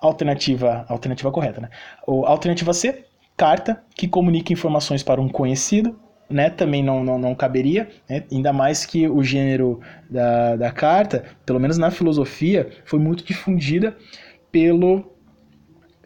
Alternativa, 0.00 0.84
alternativa 0.88 1.30
correta, 1.30 1.60
né? 1.60 1.70
Ou 2.06 2.26
alternativa 2.26 2.72
C, 2.74 3.06
carta, 3.36 3.82
que 3.94 4.06
comunica 4.06 4.52
informações 4.52 5.02
para 5.02 5.20
um 5.20 5.28
conhecido, 5.28 5.98
né, 6.28 6.50
também 6.50 6.82
não, 6.82 7.04
não, 7.04 7.18
não 7.18 7.34
caberia, 7.34 7.88
né, 8.08 8.24
ainda 8.30 8.52
mais 8.52 8.84
que 8.84 9.08
o 9.08 9.22
gênero 9.22 9.80
da, 10.10 10.56
da 10.56 10.70
carta, 10.70 11.24
pelo 11.44 11.60
menos 11.60 11.78
na 11.78 11.90
filosofia, 11.90 12.70
foi 12.84 12.98
muito 12.98 13.24
difundida 13.24 13.96
pelo 14.50 15.16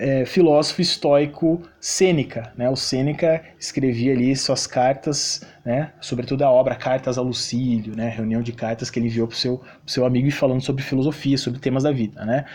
é, 0.00 0.24
filósofo 0.24 0.80
estoico 0.80 1.62
Sêneca. 1.78 2.52
Né? 2.56 2.70
O 2.70 2.74
Sêneca 2.74 3.42
escrevia 3.58 4.14
ali 4.14 4.34
suas 4.34 4.66
cartas, 4.66 5.46
né? 5.62 5.92
sobretudo 6.00 6.42
a 6.42 6.50
obra 6.50 6.74
Cartas 6.74 7.18
a 7.18 7.22
Lucílio, 7.22 7.94
né? 7.94 8.08
reunião 8.08 8.40
de 8.40 8.52
cartas 8.52 8.90
que 8.90 8.98
ele 8.98 9.06
enviou 9.06 9.28
para 9.28 9.34
o 9.34 9.38
seu, 9.38 9.62
seu 9.86 10.06
amigo 10.06 10.26
e 10.26 10.30
falando 10.30 10.62
sobre 10.62 10.82
filosofia, 10.82 11.36
sobre 11.36 11.60
temas 11.60 11.82
da 11.82 11.92
vida. 11.92 12.24
Né? 12.24 12.46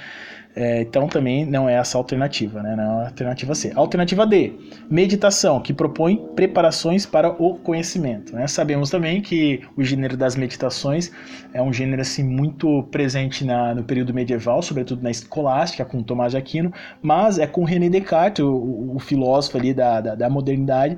É, 0.55 0.81
então 0.81 1.07
também 1.07 1.45
não 1.45 1.67
é 1.67 1.73
essa 1.73 1.97
a 1.97 1.99
alternativa, 1.99 2.63
né? 2.63 2.75
não 2.77 3.01
é 3.01 3.03
a 3.03 3.07
alternativa 3.07 3.53
C. 3.53 3.73
Alternativa 3.75 4.25
D, 4.25 4.53
meditação, 4.89 5.59
que 5.59 5.73
propõe 5.73 6.17
preparações 6.33 7.05
para 7.05 7.29
o 7.29 7.55
conhecimento. 7.55 8.33
Né? 8.33 8.47
Sabemos 8.47 8.89
também 8.89 9.21
que 9.21 9.61
o 9.75 9.83
gênero 9.83 10.15
das 10.15 10.37
meditações 10.37 11.11
é 11.53 11.61
um 11.61 11.73
gênero 11.73 12.01
assim, 12.01 12.23
muito 12.23 12.83
presente 12.83 13.43
na, 13.43 13.75
no 13.75 13.83
período 13.83 14.13
medieval, 14.13 14.61
sobretudo 14.61 15.03
na 15.03 15.11
escolástica, 15.11 15.83
com 15.83 16.01
Tomás 16.01 16.31
de 16.31 16.37
Aquino, 16.37 16.71
mas 17.01 17.37
é 17.37 17.45
com 17.45 17.65
René 17.65 17.89
Descartes, 17.89 18.45
o, 18.45 18.93
o 18.95 18.99
filósofo 18.99 19.57
ali 19.57 19.73
da, 19.73 19.99
da, 19.99 20.15
da 20.15 20.29
modernidade, 20.29 20.97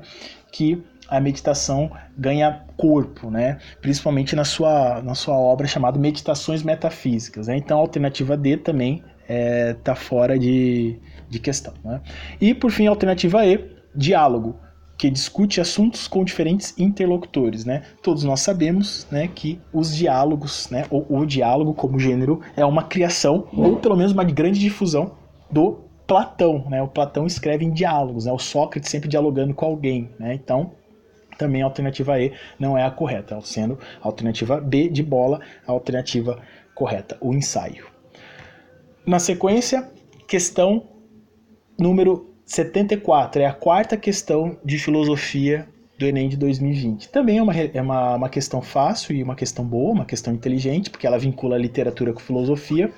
que 0.51 0.83
a 1.09 1.19
meditação 1.19 1.89
ganha 2.15 2.63
corpo, 2.75 3.31
né? 3.31 3.57
principalmente 3.81 4.35
na 4.35 4.43
sua, 4.43 5.01
na 5.01 5.15
sua 5.15 5.35
obra 5.35 5.65
chamada 5.65 5.97
Meditações 5.97 6.61
Metafísicas. 6.61 7.47
Né? 7.47 7.57
Então, 7.57 7.77
a 7.77 7.81
alternativa 7.81 8.37
D 8.37 8.57
também 8.57 9.03
é, 9.27 9.73
tá 9.83 9.95
fora 9.95 10.37
de, 10.37 10.97
de 11.29 11.39
questão. 11.39 11.73
Né? 11.83 12.01
E, 12.39 12.53
por 12.53 12.71
fim, 12.71 12.87
a 12.87 12.89
alternativa 12.89 13.45
E, 13.45 13.59
diálogo, 13.95 14.55
que 14.97 15.09
discute 15.09 15.61
assuntos 15.61 16.07
com 16.07 16.23
diferentes 16.23 16.73
interlocutores. 16.77 17.65
Né? 17.65 17.83
Todos 18.01 18.23
nós 18.23 18.41
sabemos 18.41 19.07
né, 19.11 19.29
que 19.33 19.61
os 19.71 19.95
diálogos, 19.95 20.69
né, 20.71 20.85
ou 20.89 21.05
o 21.09 21.25
diálogo 21.25 21.73
como 21.73 21.99
gênero, 21.99 22.41
é 22.55 22.65
uma 22.65 22.83
criação, 22.83 23.47
ou 23.53 23.77
pelo 23.77 23.95
menos 23.95 24.11
uma 24.11 24.23
grande 24.23 24.59
difusão, 24.59 25.11
do 25.51 25.83
Platão. 26.07 26.65
Né? 26.69 26.81
O 26.81 26.87
Platão 26.87 27.27
escreve 27.27 27.63
em 27.63 27.71
diálogos, 27.71 28.25
né? 28.25 28.31
o 28.31 28.39
Sócrates 28.39 28.89
sempre 28.89 29.07
dialogando 29.07 29.53
com 29.53 29.65
alguém. 29.65 30.09
Né? 30.17 30.33
Então, 30.33 30.71
também 31.37 31.61
a 31.61 31.65
alternativa 31.65 32.19
E 32.19 32.33
não 32.59 32.75
é 32.75 32.83
a 32.83 32.89
correta, 32.89 33.39
sendo 33.41 33.77
a 34.01 34.07
alternativa 34.07 34.59
B 34.59 34.89
de 34.89 35.03
bola 35.03 35.39
a 35.67 35.71
alternativa 35.71 36.39
correta, 36.73 37.17
o 37.21 37.33
ensaio. 37.33 37.85
Na 39.07 39.19
sequência, 39.19 39.89
questão 40.27 40.83
número 41.79 42.35
74, 42.45 43.41
é 43.41 43.45
a 43.45 43.53
quarta 43.53 43.95
questão 43.95 44.57
de 44.65 44.77
filosofia 44.77 45.65
do 45.97 46.05
Enem 46.05 46.27
de 46.27 46.35
2020. 46.35 47.07
Também 47.07 47.37
é 47.37 47.41
uma, 47.41 47.55
é 47.55 47.81
uma, 47.81 48.15
uma 48.15 48.27
questão 48.27 48.61
fácil 48.61 49.15
e 49.15 49.23
uma 49.23 49.33
questão 49.33 49.63
boa, 49.63 49.93
uma 49.93 50.03
questão 50.03 50.33
inteligente, 50.33 50.89
porque 50.89 51.07
ela 51.07 51.17
vincula 51.17 51.55
a 51.55 51.57
literatura 51.57 52.11
com 52.11 52.19
filosofia, 52.19 52.91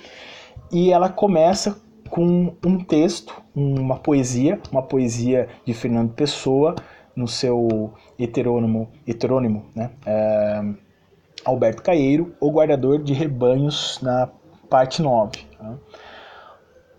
e 0.71 0.91
ela 0.91 1.09
começa 1.09 1.79
com 2.09 2.55
um 2.65 2.83
texto, 2.83 3.39
uma 3.55 3.99
poesia, 3.99 4.59
uma 4.71 4.81
poesia 4.81 5.47
de 5.63 5.75
Fernando 5.75 6.11
Pessoa, 6.13 6.73
no 7.15 7.27
seu 7.27 7.93
heterônimo, 8.17 8.89
heterônimo 9.07 9.67
né? 9.75 9.91
É, 10.07 10.63
Alberto 11.45 11.83
Caeiro, 11.83 12.33
o 12.39 12.49
guardador 12.49 12.97
de 13.03 13.13
rebanhos 13.13 13.99
na 14.01 14.27
parte 14.67 15.03
9. 15.03 15.48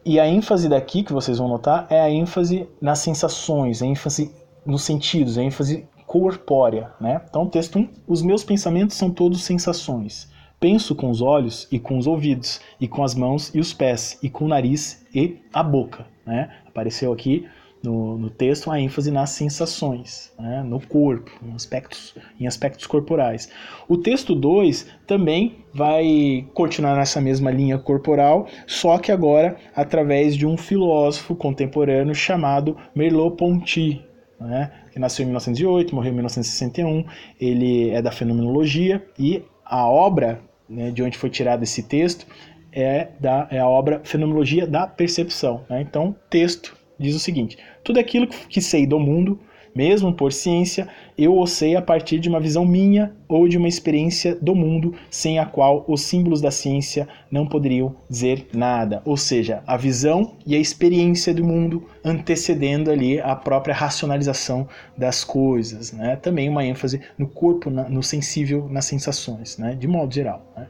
E 0.05 0.19
a 0.19 0.27
ênfase 0.27 0.69
daqui, 0.69 1.03
que 1.03 1.13
vocês 1.13 1.39
vão 1.39 1.49
notar, 1.49 1.87
é 1.91 2.01
a 2.01 2.11
ênfase 2.11 2.69
nas 2.81 3.01
sensações, 3.01 3.83
a 3.83 3.87
ênfase 3.87 4.35
nos 4.65 4.83
sentidos, 4.83 5.37
a 5.37 5.43
ênfase 5.43 5.87
corpórea. 6.07 6.93
Né? 7.01 7.21
Então, 7.29 7.47
texto 7.47 7.79
1, 7.79 7.89
os 8.07 8.23
meus 8.23 8.43
pensamentos 8.43 8.97
são 8.97 9.11
todos 9.11 9.45
sensações. 9.45 10.31
Penso 10.59 10.95
com 10.95 11.11
os 11.11 11.23
olhos 11.23 11.69
e 11.71 11.79
com 11.79 11.97
os 11.97 12.07
ouvidos, 12.07 12.61
e 12.81 12.89
com 12.89 13.03
as 13.03 13.15
mãos 13.15 13.55
e 13.55 13.61
os 13.61 13.73
pés, 13.73 14.19
e 14.23 14.29
com 14.29 14.45
o 14.45 14.49
nariz 14.49 15.07
e 15.15 15.39
a 15.53 15.63
boca. 15.63 16.07
Né? 16.27 16.51
Apareceu 16.67 17.13
aqui 17.13 17.47
no, 17.83 18.19
no 18.19 18.31
texto 18.31 18.71
a 18.71 18.81
ênfase 18.81 19.11
nas 19.11 19.31
sensações, 19.31 20.33
né, 20.39 20.63
no 20.63 20.81
corpo, 20.81 21.31
em 21.43 21.55
aspectos, 21.55 22.15
em 22.39 22.47
aspectos 22.47 22.87
corporais. 22.87 23.49
O 23.89 23.97
texto 23.97 24.35
2 24.35 24.87
também 25.07 25.65
vai 25.73 26.47
continuar 26.53 26.97
nessa 26.97 27.21
mesma 27.21 27.51
linha 27.51 27.79
corporal, 27.79 28.47
só 28.67 28.99
que 28.99 29.11
agora 29.11 29.57
através 29.75 30.37
de 30.37 30.47
um 30.47 30.57
filósofo 30.57 31.35
contemporâneo 31.35 32.15
chamado 32.15 32.77
Merleau-Ponty, 32.95 34.05
né, 34.39 34.73
que 34.93 34.99
nasceu 34.99 35.23
em 35.23 35.27
1908, 35.27 35.95
morreu 35.95 36.11
em 36.11 36.15
1961. 36.15 37.05
Ele 37.41 37.91
é 37.91 38.03
da 38.03 38.11
fenomenologia 38.11 39.05
e 39.19 39.43
a 39.65 39.87
obra 39.87 40.41
né, 40.69 40.91
de 40.91 41.03
onde 41.03 41.17
foi 41.17 41.31
tirado 41.31 41.63
esse 41.63 41.83
texto 41.83 42.27
é, 42.73 43.09
da, 43.19 43.49
é 43.51 43.59
a 43.59 43.69
obra 43.69 44.01
Fenomenologia 44.05 44.67
da 44.67 44.87
Percepção. 44.87 45.65
Né? 45.69 45.81
Então, 45.83 46.15
texto 46.29 46.77
diz 47.01 47.15
o 47.15 47.21
seguinte: 47.21 47.59
tudo 47.83 47.99
aquilo 47.99 48.27
que 48.27 48.61
sei 48.61 48.87
do 48.87 49.01
mundo, 49.01 49.39
mesmo 49.75 50.13
por 50.13 50.33
ciência, 50.33 50.89
eu 51.17 51.39
o 51.39 51.47
sei 51.47 51.77
a 51.77 51.83
partir 51.83 52.19
de 52.19 52.29
uma 52.29 52.41
visão 52.41 52.65
minha 52.65 53.15
ou 53.29 53.47
de 53.47 53.57
uma 53.57 53.69
experiência 53.69 54.35
do 54.35 54.55
mundo 54.55 54.95
sem 55.11 55.39
a 55.39 55.47
qual 55.47 55.85
os 55.87 56.03
símbolos 56.03 56.41
da 56.41 56.51
ciência 56.51 57.09
não 57.31 57.47
poderiam 57.47 57.95
dizer 58.09 58.49
nada. 58.53 59.01
Ou 59.05 59.17
seja, 59.17 59.63
a 59.67 59.77
visão 59.77 60.35
e 60.45 60.55
a 60.55 60.59
experiência 60.59 61.33
do 61.33 61.45
mundo 61.45 61.87
antecedendo 62.05 62.91
ali 62.91 63.21
a 63.21 63.37
própria 63.37 63.75
racionalização 63.75 64.69
das 64.97 65.23
coisas. 65.23 65.93
Né? 65.93 66.17
Também 66.17 66.49
uma 66.49 66.65
ênfase 66.65 67.01
no 67.17 67.29
corpo, 67.29 67.71
no 67.71 68.03
sensível, 68.03 68.69
nas 68.69 68.87
sensações, 68.87 69.57
né? 69.59 69.75
de 69.75 69.87
modo 69.87 70.13
geral. 70.13 70.45
Né? 70.57 70.67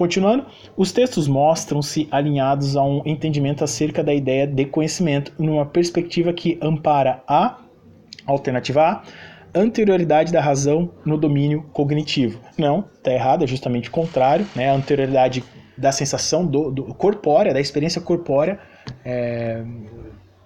Continuando, 0.00 0.46
os 0.78 0.92
textos 0.92 1.28
mostram-se 1.28 2.08
alinhados 2.10 2.74
a 2.74 2.82
um 2.82 3.02
entendimento 3.04 3.62
acerca 3.62 4.02
da 4.02 4.14
ideia 4.14 4.46
de 4.46 4.64
conhecimento 4.64 5.30
numa 5.38 5.66
perspectiva 5.66 6.32
que 6.32 6.58
ampara 6.62 7.22
a 7.28 7.58
alternativa 8.24 8.80
A, 8.82 9.02
anterioridade 9.54 10.32
da 10.32 10.40
razão 10.40 10.90
no 11.04 11.18
domínio 11.18 11.64
cognitivo. 11.74 12.40
Não, 12.56 12.86
está 12.94 13.12
errado, 13.12 13.44
é 13.44 13.46
justamente 13.46 13.90
o 13.90 13.92
contrário, 13.92 14.46
né? 14.56 14.70
A 14.70 14.74
anterioridade 14.74 15.44
da 15.76 15.92
sensação 15.92 16.46
do, 16.46 16.70
do 16.70 16.94
corpórea, 16.94 17.52
da 17.52 17.60
experiência 17.60 18.00
corpórea 18.00 18.58
é, 19.04 19.62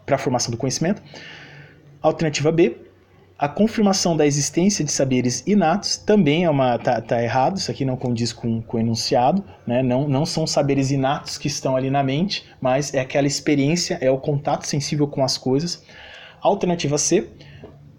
para 0.04 0.16
a 0.16 0.18
formação 0.18 0.50
do 0.50 0.56
conhecimento. 0.56 1.00
Alternativa 2.02 2.50
B, 2.50 2.76
a 3.44 3.48
confirmação 3.48 4.16
da 4.16 4.26
existência 4.26 4.82
de 4.82 4.90
saberes 4.90 5.44
inatos 5.46 5.98
também 5.98 6.44
é 6.44 6.50
uma 6.50 6.78
tá, 6.78 6.98
tá 7.02 7.22
errado, 7.22 7.58
isso 7.58 7.70
aqui 7.70 7.84
não 7.84 7.94
condiz 7.94 8.32
com, 8.32 8.62
com 8.62 8.78
o 8.78 8.80
enunciado, 8.80 9.44
né? 9.66 9.82
não, 9.82 10.08
não 10.08 10.24
são 10.24 10.46
saberes 10.46 10.90
inatos 10.90 11.36
que 11.36 11.46
estão 11.46 11.76
ali 11.76 11.90
na 11.90 12.02
mente, 12.02 12.46
mas 12.58 12.94
é 12.94 13.00
aquela 13.00 13.26
experiência, 13.26 13.98
é 14.00 14.10
o 14.10 14.16
contato 14.16 14.66
sensível 14.66 15.06
com 15.06 15.22
as 15.22 15.36
coisas. 15.36 15.84
Alternativa 16.40 16.96
C, 16.96 17.28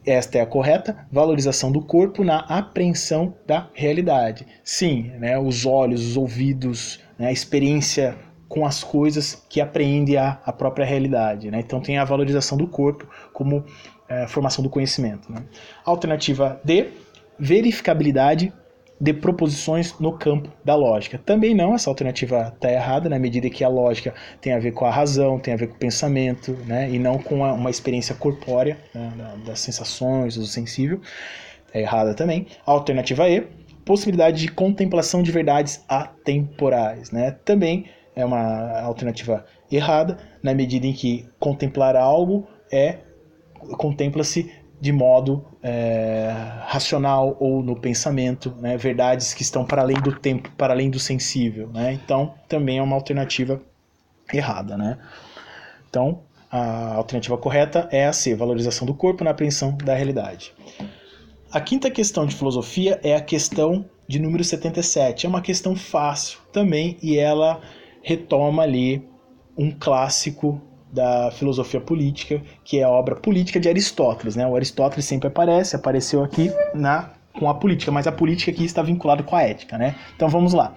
esta 0.03 0.39
é 0.39 0.41
a 0.41 0.47
correta, 0.47 1.05
valorização 1.11 1.71
do 1.71 1.81
corpo 1.81 2.23
na 2.23 2.39
apreensão 2.39 3.35
da 3.45 3.69
realidade. 3.75 4.47
Sim, 4.63 5.11
né, 5.19 5.37
os 5.37 5.63
olhos, 5.63 6.07
os 6.07 6.17
ouvidos, 6.17 6.99
né, 7.19 7.27
a 7.27 7.31
experiência 7.31 8.17
com 8.47 8.65
as 8.65 8.83
coisas 8.83 9.43
que 9.49 9.61
apreende 9.61 10.17
a, 10.17 10.39
a 10.43 10.51
própria 10.51 10.85
realidade. 10.85 11.51
Né? 11.51 11.59
Então 11.59 11.81
tem 11.81 11.99
a 11.99 12.03
valorização 12.03 12.57
do 12.57 12.67
corpo 12.67 13.07
como 13.33 13.63
é, 14.07 14.27
formação 14.27 14.63
do 14.63 14.69
conhecimento. 14.69 15.31
Né? 15.31 15.43
Alternativa 15.83 16.59
D, 16.63 16.89
verificabilidade 17.39 18.53
de 18.99 19.13
proposições 19.13 19.99
no 19.99 20.13
campo 20.13 20.49
da 20.63 20.75
lógica. 20.75 21.17
Também 21.17 21.53
não, 21.53 21.75
essa 21.75 21.89
alternativa 21.89 22.53
está 22.55 22.71
errada, 22.71 23.09
na 23.09 23.19
medida 23.19 23.49
que 23.49 23.63
a 23.63 23.67
lógica 23.67 24.13
tem 24.39 24.53
a 24.53 24.59
ver 24.59 24.71
com 24.71 24.85
a 24.85 24.91
razão, 24.91 25.37
tem 25.37 25.53
a 25.53 25.57
ver 25.57 25.67
com 25.67 25.75
o 25.75 25.77
pensamento, 25.77 26.53
né, 26.65 26.89
e 26.89 26.97
não 26.97 27.17
com 27.17 27.41
uma 27.41 27.69
experiência 27.69 28.15
corpórea 28.15 28.77
né, 28.93 29.11
das 29.45 29.59
sensações, 29.59 30.35
do 30.35 30.45
sensível. 30.45 31.01
É 31.73 31.81
errada 31.81 32.13
também. 32.13 32.47
Alternativa 32.65 33.29
E, 33.29 33.45
possibilidade 33.83 34.39
de 34.39 34.47
contemplação 34.47 35.21
de 35.21 35.29
verdades 35.29 35.83
atemporais. 35.89 37.11
Né? 37.11 37.31
Também 37.43 37.85
é 38.15 38.23
uma 38.23 38.79
alternativa 38.79 39.45
errada, 39.69 40.17
na 40.41 40.53
medida 40.53 40.87
em 40.87 40.93
que 40.93 41.27
contemplar 41.37 41.97
algo 41.97 42.47
é 42.71 42.99
contempla-se 43.77 44.51
de 44.79 44.91
modo 44.91 45.45
é, 45.63 46.33
racional 46.65 47.35
ou 47.39 47.63
no 47.63 47.75
pensamento, 47.75 48.53
né? 48.59 48.77
verdades 48.77 49.33
que 49.33 49.41
estão 49.41 49.65
para 49.65 49.81
além 49.81 49.99
do 49.99 50.11
tempo, 50.11 50.51
para 50.57 50.73
além 50.73 50.89
do 50.89 50.99
sensível. 50.99 51.69
Né? 51.73 51.93
Então, 51.93 52.33
também 52.47 52.77
é 52.77 52.81
uma 52.81 52.95
alternativa 52.95 53.61
errada. 54.33 54.77
Né? 54.77 54.97
Então, 55.89 56.19
a 56.51 56.95
alternativa 56.95 57.37
correta 57.37 57.87
é 57.91 58.05
a 58.05 58.13
C, 58.13 58.35
valorização 58.35 58.85
do 58.85 58.93
corpo 58.93 59.23
na 59.23 59.31
apreensão 59.31 59.75
da 59.77 59.95
realidade. 59.95 60.53
A 61.51 61.59
quinta 61.59 61.89
questão 61.89 62.25
de 62.25 62.35
filosofia 62.35 62.99
é 63.01 63.15
a 63.15 63.21
questão 63.21 63.85
de 64.07 64.19
número 64.19 64.43
77. 64.43 65.25
É 65.25 65.29
uma 65.29 65.41
questão 65.41 65.75
fácil 65.75 66.39
também 66.51 66.97
e 67.01 67.17
ela 67.17 67.61
retoma 68.01 68.63
ali 68.63 69.07
um 69.57 69.71
clássico 69.71 70.61
da 70.95 71.29
filosofia 71.31 71.81
política, 71.81 72.41
que 72.63 72.79
é 72.79 72.83
a 72.83 72.89
obra 72.89 73.15
Política 73.15 73.59
de 73.59 73.67
Aristóteles. 73.67 74.35
Né? 74.35 74.47
O 74.47 74.55
Aristóteles 74.55 75.05
sempre 75.05 75.27
aparece, 75.27 75.75
apareceu 75.75 76.23
aqui 76.23 76.49
na 76.73 77.11
com 77.37 77.49
a 77.49 77.53
política, 77.53 77.91
mas 77.91 78.07
a 78.07 78.13
política 78.13 78.49
aqui 78.49 78.63
está 78.63 78.81
vinculada 78.81 79.21
com 79.21 79.35
a 79.35 79.41
ética. 79.41 79.77
Né? 79.77 79.95
Então 80.15 80.29
vamos 80.29 80.53
lá. 80.53 80.73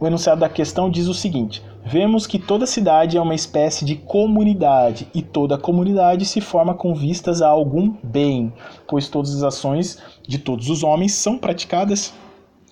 O 0.00 0.06
enunciado 0.06 0.40
da 0.40 0.48
questão 0.48 0.90
diz 0.90 1.06
o 1.06 1.14
seguinte: 1.14 1.62
Vemos 1.86 2.26
que 2.26 2.38
toda 2.38 2.66
cidade 2.66 3.16
é 3.16 3.20
uma 3.20 3.34
espécie 3.34 3.84
de 3.84 3.94
comunidade 3.94 5.06
e 5.14 5.22
toda 5.22 5.56
comunidade 5.56 6.24
se 6.24 6.40
forma 6.40 6.74
com 6.74 6.94
vistas 6.94 7.40
a 7.40 7.48
algum 7.48 7.94
bem, 8.02 8.52
pois 8.88 9.08
todas 9.08 9.36
as 9.36 9.42
ações 9.44 10.02
de 10.26 10.38
todos 10.38 10.68
os 10.68 10.82
homens 10.82 11.12
são 11.12 11.38
praticadas 11.38 12.12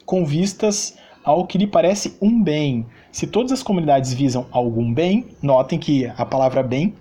com 0.04 0.24
vistas 0.24 0.96
ao 1.24 1.46
que 1.46 1.58
lhe 1.58 1.66
parece 1.66 2.16
um 2.20 2.42
bem. 2.42 2.86
Se 3.12 3.26
todas 3.26 3.52
as 3.52 3.62
comunidades 3.62 4.14
visam 4.14 4.46
algum 4.50 4.92
bem, 4.92 5.26
notem 5.42 5.78
que 5.78 6.06
a 6.16 6.24
palavra 6.24 6.62
bem 6.62 6.94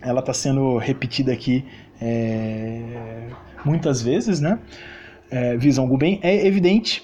ela 0.00 0.20
está 0.20 0.32
sendo 0.32 0.78
repetida 0.78 1.32
aqui 1.32 1.64
é, 2.00 3.28
muitas 3.64 4.00
vezes, 4.00 4.40
né? 4.40 4.60
É, 5.28 5.56
visam 5.56 5.84
algum 5.84 5.98
bem, 5.98 6.20
é 6.22 6.46
evidente 6.46 7.02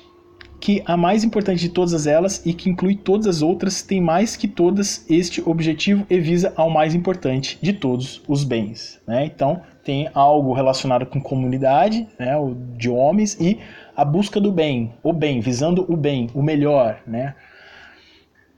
que 0.61 0.83
a 0.87 0.97
mais 0.97 1.25
importante 1.25 1.61
de 1.61 1.69
todas 1.69 2.07
elas 2.07 2.47
e 2.47 2.55
que 2.55 2.71
inclui 2.71 2.95
todas 2.97 3.27
as 3.27 3.43
outras 3.43 3.83
tem 3.83 4.01
mais 4.01 4.37
que 4.37 4.47
todas 4.47 5.05
este 5.11 5.43
objetivo 5.45 6.07
e 6.09 6.19
visa 6.19 6.55
ao 6.57 6.71
mais 6.71 6.95
importante 6.95 7.59
de 7.61 7.73
todos 7.73 8.23
os 8.27 8.45
bens. 8.45 9.01
Né? 9.07 9.27
Então 9.27 9.61
tem 9.85 10.09
algo 10.15 10.55
relacionado 10.55 11.05
com 11.05 11.21
comunidade, 11.21 12.09
né, 12.19 12.33
de 12.79 12.89
homens 12.89 13.37
e 13.39 13.59
a 13.95 14.05
busca 14.05 14.41
do 14.41 14.51
bem, 14.51 14.95
o 15.03 15.13
bem, 15.13 15.41
visando 15.41 15.85
o 15.93 15.97
bem, 15.97 16.31
o 16.33 16.43
melhor, 16.43 17.01
né? 17.07 17.35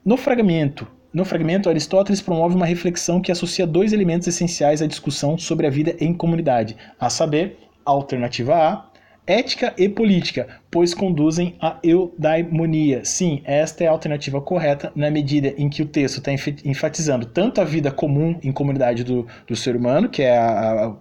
No 0.07 0.17
fragmento, 0.17 0.87
no 1.13 1.25
fragmento, 1.25 1.69
Aristóteles 1.69 2.23
promove 2.23 2.55
uma 2.55 2.65
reflexão 2.65 3.21
que 3.21 3.33
associa 3.33 3.67
dois 3.67 3.93
elementos 3.93 4.29
essenciais 4.29 4.81
à 4.81 4.87
discussão 4.87 5.37
sobre 5.37 5.67
a 5.67 5.71
vida 5.71 5.97
em 5.99 6.15
comunidade, 6.15 6.77
a 7.01 7.11
saber, 7.11 7.59
alternativa 7.85 8.55
A, 8.55 8.87
ética 9.27 9.75
e 9.77 9.89
política, 9.89 10.61
pois 10.71 10.95
conduzem 10.95 11.57
à 11.61 11.81
eudaimonia. 11.83 13.05
Sim, 13.05 13.43
esta 13.45 13.83
é 13.83 13.89
a 13.89 13.91
alternativa 13.91 14.41
correta 14.41 14.93
na 14.95 15.11
medida 15.11 15.53
em 15.59 15.69
que 15.69 15.83
o 15.83 15.87
texto 15.87 16.19
está 16.19 16.31
enfatizando 16.65 17.27
tanto 17.27 17.61
a 17.61 17.65
vida 17.65 17.91
comum 17.91 18.39
em 18.45 18.53
comunidade 18.53 19.03
do, 19.03 19.27
do 19.45 19.57
ser 19.57 19.75
humano, 19.75 20.09
que 20.09 20.23
é 20.23 20.39
a, 20.39 20.95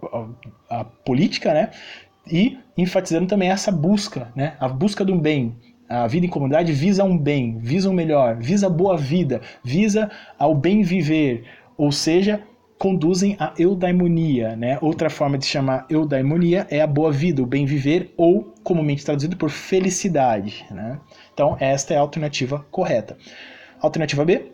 a, 0.72 0.80
a 0.80 0.84
política, 0.84 1.54
né? 1.54 1.70
e 2.32 2.58
enfatizando 2.76 3.28
também 3.28 3.50
essa 3.50 3.72
busca, 3.72 4.32
né? 4.36 4.56
a 4.60 4.68
busca 4.68 5.06
do 5.06 5.16
bem. 5.16 5.56
A 5.88 6.08
vida 6.08 6.26
em 6.26 6.30
comunidade 6.30 6.72
visa 6.74 7.04
um 7.04 7.18
bem, 7.18 7.58
visa 7.60 7.90
um 7.90 7.94
melhor, 7.94 8.38
visa 8.38 8.70
boa 8.70 8.98
vida, 8.98 9.42
visa 9.64 10.10
ao 10.38 10.56
bem 10.56 10.82
viver, 10.82 11.44
ou 11.78 11.92
seja, 11.92 12.42
conduzem 12.78 13.36
à 13.40 13.54
eudaimonia. 13.58 14.56
Né? 14.56 14.80
Outra 14.82 15.10
forma 15.10 15.38
de 15.38 15.46
chamar 15.46 15.86
eudaimonia 15.90 16.66
é 16.70 16.82
a 16.82 16.88
boa 16.88 17.12
vida, 17.12 17.42
o 17.42 17.46
bem 17.46 17.66
viver, 17.66 18.14
ou 18.18 18.54
comumente 18.64 19.06
traduzido 19.06 19.38
por 19.38 19.50
felicidade. 19.50 20.66
Né? 20.72 21.00
Então, 21.34 21.56
esta 21.60 21.94
é 21.94 21.98
a 21.98 22.02
alternativa 22.02 22.66
correta. 22.72 23.16
Alternativa 23.80 24.26
B, 24.26 24.52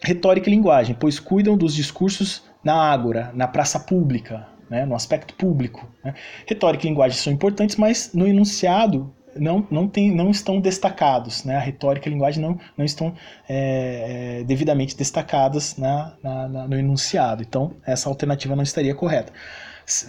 retórica 0.00 0.48
e 0.48 0.52
linguagem, 0.52 0.96
pois 0.98 1.18
cuidam 1.18 1.56
dos 1.56 1.74
discursos 1.74 2.44
na 2.62 2.74
ágora, 2.74 3.32
na 3.34 3.48
praça 3.48 3.80
pública, 3.80 4.46
né, 4.70 4.84
no 4.84 4.94
aspecto 4.94 5.34
público. 5.34 5.88
Né. 6.04 6.14
Retórica 6.46 6.86
e 6.86 6.90
linguagem 6.90 7.18
são 7.18 7.32
importantes, 7.32 7.76
mas 7.76 8.12
no 8.14 8.26
enunciado 8.26 9.12
não, 9.38 9.66
não, 9.70 9.88
tem, 9.88 10.14
não 10.14 10.30
estão 10.30 10.60
destacados. 10.60 11.44
Né, 11.44 11.56
a 11.56 11.60
retórica 11.60 12.08
e 12.08 12.10
a 12.10 12.12
linguagem 12.12 12.42
não, 12.42 12.58
não 12.76 12.84
estão 12.84 13.14
é, 13.48 14.40
é, 14.40 14.44
devidamente 14.44 14.96
destacadas 14.96 15.76
na, 15.76 16.14
na, 16.22 16.48
na, 16.48 16.68
no 16.68 16.78
enunciado. 16.78 17.42
Então, 17.42 17.74
essa 17.86 18.08
alternativa 18.08 18.54
não 18.54 18.62
estaria 18.62 18.94
correta. 18.94 19.32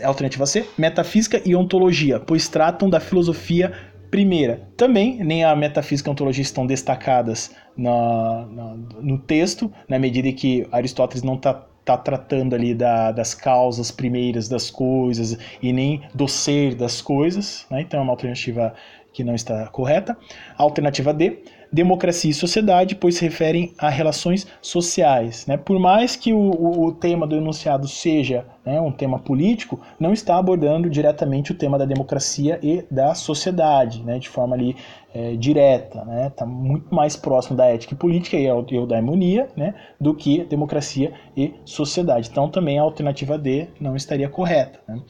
Alternativa 0.03 0.45
C, 0.45 0.67
metafísica 0.77 1.41
e 1.45 1.55
ontologia, 1.55 2.19
pois 2.19 2.49
tratam 2.49 2.89
da 2.89 2.99
filosofia 2.99 3.71
primeira. 4.11 4.67
Também 4.75 5.23
nem 5.23 5.43
a 5.45 5.55
metafísica 5.55 6.09
e 6.09 6.11
a 6.11 6.13
ontologia 6.13 6.41
estão 6.41 6.67
destacadas 6.67 7.55
na, 7.77 8.45
na, 8.47 8.75
no 9.01 9.17
texto, 9.19 9.71
na 9.87 9.97
medida 9.97 10.31
que 10.33 10.67
Aristóteles 10.71 11.23
não 11.23 11.35
está 11.35 11.65
está 11.79 11.97
tratando 11.97 12.53
ali 12.53 12.75
da, 12.75 13.11
das 13.11 13.33
causas 13.33 13.89
primeiras 13.89 14.47
das 14.47 14.69
coisas 14.69 15.37
e 15.61 15.73
nem 15.73 16.01
do 16.13 16.27
ser 16.27 16.75
das 16.75 17.01
coisas, 17.01 17.65
né? 17.71 17.81
então 17.81 17.99
é 17.99 18.03
uma 18.03 18.13
alternativa 18.13 18.73
que 19.19 19.23
não 19.25 19.35
está 19.35 19.67
correta. 19.67 20.17
Alternativa 20.57 21.13
D, 21.13 21.43
democracia 21.69 22.31
e 22.31 22.33
sociedade, 22.33 22.95
pois 22.95 23.15
se 23.15 23.25
referem 23.25 23.73
a 23.77 23.89
relações 23.89 24.47
sociais. 24.61 25.45
Né? 25.45 25.57
Por 25.57 25.77
mais 25.77 26.15
que 26.15 26.31
o, 26.31 26.85
o, 26.85 26.93
tema 26.93 27.27
do 27.27 27.35
enunciado 27.35 27.85
seja 27.85 28.45
né, 28.65 28.79
um 28.79 28.93
tema 28.93 29.19
político, 29.19 29.77
não 29.99 30.13
está 30.13 30.37
abordando 30.37 30.89
diretamente 30.89 31.51
o 31.51 31.55
tema 31.55 31.77
da 31.77 31.83
democracia 31.83 32.59
e 32.63 32.85
da 32.89 33.13
sociedade, 33.13 34.01
né, 34.03 34.19
de 34.19 34.29
forma 34.29 34.55
ali 34.55 34.73
é, 35.13 35.35
direta. 35.35 35.99
Está 35.99 36.05
né? 36.05 36.31
Tá 36.33 36.45
muito 36.45 36.95
mais 36.95 37.17
próximo 37.17 37.57
da 37.57 37.65
ética 37.65 37.93
e 37.93 37.97
política 37.97 38.37
e 38.37 38.87
da 38.87 38.95
harmonia 38.95 39.49
né, 39.53 39.75
do 39.99 40.15
que 40.15 40.45
democracia 40.45 41.11
e 41.35 41.53
sociedade. 41.65 42.29
Então 42.31 42.47
também 42.47 42.79
a 42.79 42.83
alternativa 42.83 43.37
D 43.37 43.67
não 43.81 43.97
estaria 43.97 44.29
correta. 44.29 44.79
Né? 44.87 45.01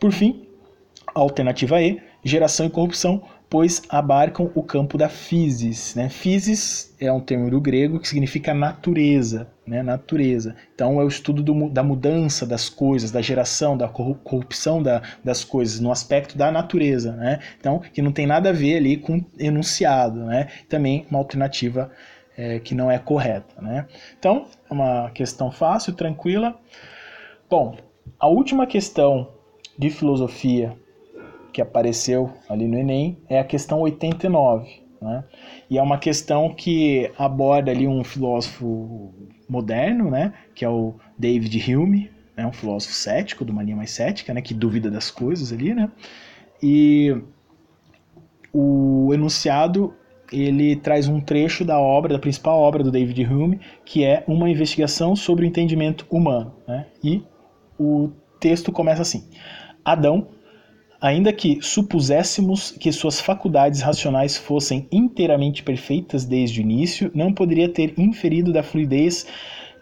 Por 0.00 0.10
fim, 0.10 0.48
a 1.14 1.20
alternativa 1.20 1.82
E, 1.82 2.00
geração 2.24 2.66
e 2.66 2.70
corrupção, 2.70 3.22
pois 3.50 3.82
abarcam 3.88 4.50
o 4.54 4.62
campo 4.62 4.98
da 4.98 5.08
physis. 5.08 5.94
Né? 5.94 6.08
Physis 6.08 6.94
é 7.00 7.10
um 7.10 7.20
termo 7.20 7.50
do 7.50 7.60
grego 7.60 7.98
que 7.98 8.08
significa 8.08 8.52
natureza, 8.52 9.48
né? 9.66 9.82
natureza. 9.82 10.54
Então 10.74 11.00
é 11.00 11.04
o 11.04 11.08
estudo 11.08 11.42
do, 11.42 11.70
da 11.70 11.82
mudança 11.82 12.46
das 12.46 12.68
coisas, 12.68 13.10
da 13.10 13.22
geração, 13.22 13.76
da 13.76 13.88
corrupção 13.88 14.82
da, 14.82 15.02
das 15.24 15.44
coisas 15.44 15.80
no 15.80 15.90
aspecto 15.90 16.36
da 16.36 16.50
natureza. 16.50 17.12
Né? 17.12 17.38
Então, 17.58 17.78
que 17.78 18.02
não 18.02 18.12
tem 18.12 18.26
nada 18.26 18.50
a 18.50 18.52
ver 18.52 18.76
ali 18.76 18.96
com 18.96 19.24
enunciado. 19.38 20.24
Né? 20.26 20.48
Também 20.68 21.06
uma 21.10 21.18
alternativa 21.18 21.90
é, 22.36 22.58
que 22.58 22.74
não 22.74 22.90
é 22.90 22.98
correta. 22.98 23.60
Né? 23.62 23.86
Então, 24.18 24.46
é 24.70 24.72
uma 24.72 25.10
questão 25.10 25.50
fácil, 25.50 25.94
tranquila. 25.94 26.58
Bom, 27.48 27.76
a 28.20 28.28
última 28.28 28.66
questão 28.66 29.32
de 29.78 29.88
filosofia 29.88 30.76
que 31.52 31.60
apareceu 31.60 32.30
ali 32.48 32.66
no 32.66 32.78
Enem 32.78 33.18
é 33.28 33.38
a 33.38 33.44
questão 33.44 33.80
89. 33.80 34.88
Né? 35.00 35.24
E 35.70 35.78
é 35.78 35.82
uma 35.82 35.98
questão 35.98 36.52
que 36.54 37.10
aborda 37.16 37.70
ali 37.70 37.86
um 37.86 38.02
filósofo 38.02 39.14
moderno, 39.48 40.10
né? 40.10 40.32
que 40.54 40.64
é 40.64 40.68
o 40.68 40.94
David 41.16 41.74
Hume, 41.74 42.10
né? 42.36 42.46
um 42.46 42.52
filósofo 42.52 42.94
cético, 42.94 43.44
de 43.44 43.52
uma 43.52 43.62
linha 43.62 43.76
mais 43.76 43.90
cética, 43.90 44.34
né? 44.34 44.42
que 44.42 44.54
duvida 44.54 44.90
das 44.90 45.10
coisas 45.10 45.52
ali. 45.52 45.74
Né? 45.74 45.90
E 46.62 47.16
o 48.52 49.12
enunciado 49.14 49.94
ele 50.32 50.76
traz 50.76 51.08
um 51.08 51.20
trecho 51.20 51.64
da 51.64 51.78
obra, 51.80 52.12
da 52.12 52.18
principal 52.18 52.58
obra 52.58 52.82
do 52.82 52.90
David 52.90 53.24
Hume, 53.24 53.60
que 53.84 54.04
é 54.04 54.24
uma 54.26 54.50
investigação 54.50 55.16
sobre 55.16 55.44
o 55.44 55.48
entendimento 55.48 56.06
humano. 56.10 56.52
Né? 56.66 56.86
E 57.02 57.22
o 57.78 58.10
texto 58.38 58.70
começa 58.70 59.02
assim: 59.02 59.28
Adão, 59.84 60.28
ainda 61.00 61.32
que 61.32 61.58
supuséssemos 61.62 62.70
que 62.72 62.90
suas 62.92 63.20
faculdades 63.20 63.80
racionais 63.80 64.36
fossem 64.36 64.86
inteiramente 64.90 65.62
perfeitas 65.62 66.24
desde 66.24 66.60
o 66.60 66.62
início, 66.62 67.10
não 67.14 67.32
poderia 67.32 67.68
ter 67.68 67.94
inferido 67.96 68.52
da 68.52 68.62
fluidez 68.62 69.26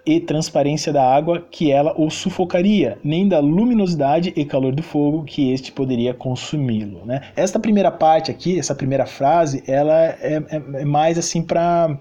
e 0.07 0.21
transparência 0.21 0.93
da 0.93 1.03
água 1.03 1.45
que 1.51 1.73
ela 1.73 1.93
o 2.01 2.09
sufocaria, 2.09 2.97
nem 3.03 3.29
da 3.29 3.41
luminosidade 3.41 4.33
e 4.37 4.45
calor 4.45 4.73
do 4.73 4.83
fogo 4.83 5.25
que 5.25 5.53
este 5.53 5.73
poderia 5.73 6.15
consumi-lo. 6.15 7.05
Né? 7.05 7.23
Esta 7.35 7.59
primeira 7.59 7.91
parte 7.91 8.31
aqui, 8.31 8.57
essa 8.57 8.75
primeira 8.75 9.05
frase, 9.05 9.65
ela 9.67 10.05
é, 10.05 10.43
é, 10.49 10.81
é 10.83 10.85
mais 10.85 11.19
assim 11.19 11.43
para 11.43 11.99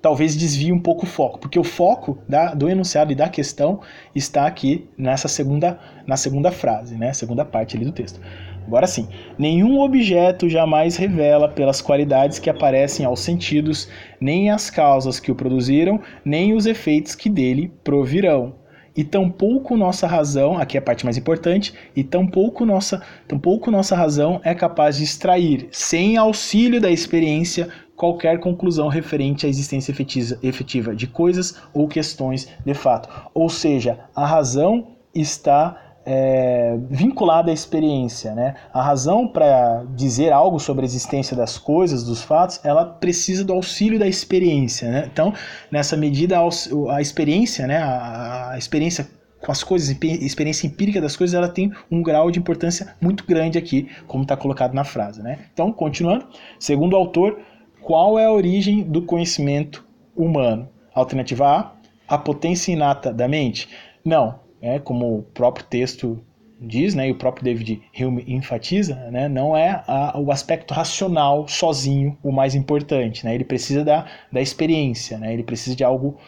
talvez 0.00 0.36
desvie 0.36 0.72
um 0.72 0.78
pouco 0.78 1.04
o 1.04 1.08
foco, 1.08 1.38
porque 1.38 1.58
o 1.58 1.64
foco 1.64 2.18
da, 2.28 2.54
do 2.54 2.68
enunciado 2.68 3.12
e 3.12 3.14
da 3.14 3.28
questão 3.28 3.80
está 4.14 4.46
aqui 4.46 4.88
nessa 4.96 5.28
segunda, 5.28 5.78
na 6.06 6.16
segunda 6.16 6.50
frase, 6.50 6.96
né? 6.96 7.12
segunda 7.12 7.44
parte 7.44 7.76
ali 7.76 7.84
do 7.84 7.92
texto. 7.92 8.20
Agora 8.66 8.86
sim, 8.86 9.08
nenhum 9.38 9.78
objeto 9.80 10.48
jamais 10.48 10.96
revela 10.96 11.48
pelas 11.48 11.80
qualidades 11.80 12.40
que 12.40 12.50
aparecem 12.50 13.06
aos 13.06 13.20
sentidos, 13.20 13.88
nem 14.20 14.50
as 14.50 14.70
causas 14.70 15.20
que 15.20 15.30
o 15.30 15.36
produziram, 15.36 16.00
nem 16.24 16.52
os 16.52 16.66
efeitos 16.66 17.14
que 17.14 17.30
dele 17.30 17.72
provirão. 17.84 18.54
E 18.96 19.04
tampouco 19.04 19.76
nossa 19.76 20.06
razão, 20.06 20.56
aqui 20.56 20.76
é 20.76 20.80
a 20.80 20.82
parte 20.82 21.04
mais 21.04 21.18
importante, 21.18 21.74
e 21.94 22.02
tampouco 22.02 22.64
nossa, 22.64 23.02
tampouco 23.28 23.70
nossa 23.70 23.94
razão 23.94 24.40
é 24.42 24.54
capaz 24.54 24.96
de 24.96 25.04
extrair, 25.04 25.68
sem 25.70 26.16
auxílio 26.16 26.80
da 26.80 26.90
experiência, 26.90 27.68
qualquer 27.96 28.38
conclusão 28.38 28.88
referente 28.88 29.46
à 29.46 29.48
existência 29.48 29.94
efetiva 30.42 30.94
de 30.94 31.06
coisas 31.06 31.56
ou 31.72 31.88
questões 31.88 32.48
de 32.64 32.74
fato. 32.74 33.08
Ou 33.34 33.48
seja, 33.48 33.98
a 34.14 34.26
razão 34.26 34.88
está 35.14 35.86
é, 36.06 36.78
vinculada 36.88 37.50
à 37.50 37.54
experiência. 37.54 38.32
Né? 38.34 38.54
A 38.72 38.80
razão 38.80 39.26
para 39.26 39.84
dizer 39.94 40.32
algo 40.32 40.60
sobre 40.60 40.84
a 40.84 40.86
existência 40.86 41.36
das 41.36 41.58
coisas, 41.58 42.04
dos 42.04 42.22
fatos, 42.22 42.60
ela 42.62 42.84
precisa 42.84 43.44
do 43.44 43.52
auxílio 43.52 43.98
da 43.98 44.06
experiência. 44.06 44.88
Né? 44.88 45.08
Então, 45.12 45.34
nessa 45.70 45.96
medida, 45.96 46.38
a, 46.38 47.00
experiência, 47.00 47.66
né? 47.66 47.78
a, 47.78 48.54
experiência 48.56 49.08
com 49.40 49.52
as 49.52 49.62
coisas, 49.62 49.96
experiência 50.02 50.66
empírica 50.66 51.00
das 51.00 51.16
coisas, 51.16 51.34
ela 51.34 51.48
tem 51.48 51.72
um 51.90 52.02
grau 52.02 52.30
de 52.30 52.38
importância 52.38 52.94
muito 53.00 53.24
grande 53.26 53.58
aqui, 53.58 53.88
como 54.06 54.22
está 54.22 54.36
colocado 54.36 54.74
na 54.74 54.84
frase. 54.84 55.22
Né? 55.22 55.38
Então, 55.52 55.72
continuando, 55.72 56.26
segundo 56.58 56.94
o 56.94 56.96
autor, 56.96 57.38
qual 57.86 58.18
é 58.18 58.24
a 58.24 58.32
origem 58.32 58.82
do 58.82 59.00
conhecimento 59.00 59.86
humano? 60.16 60.68
Alternativa 60.92 61.46
A, 61.46 61.72
a 62.08 62.18
potência 62.18 62.72
inata 62.72 63.12
da 63.12 63.28
mente? 63.28 63.68
Não, 64.04 64.40
é 64.60 64.80
como 64.80 65.18
o 65.18 65.22
próprio 65.22 65.64
texto 65.66 66.20
diz, 66.60 66.96
né, 66.96 67.06
e 67.06 67.12
o 67.12 67.14
próprio 67.14 67.44
David 67.44 67.80
Hume 67.96 68.24
enfatiza, 68.26 68.96
né, 69.12 69.28
não 69.28 69.56
é 69.56 69.84
a, 69.86 70.18
o 70.18 70.32
aspecto 70.32 70.74
racional 70.74 71.46
sozinho 71.46 72.18
o 72.24 72.32
mais 72.32 72.56
importante, 72.56 73.24
né, 73.24 73.32
ele 73.32 73.44
precisa 73.44 73.84
da, 73.84 74.04
da 74.32 74.40
experiência, 74.40 75.16
né, 75.16 75.32
ele 75.32 75.44
precisa 75.44 75.76
de 75.76 75.84
algo 75.84 76.18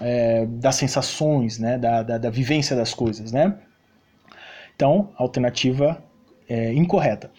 é, 0.00 0.44
das 0.46 0.74
sensações, 0.74 1.60
né, 1.60 1.78
da, 1.78 2.02
da, 2.02 2.18
da, 2.18 2.30
vivência 2.30 2.74
das 2.74 2.92
coisas, 2.92 3.30
né. 3.30 3.56
Então, 4.74 5.10
alternativa 5.16 6.02
é, 6.48 6.72
incorreta. 6.72 7.30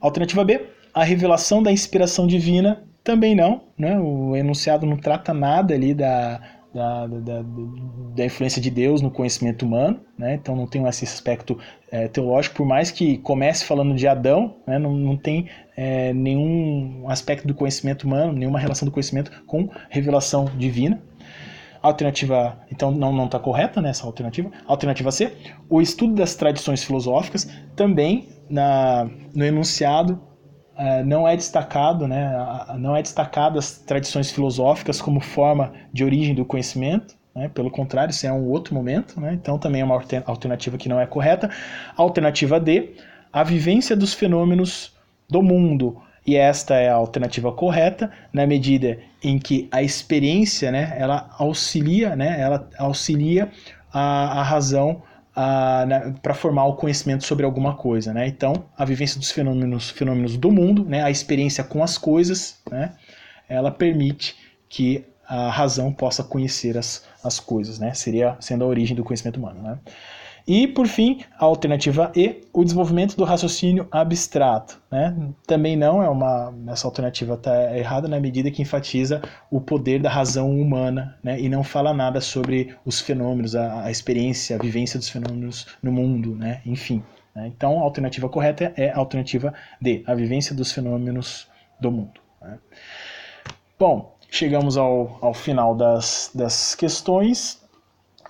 Alternativa 0.00 0.44
B, 0.44 0.68
a 0.92 1.02
revelação 1.02 1.60
da 1.64 1.72
inspiração 1.72 2.28
divina 2.28 2.84
também 3.04 3.34
não, 3.34 3.60
né? 3.78 4.00
O 4.00 4.34
enunciado 4.34 4.86
não 4.86 4.96
trata 4.96 5.34
nada 5.34 5.74
ali 5.74 5.92
da, 5.92 6.40
da, 6.74 7.06
da, 7.06 7.44
da, 8.16 8.24
influência 8.24 8.60
de 8.60 8.70
Deus 8.70 9.00
no 9.00 9.10
conhecimento 9.10 9.64
humano, 9.64 10.00
né? 10.18 10.34
então 10.34 10.56
não 10.56 10.66
tem 10.66 10.84
esse 10.88 11.04
aspecto 11.04 11.56
é, 11.90 12.08
teológico, 12.08 12.56
por 12.56 12.66
mais 12.66 12.90
que 12.90 13.18
comece 13.18 13.64
falando 13.64 13.94
de 13.94 14.08
Adão, 14.08 14.56
né? 14.66 14.78
não, 14.78 14.92
não 14.92 15.16
tem 15.16 15.48
é, 15.76 16.12
nenhum 16.12 17.04
aspecto 17.08 17.46
do 17.46 17.54
conhecimento 17.54 18.04
humano, 18.04 18.32
nenhuma 18.32 18.58
relação 18.58 18.86
do 18.86 18.90
conhecimento 18.90 19.30
com 19.46 19.68
revelação 19.88 20.46
divina. 20.56 21.00
Alternativa, 21.80 22.58
então 22.72 22.90
não 22.90 23.26
está 23.26 23.38
correta 23.38 23.82
né, 23.82 23.92
alternativa. 24.02 24.50
Alternativa 24.66 25.12
C, 25.12 25.30
o 25.68 25.82
estudo 25.82 26.14
das 26.14 26.34
tradições 26.34 26.82
filosóficas, 26.82 27.46
também 27.76 28.26
na, 28.48 29.06
no 29.34 29.44
enunciado 29.44 30.18
não 31.04 31.26
é 31.26 31.36
destacado, 31.36 32.08
né, 32.08 32.32
não 32.78 32.96
é 32.96 33.02
destacado 33.02 33.58
as 33.58 33.78
tradições 33.78 34.30
filosóficas 34.30 35.00
como 35.00 35.20
forma 35.20 35.72
de 35.92 36.04
origem 36.04 36.34
do 36.34 36.44
conhecimento, 36.44 37.14
né, 37.34 37.48
pelo 37.48 37.70
contrário, 37.70 38.10
isso 38.10 38.26
é 38.26 38.32
um 38.32 38.48
outro 38.48 38.74
momento, 38.74 39.20
né, 39.20 39.34
então 39.34 39.58
também 39.58 39.82
é 39.82 39.84
uma 39.84 40.00
alternativa 40.26 40.76
que 40.76 40.88
não 40.88 41.00
é 41.00 41.06
correta. 41.06 41.50
Alternativa 41.96 42.58
D, 42.58 42.94
a 43.32 43.42
vivência 43.42 43.96
dos 43.96 44.14
fenômenos 44.14 44.92
do 45.28 45.42
mundo, 45.42 46.00
e 46.26 46.36
esta 46.36 46.74
é 46.76 46.88
a 46.88 46.94
alternativa 46.94 47.52
correta 47.52 48.10
na 48.32 48.46
medida 48.46 48.98
em 49.22 49.38
que 49.38 49.68
a 49.70 49.82
experiência, 49.82 50.70
né, 50.70 50.94
ela 50.96 51.30
auxilia, 51.38 52.16
né, 52.16 52.40
ela 52.40 52.68
auxilia 52.78 53.50
a, 53.92 54.40
a 54.40 54.42
razão 54.42 55.02
para 55.34 56.34
formar 56.34 56.64
o 56.66 56.76
conhecimento 56.76 57.24
sobre 57.24 57.44
alguma 57.44 57.74
coisa, 57.74 58.14
né? 58.14 58.26
Então, 58.28 58.66
a 58.76 58.84
vivência 58.84 59.18
dos 59.18 59.32
fenômenos, 59.32 59.90
fenômenos 59.90 60.36
do 60.36 60.52
mundo, 60.52 60.84
né? 60.84 61.02
A 61.02 61.10
experiência 61.10 61.64
com 61.64 61.82
as 61.82 61.98
coisas, 61.98 62.60
né? 62.70 62.94
Ela 63.48 63.70
permite 63.70 64.36
que 64.68 65.04
a 65.26 65.50
razão 65.50 65.92
possa 65.92 66.22
conhecer 66.22 66.78
as, 66.78 67.04
as 67.22 67.40
coisas, 67.40 67.78
né? 67.78 67.92
Seria 67.94 68.36
sendo 68.40 68.64
a 68.64 68.68
origem 68.68 68.94
do 68.94 69.02
conhecimento 69.02 69.38
humano, 69.38 69.60
né? 69.60 69.78
E, 70.46 70.66
por 70.66 70.86
fim, 70.86 71.20
a 71.38 71.44
alternativa 71.46 72.12
E, 72.14 72.42
o 72.52 72.62
desenvolvimento 72.62 73.16
do 73.16 73.24
raciocínio 73.24 73.88
abstrato. 73.90 74.80
Né? 74.90 75.16
Também 75.46 75.74
não 75.74 76.02
é 76.02 76.08
uma. 76.08 76.52
Essa 76.68 76.86
alternativa 76.86 77.34
está 77.34 77.76
errada 77.76 78.08
na 78.08 78.20
medida 78.20 78.50
que 78.50 78.60
enfatiza 78.60 79.22
o 79.50 79.58
poder 79.58 80.02
da 80.02 80.10
razão 80.10 80.50
humana 80.50 81.16
né? 81.22 81.40
e 81.40 81.48
não 81.48 81.64
fala 81.64 81.94
nada 81.94 82.20
sobre 82.20 82.76
os 82.84 83.00
fenômenos, 83.00 83.56
a, 83.56 83.84
a 83.84 83.90
experiência, 83.90 84.56
a 84.56 84.58
vivência 84.58 84.98
dos 84.98 85.08
fenômenos 85.08 85.66
no 85.82 85.90
mundo, 85.90 86.34
né? 86.36 86.60
enfim. 86.66 87.02
Né? 87.34 87.46
Então, 87.46 87.78
a 87.78 87.82
alternativa 87.82 88.28
correta 88.28 88.70
é 88.76 88.90
a 88.90 88.98
alternativa 88.98 89.54
D, 89.80 90.02
a 90.06 90.14
vivência 90.14 90.54
dos 90.54 90.70
fenômenos 90.70 91.48
do 91.80 91.90
mundo. 91.90 92.20
Né? 92.42 92.58
Bom, 93.78 94.14
chegamos 94.30 94.76
ao, 94.76 95.18
ao 95.22 95.32
final 95.32 95.74
das, 95.74 96.30
das 96.34 96.74
questões 96.74 97.62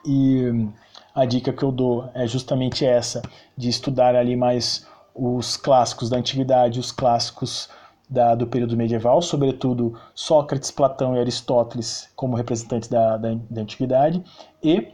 e 0.07 0.69
a 1.15 1.25
dica 1.25 1.53
que 1.53 1.63
eu 1.63 1.71
dou 1.71 2.11
é 2.13 2.27
justamente 2.27 2.85
essa, 2.85 3.23
de 3.57 3.69
estudar 3.69 4.17
ali 4.17 4.37
mais 4.37 4.87
os 5.15 5.57
clássicos 5.57 6.11
da 6.11 6.17
antiguidade, 6.17 6.81
os 6.81 6.91
clássicos 6.91 7.69
da, 8.11 8.35
do 8.35 8.47
período 8.47 8.77
medieval, 8.77 9.23
sobretudo 9.23 9.99
Sócrates, 10.15 10.71
Platão 10.71 11.17
e 11.17 11.21
Aristóteles 11.21 12.11
como 12.17 12.37
representantes 12.37 12.89
da, 12.89 13.17
da, 13.17 13.35
da 13.49 13.63
antiguidade, 13.63 14.23
e 14.63 14.89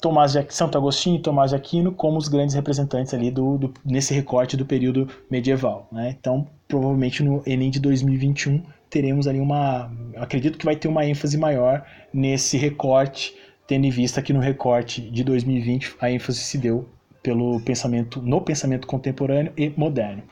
Tomás 0.00 0.32
de, 0.32 0.46
Santo 0.48 0.78
Agostinho 0.78 1.16
e 1.16 1.22
Tomás 1.22 1.50
de 1.50 1.56
Aquino 1.56 1.92
como 1.92 2.16
os 2.16 2.26
grandes 2.26 2.54
representantes 2.54 3.12
ali 3.12 3.30
do, 3.30 3.58
do 3.58 3.74
nesse 3.84 4.14
recorte 4.14 4.56
do 4.56 4.64
período 4.64 5.08
medieval. 5.30 5.86
Né? 5.92 6.16
Então, 6.18 6.46
provavelmente 6.66 7.22
no 7.22 7.42
Enem 7.46 7.70
de 7.70 7.78
2021 7.80 8.62
teremos 8.88 9.28
ali 9.28 9.38
uma, 9.38 9.92
acredito 10.16 10.58
que 10.58 10.64
vai 10.64 10.74
ter 10.74 10.88
uma 10.88 11.06
ênfase 11.06 11.36
maior 11.36 11.84
nesse 12.12 12.56
recorte 12.56 13.34
tendo 13.70 13.86
em 13.86 13.90
vista 13.90 14.20
que 14.20 14.32
no 14.32 14.40
recorte 14.40 15.00
de 15.00 15.22
2020 15.22 15.94
a 16.00 16.10
ênfase 16.10 16.40
se 16.40 16.58
deu 16.58 16.88
pelo 17.22 17.60
pensamento 17.60 18.20
no 18.20 18.40
pensamento 18.40 18.84
contemporâneo 18.84 19.52
e 19.56 19.72
moderno. 19.76 20.24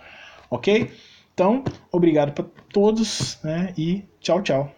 Ok? 0.51 0.91
Então, 1.33 1.63
obrigado 1.93 2.33
para 2.33 2.45
todos 2.73 3.39
né, 3.45 3.73
e 3.79 4.03
tchau, 4.19 4.43
tchau. 4.43 4.78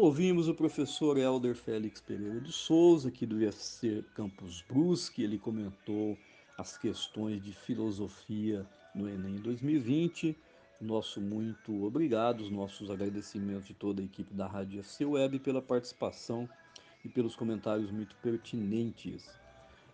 Ouvimos 0.00 0.48
o 0.48 0.54
professor 0.54 1.18
Helder 1.18 1.54
Félix 1.54 2.00
Pereira 2.00 2.40
de 2.40 2.50
Souza, 2.50 3.10
aqui 3.10 3.26
do 3.26 3.42
IFC 3.42 4.02
Campus 4.14 4.64
Brusque, 4.66 5.22
ele 5.22 5.38
comentou 5.38 6.16
as 6.56 6.78
questões 6.78 7.42
de 7.42 7.52
filosofia 7.52 8.66
no 8.94 9.06
Enem 9.06 9.36
2020. 9.36 10.34
Nosso 10.80 11.20
muito 11.20 11.84
obrigado, 11.84 12.40
os 12.40 12.50
nossos 12.50 12.90
agradecimentos 12.90 13.66
de 13.66 13.74
toda 13.74 14.00
a 14.00 14.04
equipe 14.04 14.32
da 14.32 14.46
Rádio 14.46 14.80
FC 14.80 15.04
Web 15.04 15.38
pela 15.40 15.60
participação 15.60 16.48
e 17.04 17.08
pelos 17.08 17.36
comentários 17.36 17.90
muito 17.90 18.16
pertinentes. 18.22 19.28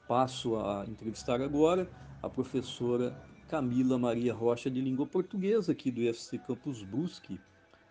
Passo 0.06 0.54
a 0.54 0.84
entrevistar 0.86 1.40
agora 1.40 1.90
a 2.22 2.30
professora 2.30 3.12
Camila 3.48 3.98
Maria 3.98 4.32
Rocha 4.32 4.70
de 4.70 4.80
Língua 4.80 5.04
Portuguesa, 5.04 5.72
aqui 5.72 5.90
do 5.90 6.00
IFC 6.00 6.38
Campus 6.38 6.84
Brusque. 6.84 7.40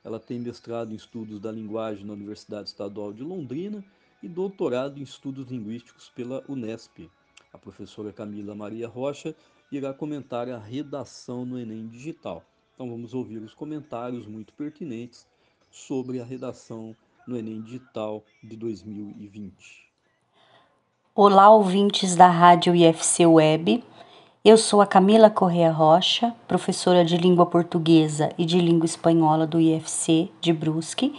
Ela 0.05 0.19
tem 0.19 0.39
mestrado 0.39 0.91
em 0.91 0.95
Estudos 0.95 1.39
da 1.39 1.51
Linguagem 1.51 2.05
na 2.05 2.13
Universidade 2.13 2.69
Estadual 2.69 3.11
de 3.11 3.23
Londrina 3.23 3.83
e 4.21 4.29
doutorado 4.29 4.99
em 4.99 5.01
Estudos 5.01 5.47
Linguísticos 5.47 6.11
pela 6.15 6.43
Unesp. 6.47 7.09
A 7.51 7.57
professora 7.57 8.13
Camila 8.13 8.53
Maria 8.53 8.87
Rocha 8.87 9.35
irá 9.71 9.91
comentar 9.95 10.47
a 10.47 10.59
redação 10.59 11.43
no 11.43 11.59
Enem 11.59 11.87
Digital. 11.87 12.43
Então 12.75 12.87
vamos 12.87 13.15
ouvir 13.15 13.39
os 13.39 13.55
comentários 13.55 14.27
muito 14.27 14.53
pertinentes 14.53 15.25
sobre 15.71 16.21
a 16.21 16.23
redação 16.23 16.95
no 17.27 17.35
Enem 17.35 17.63
Digital 17.63 18.23
de 18.43 18.55
2020. 18.55 19.89
Olá, 21.15 21.49
ouvintes 21.49 22.15
da 22.15 22.27
Rádio 22.27 22.75
IFC 22.75 23.25
Web. 23.25 23.83
Eu 24.45 24.57
sou 24.57 24.79
a 24.79 24.85
Camila 24.85 25.27
Correa 25.27 25.71
Rocha, 25.71 26.31
professora 26.47 27.03
de 27.03 27.17
língua 27.17 27.47
portuguesa 27.47 28.29
e 28.37 28.45
de 28.45 28.59
língua 28.59 28.85
espanhola 28.85 29.47
do 29.47 29.59
IFC 29.59 30.29
de 30.39 30.53
Brusque, 30.53 31.15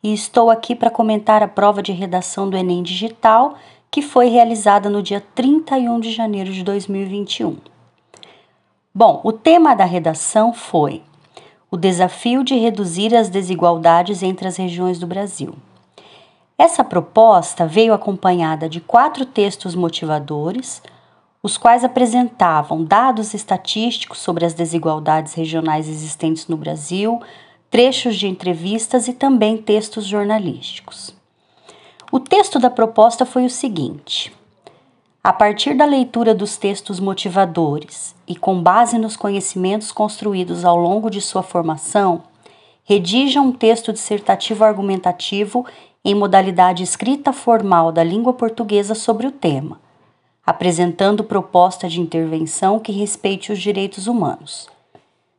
e 0.00 0.14
estou 0.14 0.48
aqui 0.48 0.76
para 0.76 0.88
comentar 0.88 1.42
a 1.42 1.48
prova 1.48 1.82
de 1.82 1.90
redação 1.90 2.48
do 2.48 2.56
Enem 2.56 2.84
Digital 2.84 3.56
que 3.90 4.00
foi 4.00 4.28
realizada 4.28 4.88
no 4.88 5.02
dia 5.02 5.20
31 5.34 5.98
de 5.98 6.12
janeiro 6.12 6.52
de 6.52 6.62
2021. 6.62 7.56
Bom, 8.94 9.22
o 9.24 9.32
tema 9.32 9.74
da 9.74 9.84
redação 9.84 10.52
foi 10.52 11.02
o 11.72 11.76
desafio 11.76 12.44
de 12.44 12.54
reduzir 12.54 13.12
as 13.12 13.28
desigualdades 13.28 14.22
entre 14.22 14.46
as 14.46 14.56
regiões 14.56 15.00
do 15.00 15.06
Brasil. 15.08 15.52
Essa 16.56 16.84
proposta 16.84 17.66
veio 17.66 17.92
acompanhada 17.92 18.68
de 18.68 18.80
quatro 18.80 19.26
textos 19.26 19.74
motivadores, 19.74 20.80
os 21.42 21.56
quais 21.56 21.84
apresentavam 21.84 22.84
dados 22.84 23.32
estatísticos 23.34 24.18
sobre 24.18 24.44
as 24.44 24.54
desigualdades 24.54 25.34
regionais 25.34 25.88
existentes 25.88 26.48
no 26.48 26.56
Brasil, 26.56 27.20
trechos 27.70 28.16
de 28.16 28.26
entrevistas 28.26 29.08
e 29.08 29.12
também 29.12 29.56
textos 29.56 30.04
jornalísticos. 30.04 31.14
O 32.10 32.18
texto 32.18 32.58
da 32.58 32.70
proposta 32.70 33.24
foi 33.26 33.44
o 33.44 33.50
seguinte: 33.50 34.32
a 35.22 35.32
partir 35.32 35.76
da 35.76 35.84
leitura 35.84 36.34
dos 36.34 36.56
textos 36.56 36.98
motivadores 36.98 38.16
e 38.26 38.34
com 38.34 38.62
base 38.62 38.98
nos 38.98 39.16
conhecimentos 39.16 39.92
construídos 39.92 40.64
ao 40.64 40.76
longo 40.76 41.10
de 41.10 41.20
sua 41.20 41.42
formação, 41.42 42.22
redija 42.82 43.40
um 43.40 43.52
texto 43.52 43.92
dissertativo 43.92 44.64
argumentativo 44.64 45.66
em 46.02 46.14
modalidade 46.14 46.82
escrita 46.82 47.32
formal 47.32 47.92
da 47.92 48.02
língua 48.02 48.32
portuguesa 48.32 48.94
sobre 48.94 49.26
o 49.26 49.30
tema, 49.30 49.78
apresentando 50.48 51.22
proposta 51.22 51.90
de 51.90 52.00
intervenção 52.00 52.78
que 52.78 52.90
respeite 52.90 53.52
os 53.52 53.58
direitos 53.58 54.06
humanos. 54.06 54.66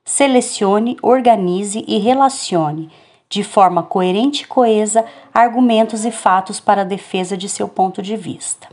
Selecione, 0.06 0.98
organize 1.02 1.84
e 1.88 1.98
relacione 1.98 2.92
de 3.28 3.44
forma 3.44 3.82
coerente 3.82 4.44
e 4.44 4.46
coesa, 4.46 5.04
argumentos 5.34 6.06
e 6.06 6.12
fatos 6.12 6.60
para 6.60 6.82
a 6.82 6.86
defesa 6.86 7.36
de 7.36 7.50
seu 7.50 7.68
ponto 7.68 8.04
de 8.04 8.16
vista. 8.16 8.68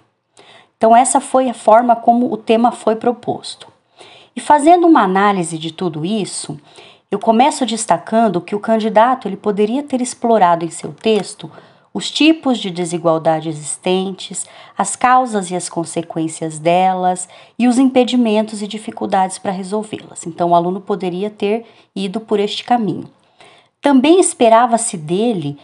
Então, 0.77 0.95
essa 0.95 1.23
foi 1.23 1.49
a 1.49 1.55
forma 1.55 1.97
como 1.97 2.31
o 2.31 2.37
tema 2.37 2.71
foi 2.71 2.97
proposto. 2.97 3.69
E 4.37 4.41
fazendo 4.41 4.87
uma 4.87 5.05
análise 5.05 5.57
de 5.57 5.73
tudo 5.73 6.05
isso, 6.05 6.61
eu 7.11 7.19
começo 7.19 7.65
destacando 7.65 8.43
que 8.43 8.55
o 8.55 8.61
candidato 8.61 9.27
ele 9.27 9.39
poderia 9.39 9.83
ter 9.83 10.03
explorado 10.03 10.67
em 10.67 10.71
seu 10.71 10.93
texto 10.93 11.51
os 11.97 12.11
tipos 12.11 12.59
de 12.59 12.71
desigualdade 12.71 13.49
existentes, 13.49 14.45
as 14.77 14.95
causas 14.95 15.51
e 15.51 15.57
as 15.57 15.71
consequências 15.71 16.59
delas 16.59 17.27
e 17.59 17.67
os 17.67 17.79
impedimentos 17.79 18.61
e 18.61 18.69
dificuldades 18.69 19.39
para 19.39 19.51
resolvê-las. 19.51 20.27
Então, 20.27 20.51
o 20.51 20.55
aluno 20.55 20.79
poderia 20.79 21.31
ter 21.31 21.65
ido 21.95 22.21
por 22.21 22.39
este 22.39 22.65
caminho. 22.65 23.09
Também 23.81 24.21
esperava-se 24.21 24.99
dele 24.99 25.59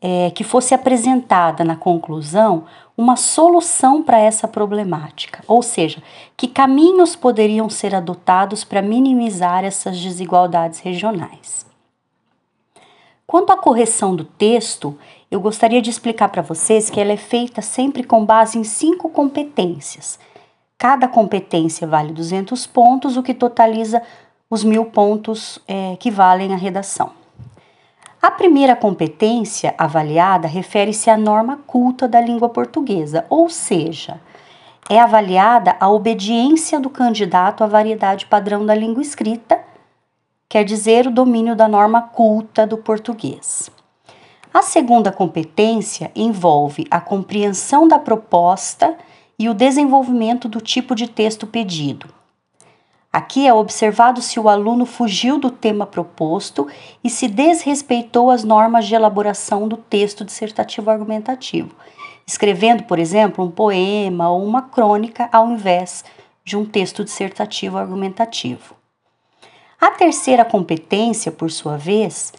é, 0.00 0.30
que 0.30 0.44
fosse 0.44 0.72
apresentada 0.72 1.64
na 1.64 1.74
conclusão 1.74 2.62
uma 2.96 3.16
solução 3.16 4.04
para 4.04 4.20
essa 4.20 4.46
problemática, 4.46 5.42
ou 5.48 5.64
seja, 5.64 6.00
que 6.36 6.46
caminhos 6.46 7.16
poderiam 7.16 7.68
ser 7.68 7.92
adotados 7.92 8.62
para 8.62 8.80
minimizar 8.80 9.64
essas 9.64 9.98
desigualdades 9.98 10.78
regionais. 10.78 11.66
Quanto 13.26 13.50
à 13.50 13.56
correção 13.56 14.14
do 14.14 14.24
texto, 14.24 14.96
eu 15.32 15.40
gostaria 15.40 15.80
de 15.80 15.88
explicar 15.88 16.28
para 16.28 16.42
vocês 16.42 16.90
que 16.90 17.00
ela 17.00 17.10
é 17.10 17.16
feita 17.16 17.62
sempre 17.62 18.04
com 18.04 18.22
base 18.22 18.58
em 18.58 18.64
cinco 18.64 19.08
competências. 19.08 20.18
Cada 20.76 21.08
competência 21.08 21.86
vale 21.86 22.12
200 22.12 22.66
pontos, 22.66 23.16
o 23.16 23.22
que 23.22 23.32
totaliza 23.32 24.02
os 24.50 24.62
mil 24.62 24.84
pontos 24.84 25.58
é, 25.66 25.96
que 25.96 26.10
valem 26.10 26.52
a 26.52 26.56
redação. 26.56 27.12
A 28.20 28.30
primeira 28.30 28.76
competência 28.76 29.74
avaliada 29.78 30.46
refere-se 30.46 31.08
à 31.08 31.16
norma 31.16 31.60
culta 31.66 32.06
da 32.06 32.20
língua 32.20 32.50
portuguesa, 32.50 33.24
ou 33.30 33.48
seja, 33.48 34.20
é 34.90 35.00
avaliada 35.00 35.76
a 35.80 35.88
obediência 35.88 36.78
do 36.78 36.90
candidato 36.90 37.64
à 37.64 37.66
variedade 37.66 38.26
padrão 38.26 38.66
da 38.66 38.74
língua 38.74 39.00
escrita, 39.00 39.58
quer 40.46 40.62
dizer, 40.62 41.06
o 41.06 41.10
domínio 41.10 41.56
da 41.56 41.66
norma 41.66 42.02
culta 42.02 42.66
do 42.66 42.76
português. 42.76 43.70
A 44.54 44.60
segunda 44.60 45.10
competência 45.10 46.12
envolve 46.14 46.86
a 46.90 47.00
compreensão 47.00 47.88
da 47.88 47.98
proposta 47.98 48.98
e 49.38 49.48
o 49.48 49.54
desenvolvimento 49.54 50.46
do 50.46 50.60
tipo 50.60 50.94
de 50.94 51.08
texto 51.08 51.46
pedido. 51.46 52.06
Aqui 53.10 53.46
é 53.46 53.54
observado 53.54 54.20
se 54.20 54.38
o 54.38 54.50
aluno 54.50 54.84
fugiu 54.84 55.38
do 55.38 55.50
tema 55.50 55.86
proposto 55.86 56.68
e 57.02 57.08
se 57.08 57.28
desrespeitou 57.28 58.30
as 58.30 58.44
normas 58.44 58.86
de 58.86 58.94
elaboração 58.94 59.66
do 59.66 59.76
texto 59.76 60.22
dissertativo 60.22 60.90
argumentativo, 60.90 61.74
escrevendo, 62.26 62.82
por 62.82 62.98
exemplo, 62.98 63.42
um 63.42 63.50
poema 63.50 64.30
ou 64.30 64.44
uma 64.44 64.62
crônica 64.62 65.30
ao 65.32 65.50
invés 65.50 66.04
de 66.44 66.58
um 66.58 66.64
texto 66.66 67.02
dissertativo 67.02 67.78
argumentativo. 67.78 68.74
A 69.80 69.90
terceira 69.90 70.44
competência, 70.44 71.32
por 71.32 71.50
sua 71.50 71.76
vez, 71.76 72.32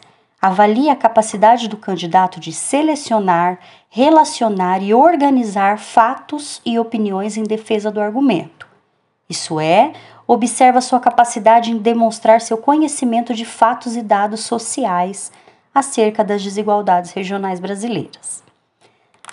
avalia 0.44 0.92
a 0.92 0.96
capacidade 0.98 1.70
do 1.70 1.78
candidato 1.78 2.38
de 2.38 2.52
selecionar, 2.52 3.60
relacionar 3.90 4.84
e 4.84 4.94
organizar 4.94 5.80
fatos 5.80 6.62
e 6.66 6.78
opiniões 6.78 7.38
em 7.38 7.44
defesa 7.44 7.90
do 7.90 8.02
argumento. 8.02 8.68
Isso 9.30 9.58
é, 9.58 9.94
observa 10.28 10.82
sua 10.82 11.00
capacidade 11.00 11.72
em 11.72 11.78
demonstrar 11.78 12.42
seu 12.42 12.58
conhecimento 12.58 13.34
de 13.34 13.46
fatos 13.46 13.96
e 13.96 14.02
dados 14.02 14.42
sociais 14.42 15.32
acerca 15.74 16.26
das 16.26 16.44
desigualdades 16.44 17.12
regionais 17.12 17.62
brasileiras. 17.62 18.44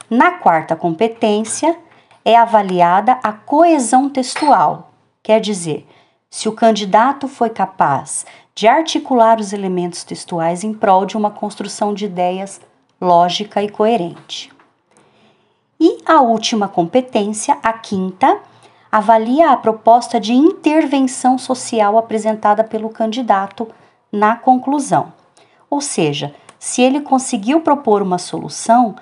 Na 0.09 0.39
quarta 0.39 0.77
competência, 0.77 1.77
é 2.25 2.37
avaliada 2.37 3.19
a 3.21 3.33
coesão 3.33 4.09
textual, 4.09 4.93
quer 5.25 5.41
dizer, 5.41 5.89
se 6.31 6.49
o 6.49 6.53
candidato 6.53 7.27
foi 7.27 7.51
capaz 7.51 8.25
de 8.61 8.69
articular 8.69 9.41
os 9.41 9.55
elementos 9.55 10.05
textuais 10.05 10.63
em 10.63 10.75
prol 10.75 11.07
de 11.07 11.17
uma 11.17 11.31
construção 11.31 11.95
de 11.95 12.05
ideias 12.05 12.61
lógica 13.01 13.63
e 13.63 13.71
coerente. 13.71 14.53
E 15.81 15.97
a 16.05 16.21
última 16.21 16.69
competência, 16.69 17.57
a 17.63 17.73
quinta, 17.73 18.39
avalia 18.93 19.51
a 19.51 19.57
proposta 19.57 20.21
de 20.21 20.35
intervenção 20.35 21.39
social 21.39 21.97
apresentada 21.97 22.63
pelo 22.63 22.91
candidato 22.91 23.67
na 24.13 24.37
conclusão. 24.37 25.11
Ou 25.71 25.81
seja, 25.81 26.35
se 26.59 26.83
ele 26.83 27.01
conseguiu 27.01 27.63
propor 27.63 28.03
uma 28.03 28.19
solução 28.19 28.95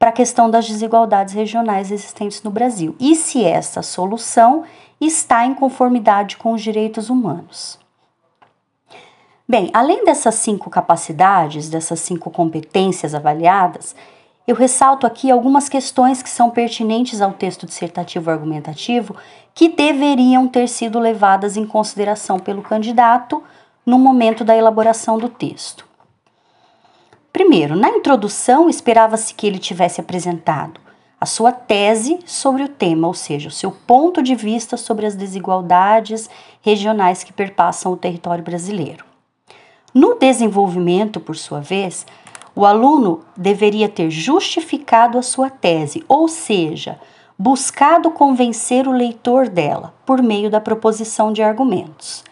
para 0.00 0.08
a 0.08 0.12
questão 0.12 0.50
das 0.50 0.66
desigualdades 0.66 1.32
regionais 1.32 1.92
existentes 1.92 2.42
no 2.42 2.50
Brasil 2.50 2.96
e 2.98 3.14
se 3.14 3.44
essa 3.44 3.82
solução 3.82 4.64
está 5.00 5.46
em 5.46 5.54
conformidade 5.54 6.36
com 6.36 6.52
os 6.52 6.60
direitos 6.60 7.08
humanos. 7.08 7.85
Bem, 9.48 9.70
além 9.72 10.04
dessas 10.04 10.34
cinco 10.34 10.68
capacidades, 10.68 11.68
dessas 11.68 12.00
cinco 12.00 12.30
competências 12.30 13.14
avaliadas, 13.14 13.94
eu 14.44 14.56
ressalto 14.56 15.06
aqui 15.06 15.30
algumas 15.30 15.68
questões 15.68 16.20
que 16.20 16.28
são 16.28 16.50
pertinentes 16.50 17.20
ao 17.20 17.32
texto 17.32 17.64
dissertativo 17.64 18.28
argumentativo 18.28 19.14
que 19.54 19.68
deveriam 19.68 20.48
ter 20.48 20.68
sido 20.68 20.98
levadas 20.98 21.56
em 21.56 21.64
consideração 21.64 22.40
pelo 22.40 22.60
candidato 22.60 23.40
no 23.84 24.00
momento 24.00 24.44
da 24.44 24.56
elaboração 24.56 25.16
do 25.16 25.28
texto. 25.28 25.86
Primeiro, 27.32 27.76
na 27.76 27.90
introdução, 27.90 28.68
esperava-se 28.68 29.32
que 29.32 29.46
ele 29.46 29.60
tivesse 29.60 30.00
apresentado 30.00 30.80
a 31.20 31.26
sua 31.26 31.52
tese 31.52 32.18
sobre 32.26 32.64
o 32.64 32.68
tema, 32.68 33.06
ou 33.06 33.14
seja, 33.14 33.48
o 33.48 33.52
seu 33.52 33.70
ponto 33.70 34.24
de 34.24 34.34
vista 34.34 34.76
sobre 34.76 35.06
as 35.06 35.14
desigualdades 35.14 36.28
regionais 36.62 37.22
que 37.22 37.32
perpassam 37.32 37.92
o 37.92 37.96
território 37.96 38.42
brasileiro. 38.42 39.15
No 39.96 40.14
desenvolvimento, 40.14 41.18
por 41.18 41.38
sua 41.38 41.60
vez, 41.60 42.04
o 42.54 42.66
aluno 42.66 43.20
deveria 43.34 43.88
ter 43.88 44.10
justificado 44.10 45.16
a 45.16 45.22
sua 45.22 45.48
tese, 45.48 46.04
ou 46.06 46.28
seja, 46.28 47.00
buscado 47.38 48.10
convencer 48.10 48.86
o 48.86 48.92
leitor 48.92 49.48
dela 49.48 49.94
por 50.04 50.22
meio 50.22 50.50
da 50.50 50.60
proposição 50.60 51.32
de 51.32 51.42
argumentos. 51.42 52.22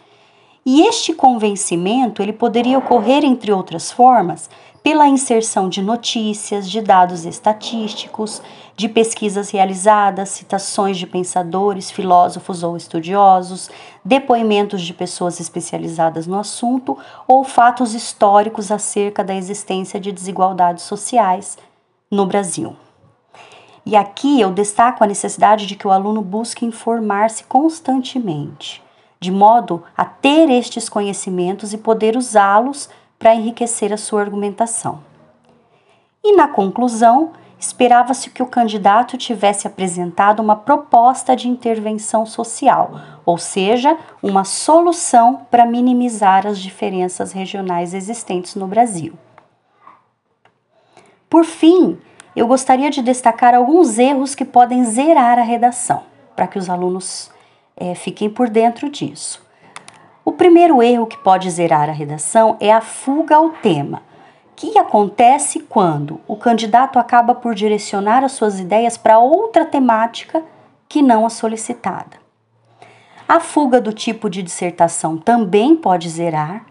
E 0.66 0.82
este 0.82 1.14
convencimento 1.14 2.20
ele 2.20 2.34
poderia 2.34 2.76
ocorrer, 2.76 3.24
entre 3.24 3.50
outras 3.50 3.90
formas, 3.90 4.50
pela 4.82 5.08
inserção 5.08 5.66
de 5.66 5.80
notícias, 5.80 6.68
de 6.68 6.82
dados 6.82 7.24
estatísticos, 7.24 8.42
de 8.76 8.88
pesquisas 8.88 9.50
realizadas, 9.50 10.30
citações 10.30 10.96
de 10.96 11.06
pensadores, 11.06 11.90
filósofos 11.90 12.62
ou 12.62 12.76
estudiosos, 12.76 13.70
depoimentos 14.04 14.82
de 14.82 14.92
pessoas 14.92 15.38
especializadas 15.38 16.26
no 16.26 16.38
assunto 16.38 16.98
ou 17.26 17.44
fatos 17.44 17.94
históricos 17.94 18.72
acerca 18.72 19.22
da 19.22 19.34
existência 19.34 20.00
de 20.00 20.10
desigualdades 20.10 20.84
sociais 20.84 21.56
no 22.10 22.26
Brasil. 22.26 22.74
E 23.86 23.94
aqui 23.96 24.40
eu 24.40 24.50
destaco 24.50 25.04
a 25.04 25.06
necessidade 25.06 25.66
de 25.66 25.76
que 25.76 25.86
o 25.86 25.90
aluno 25.90 26.22
busque 26.22 26.64
informar-se 26.64 27.44
constantemente, 27.44 28.82
de 29.20 29.30
modo 29.30 29.82
a 29.96 30.04
ter 30.04 30.50
estes 30.50 30.88
conhecimentos 30.88 31.72
e 31.72 31.78
poder 31.78 32.16
usá-los 32.16 32.88
para 33.18 33.34
enriquecer 33.34 33.92
a 33.92 33.96
sua 33.96 34.22
argumentação. 34.22 35.00
E 36.22 36.34
na 36.34 36.48
conclusão, 36.48 37.32
esperava-se 37.66 38.28
que 38.28 38.42
o 38.42 38.46
candidato 38.46 39.16
tivesse 39.16 39.66
apresentado 39.66 40.40
uma 40.40 40.54
proposta 40.54 41.34
de 41.34 41.48
intervenção 41.48 42.26
social, 42.26 43.00
ou 43.24 43.38
seja, 43.38 43.96
uma 44.22 44.44
solução 44.44 45.46
para 45.50 45.64
minimizar 45.64 46.46
as 46.46 46.58
diferenças 46.58 47.32
regionais 47.32 47.94
existentes 47.94 48.54
no 48.54 48.66
Brasil. 48.66 49.14
Por 51.28 51.44
fim, 51.44 51.98
eu 52.36 52.46
gostaria 52.46 52.90
de 52.90 53.02
destacar 53.02 53.54
alguns 53.54 53.98
erros 53.98 54.34
que 54.34 54.44
podem 54.44 54.84
zerar 54.84 55.38
a 55.38 55.42
redação, 55.42 56.02
para 56.36 56.46
que 56.46 56.58
os 56.58 56.68
alunos 56.68 57.30
é, 57.76 57.94
fiquem 57.94 58.28
por 58.28 58.50
dentro 58.50 58.90
disso. 58.90 59.42
O 60.22 60.32
primeiro 60.32 60.82
erro 60.82 61.06
que 61.06 61.18
pode 61.18 61.50
zerar 61.50 61.88
a 61.88 61.92
redação 61.92 62.56
é 62.60 62.72
a 62.72 62.80
fuga 62.80 63.36
ao 63.36 63.50
tema 63.50 64.02
que 64.56 64.78
acontece 64.78 65.60
quando 65.60 66.20
o 66.26 66.36
candidato 66.36 66.98
acaba 66.98 67.34
por 67.34 67.54
direcionar 67.54 68.22
as 68.24 68.32
suas 68.32 68.60
ideias 68.60 68.96
para 68.96 69.18
outra 69.18 69.64
temática 69.64 70.42
que 70.88 71.02
não 71.02 71.26
a 71.26 71.30
solicitada. 71.30 72.22
A 73.26 73.40
fuga 73.40 73.80
do 73.80 73.92
tipo 73.92 74.28
de 74.28 74.42
dissertação 74.42 75.16
também 75.16 75.74
pode 75.74 76.08
zerar, 76.08 76.66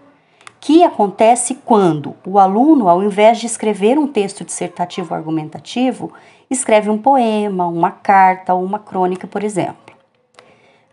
que 0.60 0.84
acontece 0.84 1.56
quando 1.66 2.16
o 2.26 2.40
aluno, 2.40 2.88
ao 2.88 3.04
invés 3.04 3.40
de 3.40 3.48
escrever 3.48 3.98
um 4.00 4.08
texto 4.08 4.46
dissertativo 4.46 5.14
argumentativo, 5.14 6.14
escreve 6.50 6.90
um 6.90 6.98
poema, 6.98 7.68
uma 7.68 7.92
carta 7.92 8.54
ou 8.54 8.64
uma 8.64 8.80
crônica, 8.80 9.28
por 9.28 9.44
exemplo. 9.44 9.94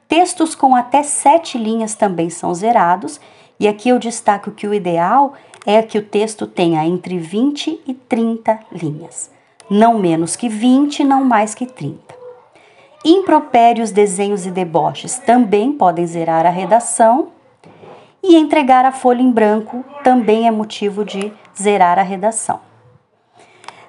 Textos 0.08 0.56
com 0.56 0.74
até 0.74 1.04
sete 1.04 1.56
linhas 1.56 1.94
também 1.94 2.30
são 2.30 2.52
zerados, 2.52 3.20
e 3.60 3.68
aqui 3.68 3.90
eu 3.90 3.98
destaco 3.98 4.50
que 4.50 4.66
o 4.66 4.74
ideal 4.74 5.34
é 5.49 5.49
que 5.88 5.98
o 5.98 6.02
texto 6.02 6.46
tenha 6.46 6.84
entre 6.86 7.18
20 7.18 7.80
e 7.86 7.94
30 7.94 8.60
linhas, 8.72 9.30
não 9.68 9.98
menos 9.98 10.36
que 10.36 10.48
20, 10.48 11.04
não 11.04 11.24
mais 11.24 11.54
que 11.54 11.66
30. 11.66 12.14
Impropérios, 13.04 13.90
desenhos 13.90 14.46
e 14.46 14.50
deboches 14.50 15.18
também 15.18 15.72
podem 15.72 16.06
zerar 16.06 16.46
a 16.46 16.50
redação, 16.50 17.28
e 18.22 18.36
entregar 18.36 18.84
a 18.84 18.92
folha 18.92 19.22
em 19.22 19.30
branco 19.30 19.84
também 20.04 20.46
é 20.46 20.50
motivo 20.50 21.04
de 21.04 21.32
zerar 21.58 21.98
a 21.98 22.02
redação. 22.02 22.60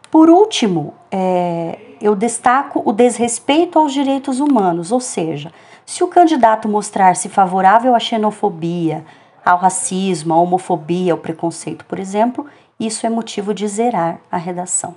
Por 0.10 0.30
último, 0.30 0.94
é, 1.12 1.78
eu 2.02 2.16
destaco 2.16 2.82
o 2.86 2.92
desrespeito 2.92 3.78
aos 3.78 3.94
direitos 3.94 4.40
humanos, 4.40 4.92
ou 4.92 5.00
seja, 5.00 5.52
se 5.86 6.04
o 6.04 6.08
candidato 6.08 6.68
mostrar-se 6.68 7.30
favorável 7.30 7.96
à 7.96 8.00
xenofobia, 8.00 9.06
ao 9.44 9.58
racismo, 9.58 10.34
à 10.34 10.38
homofobia, 10.38 11.14
ao 11.14 11.18
preconceito, 11.18 11.86
por 11.86 12.00
exemplo, 12.00 12.48
isso 12.80 13.06
é 13.06 13.10
motivo 13.10 13.54
de 13.54 13.68
zerar 13.68 14.20
a 14.32 14.38
redação. 14.38 14.96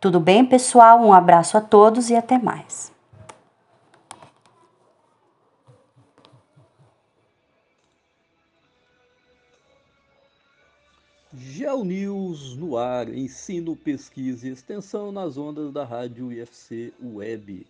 Tudo 0.00 0.20
bem, 0.20 0.44
pessoal? 0.44 1.00
Um 1.00 1.12
abraço 1.12 1.56
a 1.56 1.60
todos 1.60 2.10
e 2.10 2.14
até 2.14 2.38
mais. 2.38 2.94
GeoNews 11.34 12.56
no 12.56 12.76
ar, 12.76 13.12
ensino, 13.12 13.76
pesquisa 13.76 14.48
e 14.48 14.52
extensão 14.52 15.12
nas 15.12 15.36
ondas 15.36 15.70
da 15.70 15.84
rádio 15.84 16.32
IFC 16.32 16.94
Web. 17.02 17.66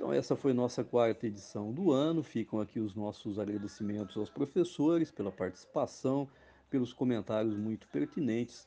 Então, 0.00 0.14
essa 0.14 0.34
foi 0.34 0.54
nossa 0.54 0.82
quarta 0.82 1.26
edição 1.26 1.74
do 1.74 1.92
ano. 1.92 2.22
Ficam 2.22 2.58
aqui 2.58 2.80
os 2.80 2.94
nossos 2.94 3.38
agradecimentos 3.38 4.16
aos 4.16 4.30
professores 4.30 5.10
pela 5.10 5.30
participação, 5.30 6.26
pelos 6.70 6.90
comentários 6.90 7.54
muito 7.54 7.86
pertinentes 7.88 8.66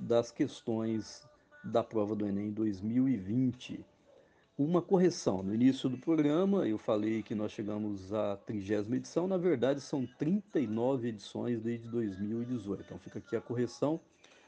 das 0.00 0.32
questões 0.32 1.24
da 1.62 1.84
prova 1.84 2.16
do 2.16 2.26
Enem 2.26 2.50
2020. 2.50 3.86
Uma 4.58 4.82
correção: 4.82 5.44
no 5.44 5.54
início 5.54 5.88
do 5.88 5.96
programa 5.96 6.66
eu 6.66 6.76
falei 6.76 7.22
que 7.22 7.36
nós 7.36 7.52
chegamos 7.52 8.12
à 8.12 8.36
trigésima 8.36 8.96
edição, 8.96 9.28
na 9.28 9.36
verdade 9.36 9.80
são 9.80 10.04
39 10.18 11.06
edições 11.06 11.60
desde 11.60 11.88
2018. 11.88 12.82
Então 12.82 12.98
fica 12.98 13.20
aqui 13.20 13.36
a 13.36 13.40
correção: 13.40 14.00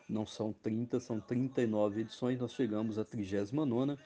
não 0.09 0.27
são 0.27 0.53
30, 0.53 0.99
são 0.99 1.21
39 1.21 2.01
edições, 2.01 2.41
nós 2.41 2.53
chegamos 2.53 2.99
à 2.99 3.05
39 3.05 3.97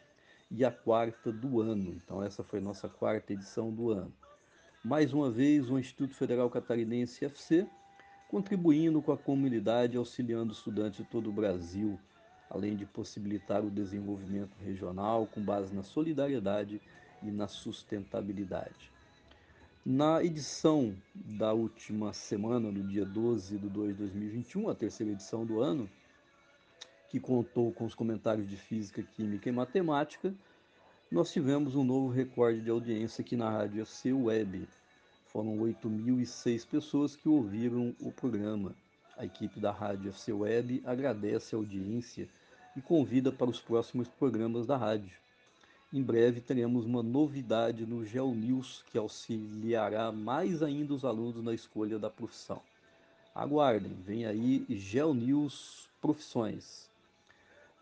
e 0.57 0.65
a 0.65 0.71
quarta 0.71 1.33
do 1.33 1.61
ano. 1.61 2.01
Então, 2.05 2.23
essa 2.23 2.45
foi 2.45 2.61
nossa 2.61 2.89
quarta 2.89 3.33
edição 3.33 3.73
do 3.73 3.91
ano. 3.91 4.13
Mais 4.85 5.13
uma 5.13 5.31
vez, 5.31 5.71
o 5.71 5.79
Instituto 5.79 6.15
Federal 6.15 6.49
Catarinense 6.49 7.25
FC 7.25 7.67
contribuindo 8.29 9.01
com 9.01 9.13
a 9.13 9.17
comunidade, 9.17 9.97
auxiliando 9.97 10.53
estudantes 10.53 10.99
de 10.99 11.05
todo 11.05 11.31
o 11.31 11.33
Brasil, 11.33 11.99
além 12.51 12.75
de 12.75 12.85
possibilitar 12.85 13.65
o 13.65 13.71
desenvolvimento 13.71 14.57
regional 14.61 15.27
com 15.27 15.41
base 15.41 15.73
na 15.73 15.85
solidariedade 15.85 16.81
e 17.23 17.31
na 17.31 17.47
sustentabilidade. 17.47 18.91
Na 19.87 20.25
edição 20.25 20.97
da 21.15 21.53
última 21.53 22.13
semana, 22.13 22.73
no 22.73 22.83
dia 22.83 23.05
12 23.05 23.59
de 23.59 23.69
2 23.69 23.93
de 23.93 23.99
2021, 23.99 24.69
a 24.69 24.75
terceira 24.75 25.13
edição 25.13 25.47
do 25.47 25.61
ano, 25.61 25.89
que 27.09 27.21
contou 27.21 27.73
com 27.73 27.85
os 27.85 27.95
comentários 27.95 28.49
de 28.49 28.57
física, 28.57 29.03
química 29.03 29.49
e 29.49 29.53
matemática, 29.53 30.35
nós 31.11 31.33
tivemos 31.33 31.77
um 31.77 31.85
novo 31.85 32.09
recorde 32.09 32.61
de 32.61 32.71
audiência 32.71 33.23
aqui 33.23 33.37
na 33.37 33.49
Rádio 33.49 33.83
FC 33.83 34.13
Web. 34.13 34.67
Foram 35.27 35.57
8.006 35.59 36.67
pessoas 36.67 37.15
que 37.15 37.29
ouviram 37.29 37.95
o 38.01 38.11
programa. 38.11 38.75
A 39.17 39.25
equipe 39.25 39.61
da 39.61 39.71
Rádio 39.71 40.11
FC 40.11 40.33
Web 40.33 40.83
agradece 40.85 41.55
a 41.55 41.59
audiência 41.59 42.29
e 42.77 42.81
convida 42.81 43.31
para 43.31 43.51
os 43.51 43.61
próximos 43.61 44.09
programas 44.09 44.67
da 44.67 44.77
rádio. 44.77 45.17
Em 45.93 46.03
breve 46.03 46.41
teremos 46.41 46.85
uma 46.85 47.03
novidade 47.03 47.87
no 47.87 48.05
GeoNews 48.05 48.83
que 48.91 48.99
auxiliará 48.99 50.11
mais 50.11 50.61
ainda 50.63 50.93
os 50.93 51.05
alunos 51.05 51.45
na 51.45 51.55
escolha 51.55 51.99
da 51.99 52.11
profissão. 52.11 52.61
Aguardem, 53.33 53.95
vem 54.05 54.27
aí 54.27 54.67
GeoNews 54.69 55.89
Profissões. 56.01 56.91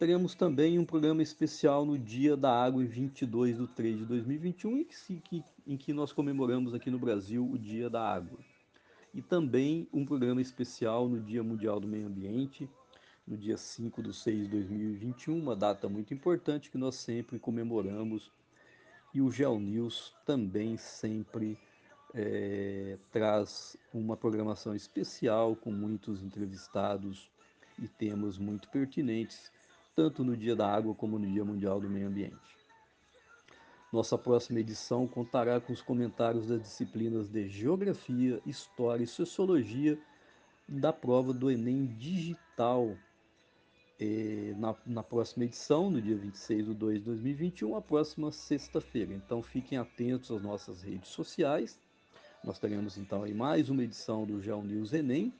Teremos 0.03 0.35
também 0.35 0.81
um 0.81 0.85
programa 0.85 1.23
especial 1.23 1.87
no 1.87 1.97
Dia 1.97 2.37
da 2.37 2.51
Água, 2.53 2.85
22 2.85 3.57
de 3.57 3.69
3 3.69 3.99
de 3.99 4.05
2021, 4.05 4.79
em 4.79 4.85
que, 4.85 5.45
em 5.65 5.77
que 5.77 5.93
nós 5.93 6.13
comemoramos 6.13 6.75
aqui 6.75 6.91
no 6.91 6.99
Brasil 6.99 7.49
o 7.49 7.57
Dia 7.57 7.89
da 7.89 8.03
Água. 8.03 8.37
E 9.15 9.23
também 9.23 9.87
um 9.93 10.05
programa 10.05 10.43
especial 10.43 11.09
no 11.09 11.21
Dia 11.21 11.45
Mundial 11.45 11.79
do 11.79 11.87
Meio 11.87 12.09
Ambiente, 12.09 12.69
no 13.25 13.37
dia 13.37 13.57
5 13.57 14.03
de 14.03 14.13
6 14.13 14.47
de 14.47 14.49
2021, 14.49 15.39
uma 15.39 15.55
data 15.55 15.89
muito 15.89 16.13
importante 16.13 16.69
que 16.69 16.77
nós 16.77 16.97
sempre 16.97 17.39
comemoramos. 17.39 18.29
E 19.15 19.21
o 19.23 19.31
Geo 19.31 19.61
News 19.61 20.13
também 20.27 20.77
sempre 20.77 21.57
é, 22.13 22.99
traz 23.13 23.77
uma 23.95 24.17
programação 24.17 24.75
especial 24.75 25.55
com 25.55 25.71
muitos 25.71 26.25
entrevistados 26.25 27.31
e 27.79 27.87
temas 27.87 28.37
muito 28.37 28.69
pertinentes 28.69 29.53
tanto 29.95 30.25
no 30.25 30.37
Dia 30.37 30.57
da 30.57 30.67
Água 30.67 30.95
como 30.95 31.19
no 31.19 31.27
Dia 31.27 31.45
Mundial 31.45 31.81
do 31.81 31.89
Meio 31.89 32.09
Ambiente. 32.09 32.37
Nossa 33.93 34.17
próxima 34.17 34.59
edição 34.59 35.07
contará 35.07 35.61
com 35.61 35.73
os 35.73 35.83
comentários 35.83 36.47
das 36.47 36.63
disciplinas 36.63 37.29
de 37.29 37.47
Geografia, 37.47 38.41
História 38.47 39.05
e 39.05 39.07
Sociologia 39.07 39.99
da 40.67 40.93
prova 40.93 41.35
do 41.35 41.51
Enem 41.51 41.87
Digital. 41.99 42.97
é, 44.01 44.55
na, 44.57 44.75
na, 44.87 45.03
próxima 45.03 45.45
edição, 45.45 45.91
no 45.91 46.01
dia 46.01 46.17
26 46.17 46.67
de 46.67 46.75
2 46.75 46.99
de 46.99 47.05
2021, 47.05 47.77
a 47.77 47.83
próxima 47.83 48.33
sexta-feira. 48.33 49.13
Então 49.13 49.43
fiquem 49.43 49.77
atentos 49.77 50.31
às 50.31 50.43
nossas 50.43 50.83
redes 50.83 51.11
sociais. 51.11 51.79
Nós 52.43 52.59
teremos 52.59 52.97
então 52.97 53.23
aí 53.23 53.35
mais 53.35 53.69
uma 53.69 53.85
edição 53.85 54.25
do 54.25 54.41
Geo 54.41 54.63
News 54.63 54.93
Enem, 54.93 55.33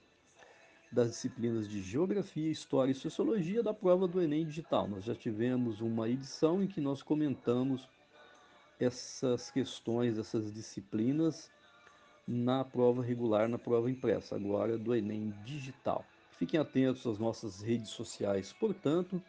das 0.93 1.11
disciplinas 1.11 1.67
de 1.67 1.81
Geografia, 1.81 2.51
História 2.51 2.93
e 2.93 2.95
Sociologia 2.95 3.63
da 3.63 3.73
prova 3.73 4.07
do 4.07 4.21
Enem 4.21 4.45
Digital. 4.45 4.87
Nós 4.87 5.05
já 5.05 5.15
tivemos 5.15 5.81
uma 5.81 6.09
edição 6.09 6.63
em 6.63 6.67
que 6.67 6.81
nós 6.81 7.03
comentamos 7.03 7.89
essas 8.79 9.51
questões, 9.51 10.19
essas 10.19 10.53
disciplinas 10.53 11.51
na 12.29 12.63
prova 12.63 13.03
regular, 13.03 13.49
na 13.49 13.59
prova 13.59 13.91
impressa, 13.91 14.37
agora 14.37 14.77
do 14.77 14.95
Enem 14.95 15.33
Digital. 15.45 16.05
Fiquem 16.39 16.61
atentos 16.61 17.07
às 17.07 17.19
nossas 17.19 17.63
redes 17.63 17.91
sociais, 17.91 18.53
portanto, 18.53 19.23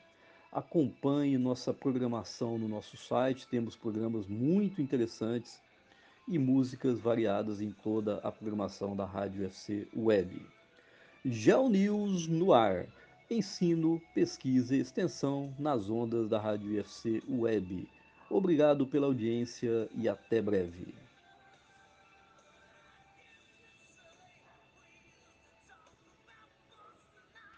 acompanhe 0.51 1.37
nossa 1.37 1.73
programação 1.73 2.57
no 2.57 2.67
nosso 2.67 2.97
site, 2.97 3.47
temos 3.47 3.75
programas 3.75 4.27
muito 4.27 4.81
interessantes 4.81 5.61
e 6.27 6.37
músicas 6.37 6.99
variadas 6.99 7.61
em 7.61 7.71
toda 7.71 8.17
a 8.17 8.31
programação 8.31 8.95
da 8.95 9.05
Rádio 9.05 9.45
FC 9.45 9.87
Web. 9.95 10.45
Geo 11.25 11.69
News 11.69 12.27
no 12.27 12.51
ar. 12.51 12.85
Ensino, 13.31 14.01
pesquisa 14.13 14.75
e 14.75 14.81
extensão 14.81 15.53
nas 15.57 15.89
ondas 15.89 16.27
da 16.27 16.37
Rádio 16.37 16.77
FC 16.81 17.23
Web. 17.29 17.87
Obrigado 18.29 18.85
pela 18.85 19.07
audiência 19.07 19.87
e 19.95 20.09
até 20.09 20.41
breve. 20.41 20.93